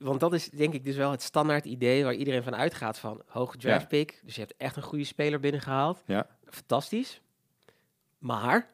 want 0.00 0.20
dat 0.20 0.32
is 0.32 0.48
denk 0.50 0.74
ik 0.74 0.84
dus 0.84 0.96
wel 0.96 1.10
het 1.10 1.22
standaard 1.22 1.64
idee 1.64 2.04
waar 2.04 2.14
iedereen 2.14 2.42
van 2.42 2.56
uitgaat 2.56 2.98
van 2.98 3.22
hoge 3.26 3.56
draft 3.56 3.80
Ja. 3.80 3.86
pick. 3.86 4.20
Dus 4.24 4.34
je 4.34 4.40
hebt 4.40 4.54
echt 4.56 4.76
een 4.76 4.82
goede 4.82 5.04
speler 5.04 5.40
binnengehaald. 5.40 6.02
Ja. 6.06 6.26
Fantastisch. 6.44 7.20
Maar, 8.18 8.66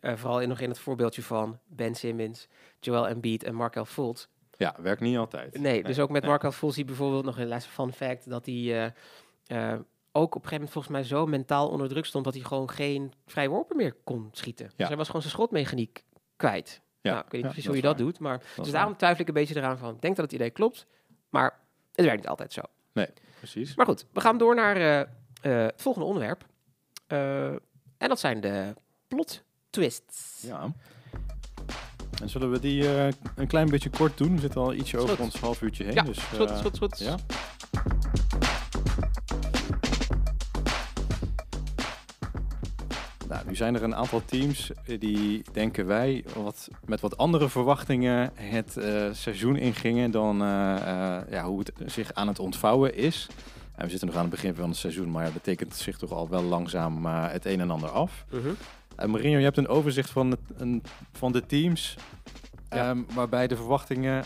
eh, 0.00 0.16
vooral 0.16 0.40
in, 0.40 0.48
nog 0.48 0.60
in 0.60 0.68
het 0.68 0.78
voorbeeldje 0.78 1.22
van 1.22 1.58
Ben 1.66 1.94
Simmons, 1.94 2.48
Joel 2.80 3.08
Embiid 3.08 3.44
en 3.44 3.54
Markel 3.54 3.84
Fultz. 3.84 4.26
Ja, 4.56 4.76
werkt 4.78 5.00
niet 5.00 5.16
altijd. 5.16 5.58
Nee, 5.58 5.82
dus 5.82 5.98
ook 5.98 6.10
met 6.10 6.22
nee. 6.22 6.30
Markel 6.30 6.52
Fultz 6.52 6.74
zie 6.74 6.84
je 6.84 6.90
bijvoorbeeld 6.90 7.24
nog 7.24 7.38
een 7.38 7.46
les 7.46 7.64
fun 7.66 7.92
fact 7.92 8.28
dat 8.30 8.46
hij 8.46 8.54
eh, 8.54 9.72
eh, 9.72 9.80
ook 10.12 10.34
op 10.34 10.42
een 10.42 10.48
gegeven 10.48 10.52
moment 10.54 10.70
volgens 10.72 10.92
mij 10.94 11.02
zo 11.04 11.26
mentaal 11.26 11.68
onder 11.68 11.88
druk 11.88 12.04
stond 12.04 12.24
dat 12.24 12.34
hij 12.34 12.42
gewoon 12.42 12.70
geen 12.70 13.12
vrije 13.26 13.48
worpen 13.48 13.76
meer 13.76 13.96
kon 14.04 14.28
schieten. 14.32 14.70
Dus 14.76 14.88
hij 14.88 14.96
was 14.96 15.06
gewoon 15.06 15.22
zijn 15.22 15.34
schotmechaniek 15.34 16.04
kwijt. 16.36 16.80
Ja, 17.02 17.10
Nou, 17.12 17.24
ik 17.24 17.30
weet 17.30 17.32
niet 17.32 17.42
ja, 17.42 17.48
precies 17.48 17.66
hoe 17.66 17.76
je 17.76 17.82
dat 17.82 17.98
doet, 17.98 18.18
maar 18.18 18.38
Dat 18.56 18.64
dus 18.64 18.72
daarom 18.74 18.96
twijfel 18.96 19.20
ik 19.20 19.28
een 19.28 19.34
beetje 19.34 19.56
eraan 19.56 19.78
van, 19.78 19.94
ik 19.94 20.00
denk 20.00 20.16
dat 20.16 20.24
het 20.24 20.34
idee 20.34 20.50
klopt, 20.50 20.86
maar 21.28 21.58
het 21.94 22.04
werkt 22.04 22.20
niet 22.20 22.28
altijd 22.28 22.52
zo. 22.52 22.60
waar. 22.92 23.08
Precies. 23.38 23.74
Maar 23.74 23.86
goed, 23.86 24.06
we 24.12 24.20
gaan 24.20 24.38
door 24.38 24.54
naar 24.54 24.76
eh, 24.76 25.00
eh, 25.00 25.06
het 25.66 25.82
volgende 25.82 26.06
onderwerp. 26.08 26.44
Eh, 27.06 27.46
en 27.98 28.08
dat 28.08 28.20
zijn 28.20 28.40
de 28.40 28.74
plot 29.08 29.42
twists. 29.70 30.42
Ja. 30.46 30.72
En 32.22 32.28
zullen 32.28 32.50
we 32.50 32.60
die 32.60 32.96
eh, 32.96 33.08
een 33.36 33.46
klein 33.46 33.68
beetje 33.68 33.90
kort 33.90 34.18
doen? 34.18 34.34
We 34.34 34.40
zitten 34.40 34.60
al 34.60 34.74
ietsje 34.74 34.98
over 34.98 35.20
ons 35.20 35.40
half 35.40 35.62
uurtje 35.62 35.84
heen. 35.84 35.94
Ja, 35.94 36.02
dus, 36.02 36.18
goed, 36.18 36.50
goed, 36.50 36.72
is 36.72 36.78
goed. 36.78 36.98
Ja. 36.98 37.16
Nu 43.50 43.56
zijn 43.56 43.74
er 43.74 43.82
een 43.82 43.94
aantal 43.94 44.22
teams 44.24 44.70
eh, 44.86 45.00
die, 45.00 45.42
denken 45.52 45.86
wij, 45.86 46.24
wat, 46.36 46.68
met 46.84 47.00
wat 47.00 47.16
andere 47.16 47.48
verwachtingen 47.48 48.30
het 48.34 48.76
eh, 48.76 49.08
seizoen 49.12 49.56
ingingen 49.56 50.10
dan 50.10 50.42
eh, 50.42 50.46
ja, 51.30 51.44
hoe 51.44 51.58
het 51.58 51.72
zich 51.86 52.14
aan 52.14 52.28
het 52.28 52.38
ontvouwen 52.38 52.94
is. 52.94 53.26
En 53.74 53.84
we 53.84 53.90
zitten 53.90 54.08
nog 54.08 54.16
aan 54.16 54.22
het 54.22 54.30
begin 54.30 54.54
van 54.54 54.68
het 54.68 54.78
seizoen, 54.78 55.10
maar 55.10 55.24
het 55.24 55.32
betekent 55.32 55.76
zich 55.76 55.98
toch 55.98 56.10
al 56.10 56.28
wel 56.28 56.42
langzaam 56.42 57.06
het 57.06 57.44
een 57.44 57.60
en 57.60 57.70
ander 57.70 57.88
af. 57.88 58.24
Mhm. 58.30 58.48
Uh, 58.48 59.06
Mourinho, 59.06 59.38
je 59.38 59.44
hebt 59.44 59.56
een 59.56 59.68
overzicht 59.68 60.10
van, 60.10 60.30
het, 60.30 60.40
een, 60.56 60.82
van 61.12 61.32
de 61.32 61.46
teams 61.46 61.96
Ja. 62.68 62.88
ehm, 62.88 63.02
waarbij 63.14 63.46
de 63.46 63.56
verwachtingen 63.56 64.24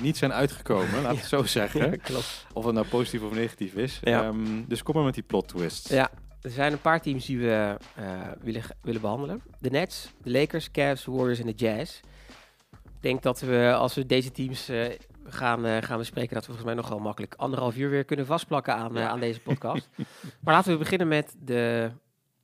niet 0.00 0.16
zijn 0.16 0.32
uitgekomen, 0.32 1.02
laat 1.02 1.12
ik 1.12 1.18
het 1.24 1.28
zo 1.28 1.44
zeggen. 1.44 2.00
klopt. 2.00 2.46
Of 2.52 2.64
het 2.64 2.74
nou 2.74 2.86
positief 2.86 3.22
of 3.22 3.34
negatief 3.34 3.74
is. 3.74 4.00
Ja. 4.02 4.22
Ehm, 4.22 4.64
dus 4.66 4.82
kom 4.82 4.94
maar 4.94 5.04
met 5.04 5.14
die 5.14 5.22
plot 5.22 5.48
twists. 5.48 5.88
Ja, 5.88 6.10
er 6.42 6.50
zijn 6.50 6.72
een 6.72 6.80
paar 6.80 7.00
teams 7.00 7.26
die 7.26 7.38
we 7.38 7.76
eh, 7.94 8.28
willen, 8.40 8.62
willen 8.82 9.00
behandelen. 9.00 9.42
De 9.58 9.70
Nets, 9.70 10.12
de 10.22 10.30
Lakers, 10.30 10.70
Cavs, 10.70 11.04
Warriors 11.04 11.38
en 11.38 11.46
de 11.46 11.52
Jazz. 11.52 12.00
Ik 12.70 13.08
denk 13.10 13.22
dat 13.22 13.40
we, 13.40 13.72
als 13.76 13.94
we 13.94 14.06
deze 14.06 14.30
teams 14.32 14.68
eh, 14.68 14.84
gaan, 15.24 15.66
eh, 15.66 15.82
gaan 15.82 15.98
bespreken, 15.98 16.34
dat 16.34 16.46
we 16.46 16.52
volgens 16.52 16.66
mij 16.66 16.74
nogal 16.82 16.98
makkelijk 16.98 17.34
anderhalf 17.34 17.76
uur 17.76 17.90
weer 17.90 18.04
kunnen 18.04 18.26
vastplakken 18.26 18.74
aan, 18.74 18.94
Ja. 18.94 19.08
aan 19.08 19.20
deze 19.20 19.40
podcast. 19.40 19.88
maar 20.42 20.54
laten 20.54 20.72
we 20.72 20.78
beginnen 20.78 21.08
met 21.08 21.34
de, 21.38 21.90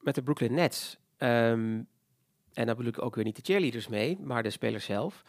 met 0.01 0.15
de 0.15 0.23
Brooklyn 0.23 0.55
Nets. 0.55 0.97
Ehm, 1.17 1.81
en 2.53 2.67
daar 2.67 2.77
bedoel 2.77 2.93
ik 2.93 3.03
ook 3.03 3.15
weer 3.15 3.25
niet 3.25 3.37
de 3.37 3.53
cheerleaders 3.53 3.89
mee, 3.89 4.19
maar 4.21 4.43
de 4.43 4.51
spelers 4.51 4.85
zelf. 4.85 5.23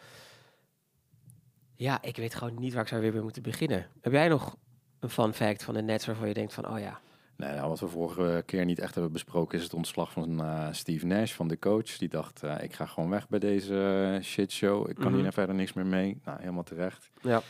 Ja, 1.76 2.02
ik 2.02 2.16
weet 2.16 2.34
gewoon 2.34 2.60
niet 2.60 2.72
waar 2.72 2.82
ik 2.82 2.88
zou 2.88 3.00
weer 3.00 3.12
mee 3.12 3.22
moeten 3.22 3.42
beginnen. 3.42 3.86
Heb 4.00 4.12
jij 4.12 4.28
nog 4.28 4.56
een 5.00 5.10
fun 5.10 5.32
fact 5.34 5.62
van 5.64 5.74
de 5.74 5.82
Nets 5.82 6.06
waarvan 6.06 6.28
je 6.28 6.34
denkt 6.34 6.54
van, 6.54 6.68
oh 6.68 6.78
ja, 6.78 7.00
Nee, 7.40 7.54
nou, 7.54 7.68
wat 7.68 7.80
we 7.80 7.88
vorige 7.88 8.42
keer 8.46 8.64
niet 8.64 8.78
echt 8.78 8.94
hebben 8.94 9.12
besproken 9.12 9.58
is 9.58 9.64
het 9.64 9.74
ontslag 9.74 10.12
van 10.12 10.40
eh, 10.40 10.68
Steve 10.70 11.06
Nash, 11.06 11.32
van 11.32 11.48
de 11.48 11.58
coach. 11.58 11.96
Die 11.98 12.08
dacht, 12.08 12.42
eh, 12.42 12.62
ik 12.62 12.72
ga 12.72 12.86
gewoon 12.86 13.10
weg 13.10 13.28
bij 13.28 13.38
deze 13.38 14.10
eh, 14.16 14.22
shitshow. 14.24 14.88
Ik 14.88 14.94
kan 14.94 15.04
Mhm. 15.04 15.12
hier 15.12 15.22
nou 15.22 15.32
verder 15.34 15.54
niks 15.54 15.72
meer 15.72 15.86
mee. 15.86 16.20
Nou, 16.24 16.38
helemaal 16.40 16.62
terecht. 16.62 17.10
Ja. 17.22 17.42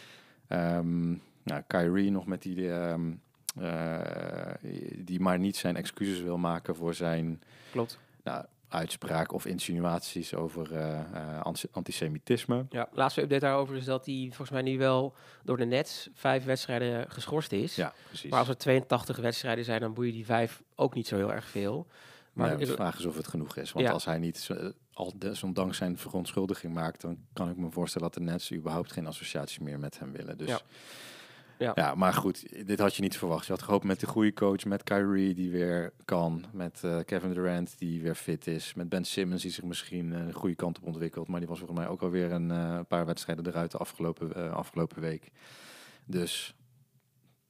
Ehm, 0.48 1.08
nou, 1.42 1.62
Kyrie 1.66 2.10
nog 2.10 2.26
met 2.26 2.42
die, 2.42 2.72
ehm, 2.72 3.10
eh, 3.60 4.54
die 4.98 5.20
maar 5.20 5.38
niet 5.38 5.56
zijn 5.56 5.76
excuses 5.76 6.20
wil 6.20 6.38
maken 6.38 6.76
voor 6.76 6.94
zijn 6.94 7.42
klopt. 7.72 7.98
nou, 8.24 8.44
uitspraak 8.70 9.32
of 9.32 9.46
insinuaties 9.46 10.34
over 10.34 10.72
eh, 10.76 10.98
eh, 11.00 11.40
anti- 11.42 11.68
antisemitisme. 11.72 12.66
Ja, 12.70 12.88
laatste 12.92 13.20
update 13.22 13.40
daarover 13.44 13.76
is 13.76 13.84
dat 13.84 14.06
hij 14.06 14.24
volgens 14.26 14.50
mij 14.50 14.62
nu 14.62 14.78
wel 14.78 15.14
door 15.44 15.56
de 15.56 15.64
Nets 15.64 16.08
vijf 16.14 16.44
wedstrijden 16.44 17.10
geschorst 17.10 17.52
is. 17.52 17.76
Ja, 17.76 17.92
precies. 18.06 18.30
Maar 18.30 18.38
als 18.38 18.48
er 18.48 18.56
82 18.56 19.16
wedstrijden 19.16 19.64
zijn, 19.64 19.80
dan 19.80 19.94
boeien 19.94 20.12
die 20.12 20.24
vijf 20.24 20.62
ook 20.74 20.94
niet 20.94 21.06
zo 21.06 21.16
heel 21.16 21.32
erg 21.32 21.44
veel. 21.44 21.86
Maar 22.32 22.60
is- 22.60 22.68
de 22.68 22.74
vraag 22.74 22.98
is 22.98 23.04
of 23.04 23.16
het 23.16 23.28
genoeg 23.28 23.56
is. 23.56 23.72
Want 23.72 23.86
Ja. 23.86 23.92
als 23.92 24.04
hij 24.04 24.18
niet 24.18 24.38
zo- 24.38 24.72
al 24.92 25.12
desondanks 25.16 25.76
zijn 25.76 25.98
verontschuldiging 25.98 26.74
maakt, 26.74 27.00
dan 27.00 27.18
kan 27.32 27.50
ik 27.50 27.56
me 27.56 27.70
voorstellen 27.70 28.10
dat 28.10 28.22
de 28.24 28.30
Nets 28.30 28.52
überhaupt 28.52 28.92
geen 28.92 29.06
associatie 29.06 29.62
meer 29.62 29.78
met 29.78 29.98
hem 29.98 30.12
willen. 30.12 30.38
Dus 30.38 30.48
Ja. 30.48 30.60
Ja. 31.60 31.72
Ja. 31.74 31.94
maar 31.94 32.14
goed, 32.14 32.66
dit 32.66 32.78
had 32.78 32.94
je 32.94 33.02
niet 33.02 33.18
verwacht. 33.18 33.46
Je 33.46 33.52
had 33.52 33.62
gehoopt 33.62 33.84
met 33.84 34.00
de 34.00 34.06
goede 34.06 34.32
coach, 34.32 34.64
met 34.64 34.82
Kyrie 34.82 35.34
die 35.34 35.50
weer 35.50 35.92
kan, 36.04 36.44
met 36.52 36.80
eh, 36.84 36.98
Kevin 37.04 37.32
Durant 37.32 37.78
die 37.78 38.02
weer 38.02 38.14
fit 38.14 38.46
is, 38.46 38.74
met 38.74 38.88
Ben 38.88 39.04
Simmons 39.04 39.42
die 39.42 39.50
zich 39.50 39.64
misschien 39.64 40.12
eh, 40.12 40.20
een 40.20 40.32
goede 40.32 40.54
kant 40.54 40.78
op 40.78 40.86
ontwikkelt, 40.86 41.28
maar 41.28 41.40
die 41.40 41.48
was 41.48 41.58
volgens 41.58 41.78
mij 41.78 41.88
ook 41.88 42.02
alweer 42.02 42.32
een 42.32 42.50
eh, 42.50 42.80
paar 42.88 43.06
wedstrijden 43.06 43.46
eruit 43.46 43.70
de 43.70 43.78
afgelopen, 43.78 44.34
eh, 44.34 44.52
afgelopen 44.52 45.00
week. 45.00 45.30
Dus 46.06 46.54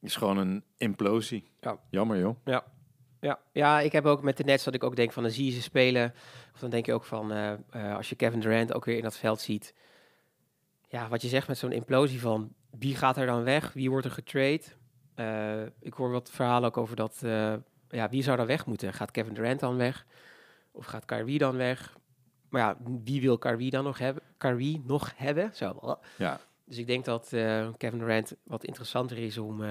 is 0.01 0.17
gewoon 0.17 0.37
een 0.37 0.65
implosie. 0.77 1.51
Ja. 1.61 1.79
Jammer 1.91 2.19
joh. 2.19 2.37
ja. 3.21 3.39
ja, 3.53 3.81
ik 3.81 3.93
heb 3.93 4.05
ook 4.05 4.23
met 4.23 4.37
de 4.37 4.45
Nets 4.45 4.65
dat 4.65 4.75
ik 4.75 4.85
ook 4.85 4.97
denk 4.97 5.13
van 5.13 5.23
dan 5.23 5.33
zie 5.33 5.45
je 5.45 5.51
ze 5.51 5.63
spelen. 5.63 6.15
Of 6.55 6.61
dan 6.61 6.71
denk 6.71 6.87
je 6.87 6.93
ook 6.93 7.05
van 7.05 7.33
eh, 7.33 7.53
eh, 7.53 7.97
als 7.97 8.09
je 8.09 8.15
Kevin 8.15 8.41
Durant 8.41 8.75
ook 8.75 8.85
weer 8.85 8.97
in 8.97 9.03
dat 9.03 9.17
veld 9.17 9.41
ziet. 9.41 9.75
Ja, 10.89 11.09
wat 11.09 11.23
je 11.23 11.29
zegt 11.29 11.49
met 11.49 11.59
zo'n 11.59 11.73
implosie 11.73 12.21
van 12.21 12.55
wie 12.79 12.97
gaat 12.97 13.17
er 13.17 13.27
dan 13.27 13.43
weg? 13.45 13.73
Wie 13.73 13.91
wordt 13.91 14.07
er 14.07 14.13
getrade? 14.13 14.63
Eh, 15.15 15.63
ik 15.81 15.95
hoor 15.95 16.11
wat 16.11 16.31
verhalen 16.31 16.69
ook 16.69 16.77
over 16.77 16.97
dat. 16.97 17.21
eh, 17.23 17.55
ja, 17.89 18.09
wie 18.09 18.23
zou 18.23 18.37
dan 18.37 18.47
weg 18.47 18.67
moeten? 18.67 18.93
Gaat 18.93 19.11
Kevin 19.11 19.35
Durant 19.35 19.61
dan 19.61 19.77
weg? 19.77 20.07
Of 20.73 20.87
gaat 20.87 21.05
Kyrie 21.05 21.39
dan 21.39 21.57
weg? 21.57 21.99
Maar 22.49 22.61
ja, 22.63 22.77
wie 23.05 23.21
wil 23.21 23.39
Kyrie 23.39 23.71
dan 23.71 23.85
nog 23.85 23.99
hebben? 23.99 24.23
Kyrie 24.37 24.83
nog 24.87 25.13
hebben? 25.17 25.51
Zo. 25.55 25.99
Ja, 26.19 26.41
Dus 26.65 26.79
ik 26.79 26.87
denk 26.87 27.05
dat 27.05 27.33
eh, 27.33 27.69
Kevin 27.77 27.99
Durant 27.99 28.35
wat 28.43 28.65
interessanter 28.65 29.19
is 29.19 29.39
om, 29.39 29.65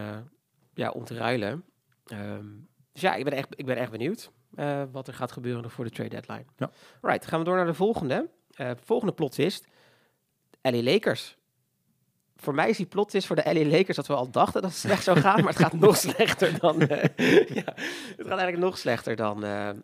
ja, 0.74 0.90
om 0.90 1.04
te 1.04 1.16
ruilen. 1.16 1.64
Ehm, 2.06 2.46
dus 2.92 3.02
ja, 3.02 3.16
ik 3.16 3.24
ben 3.24 3.34
echt, 3.34 3.48
ik 3.60 3.66
ben 3.66 3.78
echt 3.78 3.92
benieuwd 3.92 4.32
wat 4.92 5.08
er 5.08 5.14
gaat 5.14 5.32
gebeuren 5.32 5.62
nog 5.64 5.72
voor 5.72 5.86
de 5.86 5.92
trade 5.92 6.10
deadline. 6.10 6.46
Ja. 6.58 6.70
Right, 7.02 7.26
gaan 7.26 7.40
we 7.40 7.46
door 7.46 7.56
naar 7.56 7.66
de 7.66 7.74
volgende. 7.74 8.30
Volgende 8.84 9.14
plot 9.14 9.38
is 9.38 9.64
LA 10.62 10.82
Lakers. 10.84 11.38
Voor 12.42 12.54
mij 12.54 12.70
is 12.70 12.78
die 12.78 12.86
plot 12.86 13.14
is 13.14 13.26
voor 13.26 13.36
de 13.36 13.54
LA 13.54 13.66
Lakers 13.66 13.96
dat 13.96 14.08
we 14.08 14.14
al 14.14 14.32
dachten 14.32 14.62
dat 14.62 14.72
het 14.72 14.80
slecht 14.80 15.04
zou 15.04 15.20
gaan, 15.20 15.44
maar 15.44 15.54
het 15.54 15.62
gaat 15.62 15.74
nog 15.74 15.98
slechter 16.08 16.60
dan. 16.60 16.82
eh, 16.82 17.48
ja, 17.64 17.74
het 18.16 18.28
gaat 18.28 18.28
eigenlijk 18.28 18.58
nog 18.58 18.78
slechter 18.78 19.16
dan, 19.16 19.44
eh, 19.44 19.70
eh, 19.70 19.76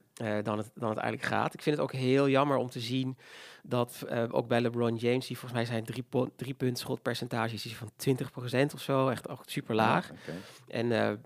dan, 0.44 0.58
het, 0.58 0.72
dan 0.76 0.90
het 0.90 0.98
eigenlijk 0.98 1.24
gaat. 1.24 1.54
Ik 1.54 1.62
vind 1.62 1.76
het 1.76 1.86
ook 1.86 1.94
heel 1.94 2.30
jammer 2.30 2.58
om 2.58 2.70
te 2.70 2.80
zien 2.80 3.18
dat 3.64 4.06
ook 4.32 4.48
bij 4.48 4.62
LeBron 4.62 4.96
James, 4.96 5.28
die 5.28 5.38
volgens 5.38 5.62
mij 5.62 5.66
zijn 5.66 5.84
drie, 5.84 6.06
drie 6.36 6.54
punt 6.54 6.80
schotpercentages 6.80 7.66
is 7.66 7.76
van 7.76 7.92
20% 7.98 8.74
of 8.74 8.82
zo, 8.82 9.08
echt 9.08 9.30
ook 9.30 9.44
super 9.46 9.76
laag. 9.76 10.12
Ja. 10.26 10.34
En 10.68 11.20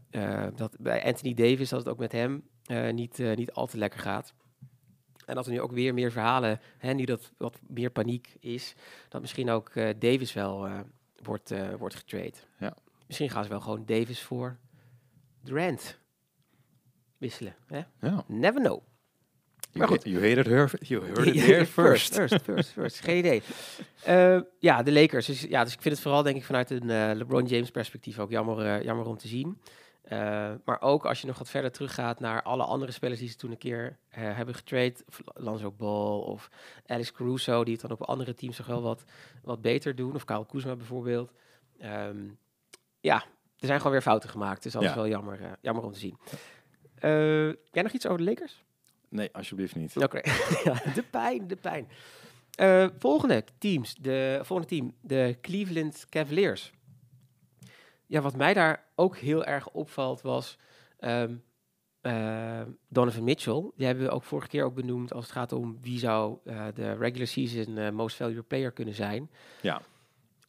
dat 0.55 0.75
bij 0.79 1.03
Anthony 1.03 1.33
Davis, 1.33 1.69
dat 1.69 1.79
het 1.79 1.89
ook 1.89 1.97
met 1.99 2.11
hem 2.11 2.43
niet, 2.91 3.17
niet 3.35 3.51
al 3.51 3.67
te 3.67 3.77
lekker 3.77 3.99
gaat. 3.99 4.33
En 5.25 5.35
dat 5.35 5.45
er 5.45 5.51
nu 5.51 5.61
ook 5.61 5.71
weer 5.71 5.93
meer 5.93 6.11
verhalen, 6.11 6.59
hè, 6.77 6.93
nu 6.93 7.03
dat 7.03 7.31
wat 7.37 7.59
meer 7.67 7.89
paniek 7.89 8.35
is, 8.39 8.75
dat 9.09 9.21
misschien 9.21 9.49
ook 9.49 9.71
Davis 9.99 10.33
wel 10.33 10.67
wordt, 11.23 11.51
eh, 11.51 11.73
wordt 11.73 11.95
getrade. 11.95 12.33
Ja. 12.59 12.75
Misschien 13.07 13.29
gaan 13.29 13.43
ze 13.43 13.49
wel 13.49 13.59
gewoon 13.59 13.85
Davis 13.85 14.21
voor 14.21 14.57
Durant 15.41 15.99
wisselen. 17.17 17.55
Hè? 17.67 17.81
Ja. 17.99 18.23
Never 18.27 18.61
know. 18.61 18.81
Maar 19.73 19.87
goed. 19.87 20.03
You 20.03 20.19
heard 20.19 20.37
it, 20.37 20.45
her, 20.45 20.71
you 20.79 21.05
heard 21.05 21.27
it 21.27 21.45
here 21.45 21.65
first. 21.81 22.13
first, 22.13 22.41
first, 22.43 22.71
first. 22.71 22.99
Geen 22.99 23.17
idee. 23.17 23.41
Eh, 24.03 24.39
ja, 24.59 24.83
de 24.83 24.91
Lakers. 24.91 25.25
Dus, 25.25 25.41
ja, 25.41 25.63
dus 25.63 25.73
ik 25.73 25.81
vind 25.81 25.93
het 25.93 26.03
vooral 26.03 26.23
denk 26.23 26.35
ik 26.35 26.43
vanuit 26.43 26.69
een 26.69 26.89
eh, 26.89 27.11
LeBron 27.13 27.45
James 27.45 27.71
perspectief 27.71 28.19
ook 28.19 28.31
jammer, 28.31 28.83
jammer 28.83 29.05
om 29.05 29.17
te 29.17 29.27
zien. 29.27 29.57
Eh, 30.09 30.51
maar 30.65 30.81
ook 30.81 31.05
als 31.05 31.21
je 31.21 31.27
nog 31.27 31.37
wat 31.37 31.49
verder 31.49 31.71
teruggaat 31.71 32.19
naar 32.19 32.43
alle 32.43 32.63
andere 32.63 32.91
spelers 32.91 33.19
die 33.19 33.29
ze 33.29 33.35
toen 33.35 33.51
een 33.51 33.57
keer 33.57 33.97
eh, 34.09 34.35
hebben 34.35 34.55
getrade. 34.55 34.95
Of 35.07 35.21
Lonzo 35.33 35.71
Ball 35.71 36.19
of 36.19 36.49
Alex 36.85 37.11
Caruso, 37.11 37.63
die 37.63 37.73
het 37.73 37.81
dan 37.81 37.91
op 37.91 38.01
andere 38.01 38.33
teams 38.33 38.57
nog 38.57 38.67
wel 38.67 38.81
wat, 38.81 39.03
wat 39.43 39.61
beter 39.61 39.95
doen. 39.95 40.15
Of 40.15 40.25
Kyle 40.25 40.45
Kuzma 40.45 40.75
bijvoorbeeld. 40.75 41.31
Ehm, 41.79 42.17
ja, 42.99 43.15
er 43.59 43.65
zijn 43.67 43.77
gewoon 43.77 43.91
weer 43.91 44.01
fouten 44.01 44.29
gemaakt. 44.29 44.63
Dus 44.63 44.73
dat 44.73 44.81
Ja. 44.81 44.89
is 44.89 44.95
wel 44.95 45.07
jammer, 45.07 45.41
eh, 45.41 45.51
jammer 45.61 45.83
om 45.83 45.91
te 45.91 45.99
zien. 45.99 46.17
Jij 47.71 47.83
nog 47.83 47.91
iets 47.91 48.05
over 48.07 48.17
de 48.17 48.23
Lakers? 48.29 48.63
Nee, 49.09 49.29
alsjeblieft 49.33 49.75
niet. 49.75 49.97
Oké, 49.97 50.19
ja, 50.63 50.81
de 50.93 51.03
pijn, 51.11 51.47
de 51.47 51.55
pijn. 51.55 51.87
Volgende 52.99 53.43
teams, 53.57 53.95
de 53.95 54.39
volgende 54.43 54.75
team, 54.75 54.93
de 55.01 55.37
Cleveland 55.41 56.05
Cavaliers. 56.09 56.71
Ja, 58.09 58.21
wat 58.21 58.35
mij 58.35 58.53
daar 58.53 58.85
ook 58.95 59.17
heel 59.17 59.45
erg 59.45 59.69
opvalt 59.69 60.21
was 60.21 60.57
ehm, 60.99 61.35
eh, 62.01 62.61
Donovan 62.87 63.23
Mitchell. 63.23 63.71
Die 63.75 63.85
hebben 63.85 64.03
we 64.03 64.11
ook 64.11 64.23
vorige 64.23 64.47
keer 64.47 64.63
ook 64.63 64.73
benoemd 64.73 65.13
als 65.13 65.23
het 65.23 65.33
gaat 65.33 65.51
om 65.51 65.77
wie 65.81 65.99
zou 65.99 66.37
eh, 66.43 66.65
de 66.73 66.93
regular 66.93 67.27
season 67.27 67.77
eh, 67.77 67.89
most 67.89 68.15
valuable 68.15 68.43
player 68.43 68.71
kunnen 68.71 68.93
zijn. 68.93 69.29
Ja. 69.61 69.81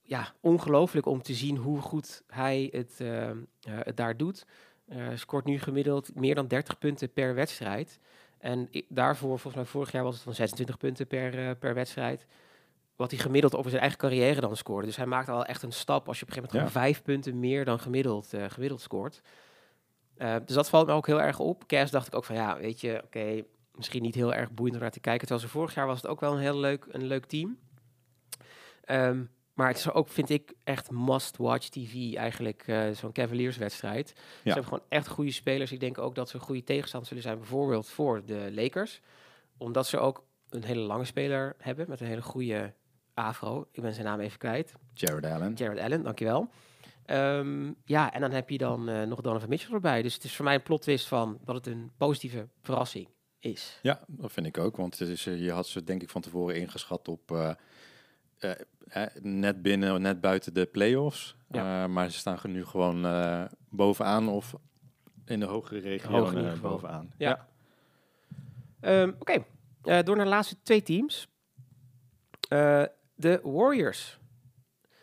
Ja, 0.02 0.32
ongelooflijk 0.40 1.06
om 1.06 1.22
te 1.22 1.34
zien 1.34 1.56
hoe 1.56 1.80
goed 1.80 2.22
hij 2.26 2.68
het, 2.72 2.94
ehm, 3.00 3.38
eh, 3.60 3.78
het 3.78 3.96
daar 3.96 4.16
doet. 4.16 4.46
Scoort 5.14 5.44
nu 5.44 5.58
gemiddeld 5.58 6.14
meer 6.14 6.34
dan 6.34 6.46
30 6.48 6.78
punten 6.78 7.12
per 7.12 7.34
wedstrijd. 7.34 7.98
En 8.38 8.70
daarvoor, 8.88 9.28
volgens 9.28 9.54
mij 9.54 9.64
vorig 9.64 9.92
jaar 9.92 10.04
was 10.04 10.14
het 10.14 10.22
van 10.22 10.34
26 10.34 10.76
punten 10.76 11.06
per, 11.06 11.56
per 11.56 11.74
wedstrijd. 11.74 12.26
Wat 13.00 13.10
hij 13.10 13.20
gemiddeld 13.20 13.56
over 13.56 13.70
zijn 13.70 13.82
eigen 13.82 13.98
carrière 14.00 14.40
dan 14.40 14.56
scoorde. 14.56 14.86
Dus 14.86 14.96
hij 14.96 15.06
maakt 15.06 15.28
al 15.28 15.44
echt 15.44 15.62
een 15.62 15.72
stap 15.72 16.08
als 16.08 16.18
je 16.18 16.22
op 16.22 16.28
een 16.28 16.34
gegeven 16.34 16.56
moment 16.56 16.74
Ja. 16.74 16.80
vijf 16.80 17.02
punten 17.02 17.40
meer 17.40 17.64
dan 17.64 17.80
gemiddeld, 17.80 18.32
eh, 18.34 18.44
gemiddeld 18.48 18.80
scoort. 18.80 19.20
Eh, 20.16 20.36
dus 20.44 20.54
dat 20.54 20.68
valt 20.68 20.86
me 20.86 20.92
ook 20.92 21.06
heel 21.06 21.20
erg 21.20 21.38
op. 21.38 21.66
Cavs 21.66 21.90
dacht 21.90 22.06
ik 22.06 22.14
ook 22.14 22.24
van 22.24 22.34
ja, 22.34 22.58
weet 22.58 22.80
je, 22.80 23.00
oké, 23.04 23.42
misschien 23.74 24.02
niet 24.02 24.14
heel 24.14 24.34
erg 24.34 24.50
boeiend 24.52 24.76
om 24.76 24.82
naar 24.82 24.90
te 24.90 25.00
kijken. 25.00 25.26
Terwijl 25.26 25.48
ze 25.48 25.52
vorig 25.52 25.74
jaar 25.74 25.86
was 25.86 26.02
het 26.02 26.10
ook 26.10 26.20
wel 26.20 26.32
een 26.32 26.38
heel 26.38 26.58
leuk, 26.58 26.86
een 26.90 27.04
leuk 27.06 27.24
team. 27.26 27.58
Ehm, 28.84 29.22
maar 29.54 29.68
het 29.68 29.78
is 29.78 29.92
ook, 29.92 30.08
vind 30.08 30.30
ik, 30.30 30.52
echt 30.64 30.90
must-watch 30.90 31.68
TV 31.68 32.14
eigenlijk, 32.14 32.62
eh, 32.66 32.90
zo'n 32.90 33.12
Cavaliers-wedstrijd. 33.12 34.08
Ze 34.08 34.22
hebben 34.42 34.64
gewoon 34.64 34.84
echt 34.88 35.08
goede 35.08 35.32
spelers. 35.32 35.72
Ik 35.72 35.80
denk 35.80 35.98
ook 35.98 36.14
dat 36.14 36.28
ze 36.28 36.36
een 36.36 36.42
goede 36.42 36.64
tegenstander 36.64 37.08
zullen 37.08 37.22
zijn, 37.22 37.38
bijvoorbeeld 37.38 37.88
voor 37.88 38.24
de 38.24 38.50
Lakers. 38.52 39.00
Omdat 39.56 39.86
ze 39.86 39.98
ook 39.98 40.24
een 40.50 40.64
hele 40.64 40.80
lange 40.80 41.04
speler 41.04 41.54
hebben 41.58 41.88
met 41.88 42.00
een 42.00 42.06
hele 42.06 42.22
goede 42.22 42.72
afro. 43.14 43.68
Ik 43.72 43.82
ben 43.82 43.92
zijn 43.94 44.06
naam 44.06 44.20
even 44.20 44.38
kwijt. 44.38 44.72
Jared 44.94 45.24
Allen. 45.24 45.54
Jared 45.54 45.78
Allen, 45.78 46.02
dankjewel. 46.02 46.50
Ehm 47.06 47.72
ja, 47.84 48.12
en 48.12 48.20
dan 48.20 48.30
heb 48.30 48.50
je 48.50 48.58
dan 48.58 48.88
eh, 48.88 49.02
nog 49.02 49.20
Donovan 49.20 49.48
Mitchell 49.48 49.74
erbij. 49.74 50.02
Dus 50.02 50.14
het 50.14 50.24
is 50.24 50.36
voor 50.36 50.44
mij 50.44 50.54
een 50.54 50.62
plot 50.62 50.82
twist 50.82 51.08
van 51.08 51.38
dat 51.44 51.54
het 51.54 51.66
een 51.66 51.90
positieve 51.96 52.48
verrassing 52.60 53.08
is. 53.38 53.78
Ja, 53.82 54.00
dat 54.06 54.32
vind 54.32 54.46
ik 54.46 54.58
ook. 54.58 54.76
Want 54.76 54.98
het 54.98 55.08
is, 55.08 55.26
eh, 55.26 55.40
je 55.44 55.52
had 55.52 55.66
ze 55.66 55.84
denk 55.84 56.02
ik 56.02 56.10
van 56.10 56.20
tevoren 56.20 56.56
ingeschat 56.56 57.08
op 57.08 57.30
eh, 57.30 57.50
eh, 58.38 58.50
eh, 58.88 59.06
net 59.22 59.62
binnen, 59.62 60.00
net 60.02 60.20
buiten 60.20 60.54
de 60.54 60.66
play-offs. 60.66 61.36
Ja. 61.50 61.82
Eh, 61.84 61.90
maar 61.90 62.10
ze 62.10 62.18
staan 62.18 62.38
nu 62.44 62.64
gewoon 62.64 63.04
eh, 63.04 63.44
bovenaan 63.68 64.28
of 64.28 64.54
in 65.24 65.40
de 65.40 65.46
hogere 65.46 65.80
regio 65.80 66.30
eh, 66.30 66.60
bovenaan. 66.60 67.12
Ja. 67.16 67.48
Ehm, 68.80 69.12
Oké, 69.18 69.44
Eh, 69.82 70.02
door 70.02 70.16
naar 70.16 70.24
de 70.24 70.30
laatste 70.30 70.56
twee 70.62 70.82
teams. 70.82 71.28
De 73.20 73.40
Warriors. 73.42 74.18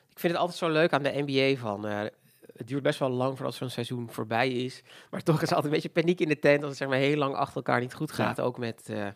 Ik 0.10 0.20
vind 0.20 0.34
het 0.34 0.42
altijd 0.42 0.58
zo 0.58 0.70
leuk 0.70 0.94
aan 0.94 1.04
de 1.04 1.24
NBA 1.26 1.60
van... 1.60 1.88
eh, 1.88 2.02
het 2.56 2.68
duurt 2.68 2.84
best 2.84 3.00
wel 3.00 3.10
lang 3.10 3.38
voordat 3.38 3.56
zo'n 3.56 3.70
seizoen 3.70 4.12
voorbij 4.12 4.50
is. 4.50 4.84
Maar 5.10 5.24
toch 5.24 5.42
is 5.42 5.50
altijd 5.50 5.66
een 5.66 5.72
beetje 5.72 5.90
paniek 5.90 6.20
in 6.20 6.28
de 6.28 6.40
tent... 6.40 6.60
als 6.60 6.70
het 6.70 6.78
zeg 6.78 6.88
maar, 6.88 6.98
heel 6.98 7.18
lang 7.18 7.36
achter 7.36 7.56
elkaar 7.56 7.80
niet 7.80 7.94
goed 7.94 8.12
gaat. 8.12 8.42
Ook 8.42 8.58
met 8.58 8.90
eh, 8.90 9.08
eh, 9.08 9.14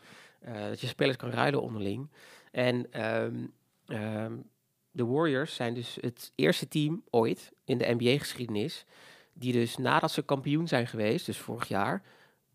dat 0.67 0.81
je 0.81 0.87
spelers 0.87 1.17
kan 1.17 1.29
ruilen 1.29 1.61
onderling. 1.61 2.09
En 2.51 2.91
ehm, 2.91 3.45
ehm, 3.85 4.37
de 4.91 5.05
Warriors 5.05 5.55
zijn 5.55 5.73
dus 5.73 5.97
het 6.01 6.31
eerste 6.35 6.67
team 6.67 7.03
ooit 7.09 7.51
in 7.65 7.77
de 7.77 7.93
NBA-geschiedenis... 7.97 8.85
die 9.33 9.53
dus 9.53 9.77
nadat 9.77 10.11
ze 10.11 10.21
kampioen 10.21 10.67
zijn 10.67 10.87
geweest, 10.87 11.25
dus 11.25 11.37
vorig 11.37 11.67
jaar... 11.67 12.03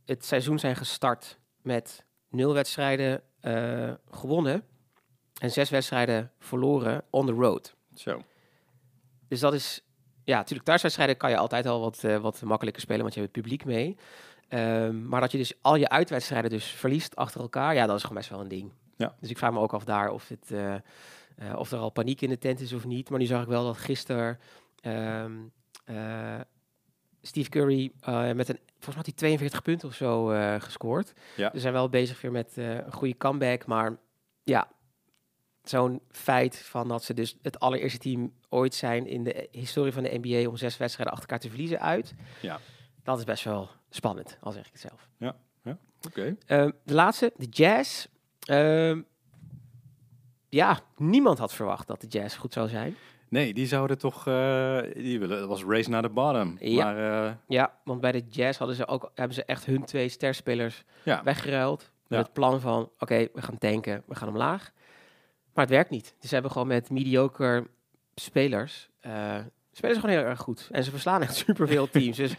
het 0.04 0.24
seizoen 0.24 0.58
zijn 0.58 0.76
gestart 0.76 1.38
met 1.62 2.04
nul 2.28 2.54
wedstrijden 2.54 3.22
gewonnen 4.10 4.64
en 5.40 5.50
zes 5.50 5.70
wedstrijden 5.70 6.30
verloren 6.38 7.04
on 7.10 7.26
the 7.26 7.32
road. 7.32 7.74
Zo. 7.94 8.22
Dus 9.28 9.40
dat 9.40 9.54
is, 9.54 9.82
ja, 10.24 10.36
natuurlijk 10.36 10.66
thuiswedstrijden 10.66 11.16
kan 11.16 11.30
je 11.30 11.36
altijd 11.36 11.66
al 11.66 11.80
wat, 11.80 12.04
eh, 12.04 12.16
wat 12.16 12.42
makkelijker 12.42 12.82
spelen, 12.82 13.02
want 13.02 13.14
je 13.14 13.20
hebt 13.20 13.34
het 13.34 13.44
publiek 13.44 13.64
mee. 13.64 13.96
Ehm, 14.48 15.08
maar 15.08 15.20
dat 15.20 15.32
je 15.32 15.38
dus 15.38 15.52
al 15.60 15.76
je 15.76 15.88
uitwedstrijden 15.88 16.50
dus 16.50 16.64
verliest 16.64 17.16
achter 17.16 17.40
elkaar, 17.40 17.74
ja, 17.74 17.86
dat 17.86 17.96
is 17.96 18.02
gewoon 18.02 18.16
best 18.16 18.30
wel 18.30 18.40
een 18.40 18.48
ding. 18.48 18.72
Ja. 18.96 19.16
Dus 19.20 19.30
ik 19.30 19.38
vraag 19.38 19.52
me 19.52 19.58
ook 19.58 19.74
af 19.74 19.84
daar 19.84 20.10
of, 20.10 20.28
het, 20.28 20.50
eh, 20.50 20.74
eh, 20.74 20.80
of 21.56 21.72
er 21.72 21.78
al 21.78 21.90
paniek 21.90 22.20
in 22.20 22.28
de 22.28 22.38
tent 22.38 22.60
is 22.60 22.72
of 22.72 22.84
niet. 22.84 23.10
Maar 23.10 23.18
nu 23.18 23.24
zag 23.24 23.42
ik 23.42 23.48
wel 23.48 23.64
dat 23.64 23.76
gisteren 23.76 24.38
ehm, 24.80 25.32
eh, 25.84 26.40
Steve 27.22 27.50
Curry 27.50 27.92
met 28.34 28.48
een, 28.48 28.58
volgens 28.68 28.86
mij 28.86 28.94
had 28.94 29.06
hij 29.06 29.14
42 29.14 29.62
punten 29.62 29.88
of 29.88 29.94
zo 29.94 30.26
gescoord. 30.58 31.12
Ja. 31.36 31.50
Ze 31.52 31.60
zijn 31.60 31.72
wel 31.72 31.88
bezig 31.88 32.20
weer 32.20 32.32
met 32.32 32.52
een 32.56 32.92
goede 32.92 33.16
comeback, 33.16 33.66
maar 33.66 33.96
ja, 34.44 34.68
zo'n 35.70 36.00
feit 36.10 36.58
van 36.58 36.88
dat 36.88 37.04
ze 37.04 37.14
dus 37.14 37.36
het 37.42 37.60
allereerste 37.60 37.98
team 37.98 38.32
ooit 38.48 38.74
zijn 38.74 39.06
in 39.06 39.24
de 39.24 39.48
historie 39.50 39.92
van 39.92 40.02
de 40.02 40.18
NBA 40.22 40.48
om 40.48 40.56
zes 40.56 40.76
wedstrijden 40.76 41.14
achter 41.14 41.28
elkaar 41.30 41.44
te 41.44 41.48
verliezen 41.54 41.80
uit. 41.80 42.14
Ja. 42.40 42.58
Dat 43.02 43.18
is 43.18 43.24
best 43.24 43.44
wel 43.44 43.68
spannend, 43.90 44.38
al 44.40 44.52
zeg 44.52 44.66
ik 44.66 44.72
het 44.72 44.80
zelf. 44.80 45.08
Oké. 46.06 46.36
Ehm, 46.46 46.70
de 46.84 46.94
laatste, 46.94 47.32
de 47.36 47.46
Jazz. 47.46 48.06
Ehm, 48.40 49.00
ja, 50.48 50.80
niemand 50.96 51.38
had 51.38 51.52
verwacht 51.54 51.86
dat 51.86 52.00
de 52.00 52.06
Jazz 52.06 52.36
goed 52.36 52.52
zou 52.52 52.68
zijn. 52.68 52.96
Nee, 53.28 53.54
die 53.54 53.66
zouden 53.66 53.98
toch... 53.98 54.26
eh, 54.26 54.80
die 54.94 55.18
willen, 55.18 55.38
dat 55.38 55.48
was 55.48 55.64
race 55.64 55.90
naar 55.90 56.02
de 56.02 56.08
bottom. 56.08 56.56
Ja. 56.60 56.84
Maar 56.92 57.26
eh, 57.26 57.32
Ja, 57.48 57.74
want 57.84 58.00
bij 58.00 58.12
de 58.12 58.22
Jazz 58.30 58.58
hadden 58.58 58.76
ze 58.76 58.86
ook, 58.86 59.10
hebben 59.14 59.34
ze 59.34 59.44
echt 59.44 59.64
hun 59.66 59.84
twee 59.84 60.08
sterspelers 60.08 60.84
ja, 61.04 61.22
weggeruild. 61.22 61.78
Met 61.80 62.18
Ja. 62.18 62.24
het 62.24 62.32
plan 62.32 62.60
van, 62.60 62.90
oké, 62.98 63.28
we 63.34 63.42
gaan 63.42 63.58
tanken, 63.58 64.02
we 64.06 64.14
gaan 64.14 64.28
omlaag. 64.28 64.72
Maar 65.56 65.64
het 65.64 65.74
werkt 65.74 65.90
niet. 65.90 66.14
Dus 66.18 66.28
ze 66.28 66.34
hebben 66.34 66.52
gewoon 66.52 66.66
met 66.66 66.90
mediocre 66.90 67.66
spelers... 68.14 68.90
eh 69.00 69.38
spelen 69.72 69.94
ze 69.94 70.00
gewoon 70.00 70.16
heel 70.16 70.26
erg 70.26 70.40
goed. 70.40 70.68
En 70.72 70.84
ze 70.84 70.90
verslaan 70.90 71.22
echt 71.22 71.34
superveel 71.46 71.90
teams. 71.90 72.16
Dus 72.16 72.30
de 72.30 72.36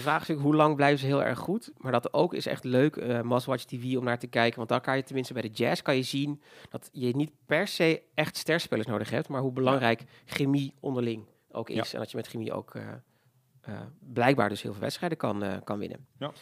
vraag 0.00 0.14
is 0.14 0.28
natuurlijk, 0.28 0.46
hoe 0.46 0.54
lang 0.54 0.76
blijven 0.76 0.98
ze 0.98 1.06
heel 1.06 1.22
erg 1.22 1.38
goed? 1.38 1.72
Maar 1.76 1.92
dat 1.92 2.12
ook 2.12 2.34
is 2.34 2.46
echt 2.46 2.64
leuk, 2.64 2.96
eh 2.96 3.20
must-watch 3.20 3.64
TV, 3.64 3.96
om 3.96 4.04
naar 4.04 4.18
te 4.18 4.26
kijken. 4.26 4.56
Want 4.56 4.68
dan 4.68 4.80
kan 4.80 4.96
je 4.96 5.02
tenminste 5.02 5.32
bij 5.32 5.42
de 5.42 5.48
Jazz 5.48 5.82
kan 5.82 5.96
je 5.96 6.02
zien... 6.02 6.42
dat 6.70 6.88
je 6.92 7.16
niet 7.16 7.30
per 7.46 7.68
se 7.68 8.02
echt 8.14 8.36
sterspelers 8.36 8.86
nodig 8.86 9.10
hebt... 9.10 9.28
maar 9.28 9.40
hoe 9.40 9.52
belangrijk 9.52 10.04
chemie 10.24 10.74
onderling 10.80 11.24
ook 11.50 11.70
is. 11.70 11.92
En 11.92 11.98
dat 11.98 12.10
je 12.10 12.16
met 12.16 12.26
chemie 12.26 12.52
ook 12.52 12.74
eh, 12.74 13.80
blijkbaar 14.12 14.48
dus 14.48 14.62
heel 14.62 14.72
veel 14.72 14.80
wedstrijden 14.80 15.18
kan, 15.18 15.62
kan 15.64 15.78
winnen. 15.78 16.06
Ja. 16.18 16.32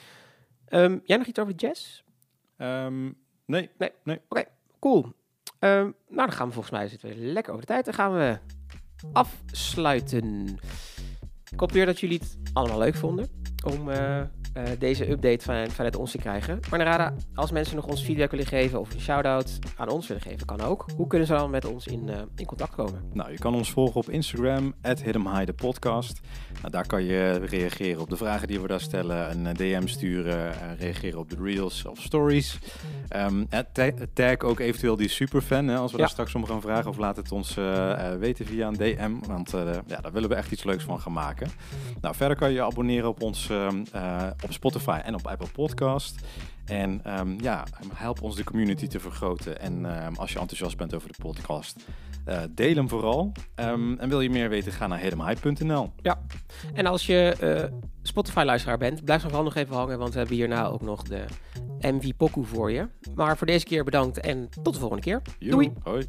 Ehm, 0.64 0.98
jij 1.04 1.16
nog 1.16 1.26
iets 1.26 1.38
over 1.38 1.56
de 1.56 1.66
Jazz? 1.66 2.02
Ehm, 2.56 3.10
nee. 3.46 3.70
Cool. 4.78 5.12
Ehm, 5.64 5.90
nou, 6.08 6.28
dan 6.28 6.32
gaan 6.32 6.46
we 6.46 6.52
volgens 6.52 6.74
mij 6.74 6.88
zitten 6.88 7.08
we 7.08 7.16
lekker 7.16 7.52
over 7.52 7.66
de 7.66 7.72
tijd. 7.72 7.84
Dan 7.84 7.94
gaan 7.94 8.14
we 8.14 8.38
afsluiten. 9.12 10.46
Ik 11.50 11.60
hoop 11.60 11.72
weer 11.72 11.86
dat 11.86 12.00
jullie 12.00 12.18
het 12.18 12.38
allemaal 12.52 12.78
leuk 12.78 12.94
vonden 12.94 13.28
om 13.66 13.88
eh, 14.54 14.62
deze 14.78 15.10
update 15.10 15.44
van, 15.44 15.70
vanuit 15.70 15.96
ons 15.96 16.10
te 16.10 16.18
krijgen. 16.18 16.60
Maar 16.70 16.78
Narada, 16.78 17.14
als 17.34 17.50
mensen 17.50 17.76
nog 17.76 17.86
ons 17.86 18.02
feedback 18.02 18.30
willen 18.30 18.46
geven 18.46 18.80
of 18.80 18.94
een 18.94 19.00
shout-out 19.00 19.58
aan 19.76 19.88
ons 19.88 20.06
willen 20.06 20.22
geven, 20.22 20.46
kan 20.46 20.60
ook. 20.60 20.86
Hoe 20.96 21.06
kunnen 21.06 21.26
ze 21.26 21.32
dan 21.34 21.50
met 21.50 21.64
ons 21.64 21.86
in, 21.86 22.08
eh, 22.08 22.16
in 22.36 22.46
contact 22.46 22.74
komen? 22.74 23.00
Nou, 23.12 23.30
je 23.30 23.38
kan 23.38 23.54
ons 23.54 23.70
volgen 23.70 23.96
op 24.00 24.10
Instagram, 24.10 24.74
@hit'emhigh 24.82 25.44
de 25.46 25.52
podcast. 25.52 26.20
Nou, 26.60 26.70
daar 26.70 26.86
kan 26.86 27.04
je 27.04 27.32
reageren 27.32 28.00
op 28.00 28.10
de 28.10 28.16
vragen 28.16 28.48
die 28.48 28.60
we 28.60 28.66
daar 28.68 28.80
stellen, 28.80 29.30
een 29.30 29.46
eh, 29.46 29.54
DM 29.54 29.86
sturen, 29.86 30.52
reageren 30.78 31.18
op 31.18 31.30
de 31.30 31.36
reels 31.42 31.84
of 31.84 31.98
stories. 32.00 32.58
Ta- 33.72 33.90
tag 34.12 34.38
ook 34.40 34.60
eventueel 34.60 34.96
die 34.96 35.08
superfan, 35.08 35.68
hè, 35.68 35.76
als 35.76 35.90
we 35.90 35.96
Ja. 35.96 36.02
daar 36.02 36.12
straks 36.12 36.34
om 36.34 36.46
gaan 36.46 36.60
vragen. 36.60 36.90
Of 36.90 36.96
laat 36.98 37.16
het 37.16 37.32
ons 37.32 37.54
weten 38.18 38.46
via 38.46 38.66
een 38.68 38.74
DM, 38.76 39.12
want 39.26 39.50
ja, 39.86 40.00
daar 40.00 40.12
willen 40.12 40.28
we 40.28 40.34
echt 40.34 40.52
iets 40.52 40.64
leuks 40.64 40.84
van 40.84 41.00
gaan 41.00 41.12
maken. 41.12 41.48
Nou, 42.00 42.14
verder 42.14 42.36
kan 42.36 42.48
je 42.48 42.54
je 42.54 42.62
abonneren 42.62 43.08
op 43.08 43.22
ons, 43.22 43.48
ehm, 43.50 43.82
eh, 43.92 44.26
op 44.44 44.52
Spotify 44.52 45.00
en 45.04 45.14
op 45.14 45.26
Apple 45.26 45.48
Podcast. 45.52 46.14
En 46.64 47.00
ehm, 47.04 47.40
ja, 47.40 47.64
help 47.94 48.22
ons 48.22 48.36
de 48.36 48.44
community 48.44 48.86
te 48.86 49.00
vergroten. 49.00 49.60
En 49.60 49.86
ehm, 49.86 50.14
als 50.14 50.32
je 50.32 50.38
enthousiast 50.38 50.76
bent 50.76 50.94
over 50.94 51.08
de 51.08 51.14
podcast, 51.22 51.84
uh, 52.28 52.42
deel 52.50 52.74
hem 52.74 52.88
vooral. 52.88 53.32
Ehm, 53.54 53.94
en 53.98 54.08
wil 54.08 54.20
je 54.20 54.30
meer 54.30 54.48
weten, 54.48 54.72
ga 54.72 54.86
naar 54.86 54.98
helemaal.nl. 54.98 55.92
Ja, 56.02 56.20
en 56.74 56.86
als 56.86 57.06
je 57.06 57.36
eh, 57.40 57.78
Spotify-luisteraar 58.02 58.78
bent, 58.78 59.04
blijf 59.04 59.20
dan 59.20 59.30
vooral 59.30 59.46
nog 59.46 59.56
even 59.56 59.76
hangen, 59.76 59.98
want 59.98 60.12
we 60.12 60.18
hebben 60.18 60.36
hierna 60.36 60.66
ook 60.66 60.82
nog 60.82 61.02
de 61.02 61.24
MV 61.80 62.12
Poku 62.16 62.44
voor 62.44 62.72
je. 62.72 62.88
Maar 63.14 63.36
voor 63.36 63.46
deze 63.46 63.64
keer 63.64 63.84
bedankt 63.84 64.20
en 64.20 64.48
tot 64.62 64.74
de 64.74 64.80
volgende 64.80 65.02
keer. 65.02 65.22
Doei. 65.38 65.72
Hoi. 65.82 66.08